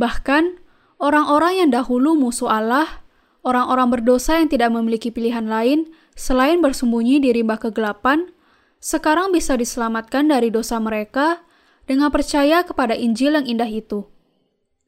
Bahkan, 0.00 0.64
orang-orang 0.96 1.60
yang 1.60 1.70
dahulu 1.76 2.16
musuh 2.16 2.48
Allah 2.48 3.01
orang-orang 3.42 3.98
berdosa 3.98 4.38
yang 4.38 4.48
tidak 4.50 4.70
memiliki 4.70 5.10
pilihan 5.10 5.46
lain 5.46 5.90
selain 6.14 6.62
bersembunyi 6.62 7.22
di 7.22 7.30
rimba 7.34 7.58
kegelapan, 7.58 8.30
sekarang 8.82 9.30
bisa 9.30 9.54
diselamatkan 9.54 10.26
dari 10.30 10.50
dosa 10.50 10.78
mereka 10.82 11.42
dengan 11.86 12.10
percaya 12.10 12.62
kepada 12.66 12.94
Injil 12.94 13.38
yang 13.38 13.46
indah 13.46 13.70
itu. 13.70 14.06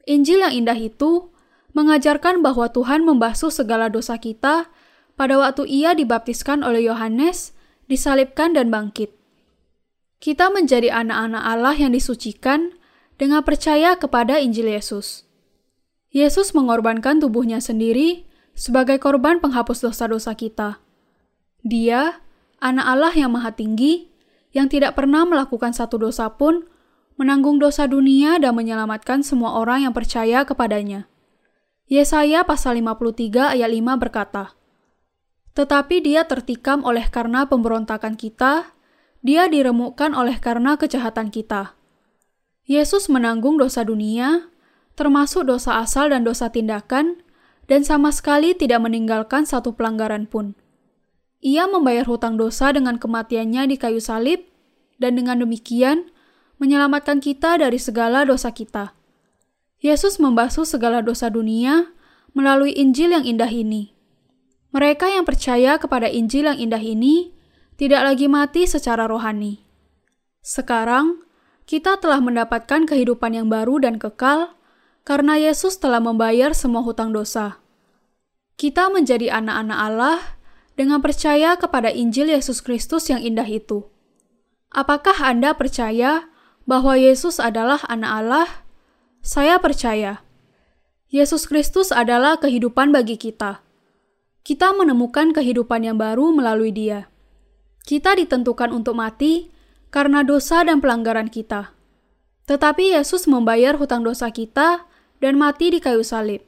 Injil 0.07 0.43
yang 0.43 0.55
indah 0.55 0.79
itu 0.79 1.31
mengajarkan 1.75 2.43
bahwa 2.43 2.71
Tuhan 2.71 3.03
membasuh 3.03 3.51
segala 3.51 3.91
dosa 3.91 4.19
kita 4.19 4.71
pada 5.19 5.35
waktu 5.39 5.67
ia 5.67 5.95
dibaptiskan 5.95 6.63
oleh 6.63 6.87
Yohanes, 6.87 7.55
disalibkan 7.91 8.55
dan 8.55 8.71
bangkit. 8.71 9.15
Kita 10.23 10.49
menjadi 10.51 10.95
anak-anak 10.95 11.43
Allah 11.43 11.75
yang 11.77 11.93
disucikan 11.93 12.75
dengan 13.19 13.43
percaya 13.47 13.95
kepada 13.99 14.39
Injil 14.41 14.71
Yesus. 14.71 15.27
Yesus 16.15 16.55
mengorbankan 16.55 17.19
tubuhnya 17.19 17.59
sendiri 17.59 18.27
sebagai 18.55 19.03
korban 19.03 19.43
penghapus 19.43 19.83
dosa-dosa 19.85 20.33
kita. 20.39 20.79
Dia, 21.67 22.23
anak 22.63 22.87
Allah 22.87 23.15
yang 23.15 23.35
maha 23.35 23.53
tinggi, 23.53 24.11
yang 24.55 24.71
tidak 24.71 24.95
pernah 24.95 25.27
melakukan 25.27 25.75
satu 25.75 25.99
dosa 25.99 26.31
pun, 26.39 26.67
menanggung 27.19 27.59
dosa 27.59 27.87
dunia 27.87 28.39
dan 28.39 28.55
menyelamatkan 28.55 29.23
semua 29.23 29.59
orang 29.59 29.87
yang 29.87 29.95
percaya 29.95 30.47
kepadanya. 30.47 31.11
Yesaya 31.85 32.49
pasal 32.49 32.81
53 32.81 33.55
ayat 33.59 33.71
5 33.71 34.03
berkata, 34.03 34.57
Tetapi 35.53 36.01
dia 36.01 36.25
tertikam 36.25 36.83
oleh 36.83 37.05
karena 37.13 37.45
pemberontakan 37.45 38.17
kita, 38.17 38.73
dia 39.21 39.49
diremukkan 39.49 40.17
oleh 40.17 40.41
karena 40.41 40.81
kejahatan 40.81 41.29
kita. 41.29 41.77
Yesus 42.65 43.13
menanggung 43.13 43.61
dosa 43.61 43.85
dunia, 43.85 44.49
termasuk 44.97 45.45
dosa 45.45 45.85
asal 45.85 46.09
dan 46.09 46.25
dosa 46.25 46.49
tindakan, 46.49 47.21
dan 47.71 47.83
sama 47.83 48.13
sekali 48.13 48.53
tidak 48.53 48.85
meninggalkan 48.85 49.49
satu 49.49 49.73
pelanggaran 49.73 50.29
pun. 50.29 50.57
Ia 51.45 51.69
membayar 51.69 52.09
hutang 52.09 52.41
dosa 52.41 52.73
dengan 52.73 52.97
kematiannya 52.97 53.69
di 53.69 53.77
kayu 53.77 54.01
salib, 54.01 54.49
dan 54.97 55.19
dengan 55.21 55.43
demikian 55.43 56.09
menyelamatkan 56.57 57.21
kita 57.21 57.61
dari 57.61 57.77
segala 57.77 58.25
dosa 58.25 58.55
kita. 58.55 58.97
Yesus 59.85 60.17
membasuh 60.17 60.65
segala 60.65 61.05
dosa 61.05 61.29
dunia 61.29 61.93
melalui 62.33 62.73
Injil 62.73 63.13
yang 63.13 63.29
indah 63.29 63.53
ini. 63.53 63.93
Mereka 64.73 65.13
yang 65.13 65.29
percaya 65.29 65.77
kepada 65.77 66.09
Injil 66.09 66.49
yang 66.49 66.59
indah 66.59 66.81
ini 66.81 67.37
tidak 67.77 68.03
lagi 68.07 68.27
mati 68.27 68.65
secara 68.65 69.05
rohani. 69.05 69.63
Sekarang, 70.41 71.23
kita 71.69 72.01
telah 72.01 72.21
mendapatkan 72.21 72.89
kehidupan 72.89 73.37
yang 73.37 73.49
baru 73.53 73.81
dan 73.85 74.01
kekal 74.01 74.57
karena 75.05 75.37
Yesus 75.37 75.77
telah 75.77 76.01
membayar 76.01 76.57
semua 76.57 76.81
hutang 76.81 77.13
dosa. 77.13 77.61
Kita 78.57 78.89
menjadi 78.89 79.29
anak-anak 79.37 79.79
Allah 79.79 80.19
dengan 80.75 81.05
percaya 81.05 81.55
kepada 81.61 81.93
Injil 81.93 82.33
Yesus 82.33 82.65
Kristus 82.65 83.13
yang 83.13 83.21
indah 83.21 83.47
itu. 83.47 83.85
Apakah 84.73 85.15
Anda 85.21 85.55
percaya 85.55 86.27
bahwa 86.67 86.97
Yesus 86.97 87.39
adalah 87.39 87.85
Anak 87.87 88.13
Allah? 88.25 88.49
Saya 89.21 89.61
percaya. 89.61 90.25
Yesus 91.13 91.47
Kristus 91.47 91.95
adalah 91.95 92.41
kehidupan 92.43 92.91
bagi 92.91 93.15
kita. 93.15 93.63
Kita 94.43 94.75
menemukan 94.75 95.31
kehidupan 95.31 95.87
yang 95.87 95.97
baru 95.97 96.35
melalui 96.35 96.75
Dia. 96.75 97.07
Kita 97.85 98.17
ditentukan 98.17 98.73
untuk 98.75 98.99
mati 98.99 99.53
karena 99.95 100.27
dosa 100.27 100.65
dan 100.67 100.83
pelanggaran 100.83 101.31
kita. 101.31 101.71
Tetapi 102.45 102.99
Yesus 102.99 103.25
membayar 103.31 103.79
hutang 103.79 104.05
dosa 104.05 104.29
kita 104.29 104.85
dan 105.19 105.39
mati 105.39 105.71
di 105.75 105.79
kayu 105.83 106.03
salib. 106.07 106.43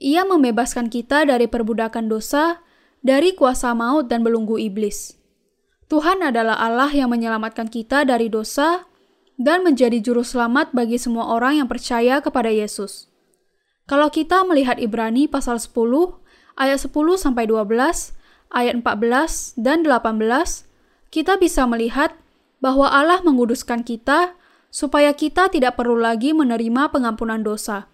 Ia 0.00 0.24
membebaskan 0.24 0.88
kita 0.88 1.28
dari 1.28 1.44
perbudakan 1.44 2.08
dosa, 2.08 2.64
dari 3.04 3.36
kuasa 3.36 3.72
maut 3.76 4.08
dan 4.08 4.24
belunggu 4.24 4.56
iblis. 4.56 5.16
Tuhan 5.90 6.22
adalah 6.22 6.56
Allah 6.56 6.88
yang 6.94 7.10
menyelamatkan 7.10 7.66
kita 7.66 8.06
dari 8.06 8.30
dosa 8.30 8.86
dan 9.40 9.66
menjadi 9.66 9.98
juru 9.98 10.22
selamat 10.22 10.70
bagi 10.70 11.00
semua 11.00 11.32
orang 11.32 11.64
yang 11.64 11.68
percaya 11.68 12.22
kepada 12.22 12.52
Yesus. 12.52 13.10
Kalau 13.90 14.06
kita 14.12 14.46
melihat 14.46 14.78
Ibrani 14.78 15.26
pasal 15.26 15.58
10 15.58 15.74
ayat 16.60 16.78
10 16.78 16.94
sampai 17.18 17.48
12, 17.48 18.14
ayat 18.54 18.74
14 18.78 19.58
dan 19.58 19.82
18, 19.82 20.68
kita 21.10 21.40
bisa 21.40 21.66
melihat 21.66 22.14
bahwa 22.62 22.86
Allah 22.86 23.24
menguduskan 23.24 23.82
kita 23.82 24.38
supaya 24.70 25.10
kita 25.12 25.50
tidak 25.50 25.76
perlu 25.76 25.98
lagi 25.98 26.30
menerima 26.30 26.94
pengampunan 26.94 27.42
dosa. 27.42 27.90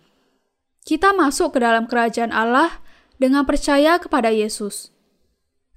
Kita 0.87 1.17
masuk 1.17 1.57
ke 1.57 1.59
dalam 1.65 1.91
kerajaan 1.91 2.31
Allah 2.31 2.85
dengan 3.19 3.43
percaya 3.49 3.99
kepada 3.99 4.31
Yesus. 4.31 4.95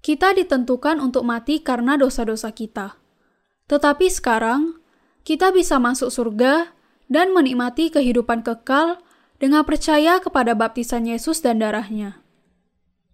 Kita 0.05 0.35
ditentukan 0.35 1.01
untuk 1.01 1.25
mati 1.25 1.59
karena 1.63 1.97
dosa-dosa 1.97 2.53
kita. 2.53 2.99
Tetapi 3.67 4.07
sekarang, 4.11 4.79
kita 5.25 5.49
bisa 5.49 5.81
masuk 5.81 6.13
surga 6.13 6.71
dan 7.09 7.33
menikmati 7.33 7.89
kehidupan 7.89 8.45
kekal 8.45 9.01
dengan 9.41 9.65
percaya 9.65 10.21
kepada 10.21 10.53
baptisan 10.53 11.09
Yesus 11.09 11.41
dan 11.41 11.63
darahnya. 11.63 12.21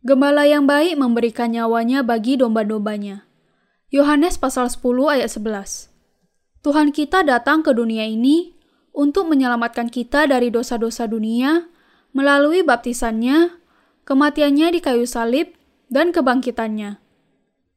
Gembala 0.06 0.46
yang 0.46 0.70
baik 0.70 1.00
memberikan 1.00 1.50
nyawanya 1.50 2.06
bagi 2.06 2.38
domba-dombanya. 2.38 3.26
Yohanes 3.90 4.38
pasal 4.38 4.70
10 4.70 4.84
ayat 5.10 5.30
11. 5.34 5.95
Tuhan 6.66 6.90
kita 6.90 7.22
datang 7.22 7.62
ke 7.62 7.78
dunia 7.78 8.10
ini 8.10 8.58
untuk 8.90 9.30
menyelamatkan 9.30 9.86
kita 9.86 10.26
dari 10.26 10.50
dosa-dosa 10.50 11.06
dunia 11.06 11.70
melalui 12.10 12.66
baptisannya, 12.66 13.54
kematiannya 14.02 14.74
di 14.74 14.80
kayu 14.82 15.06
salib, 15.06 15.54
dan 15.94 16.10
kebangkitannya. 16.10 16.98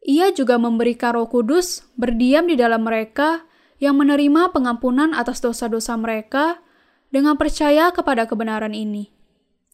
Ia 0.08 0.32
juga 0.32 0.56
memberikan 0.56 1.20
roh 1.20 1.28
kudus 1.28 1.84
berdiam 2.00 2.48
di 2.48 2.56
dalam 2.56 2.88
mereka 2.88 3.44
yang 3.76 4.00
menerima 4.00 4.56
pengampunan 4.56 5.12
atas 5.12 5.44
dosa-dosa 5.44 5.92
mereka 6.00 6.64
dengan 7.12 7.36
percaya 7.36 7.92
kepada 7.92 8.24
kebenaran 8.24 8.72
ini. 8.72 9.12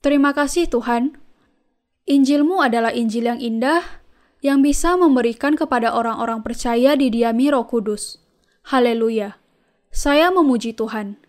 Terima 0.02 0.34
kasih 0.34 0.66
Tuhan. 0.66 1.14
Injilmu 2.10 2.58
adalah 2.58 2.90
Injil 2.90 3.30
yang 3.30 3.38
indah 3.38 4.02
yang 4.42 4.58
bisa 4.58 4.98
memberikan 4.98 5.54
kepada 5.54 5.94
orang-orang 5.94 6.42
percaya 6.42 6.98
di 6.98 7.14
diami 7.14 7.54
Roh 7.54 7.70
Kudus. 7.70 8.23
Haleluya! 8.64 9.36
Saya 9.92 10.32
memuji 10.32 10.72
Tuhan. 10.72 11.20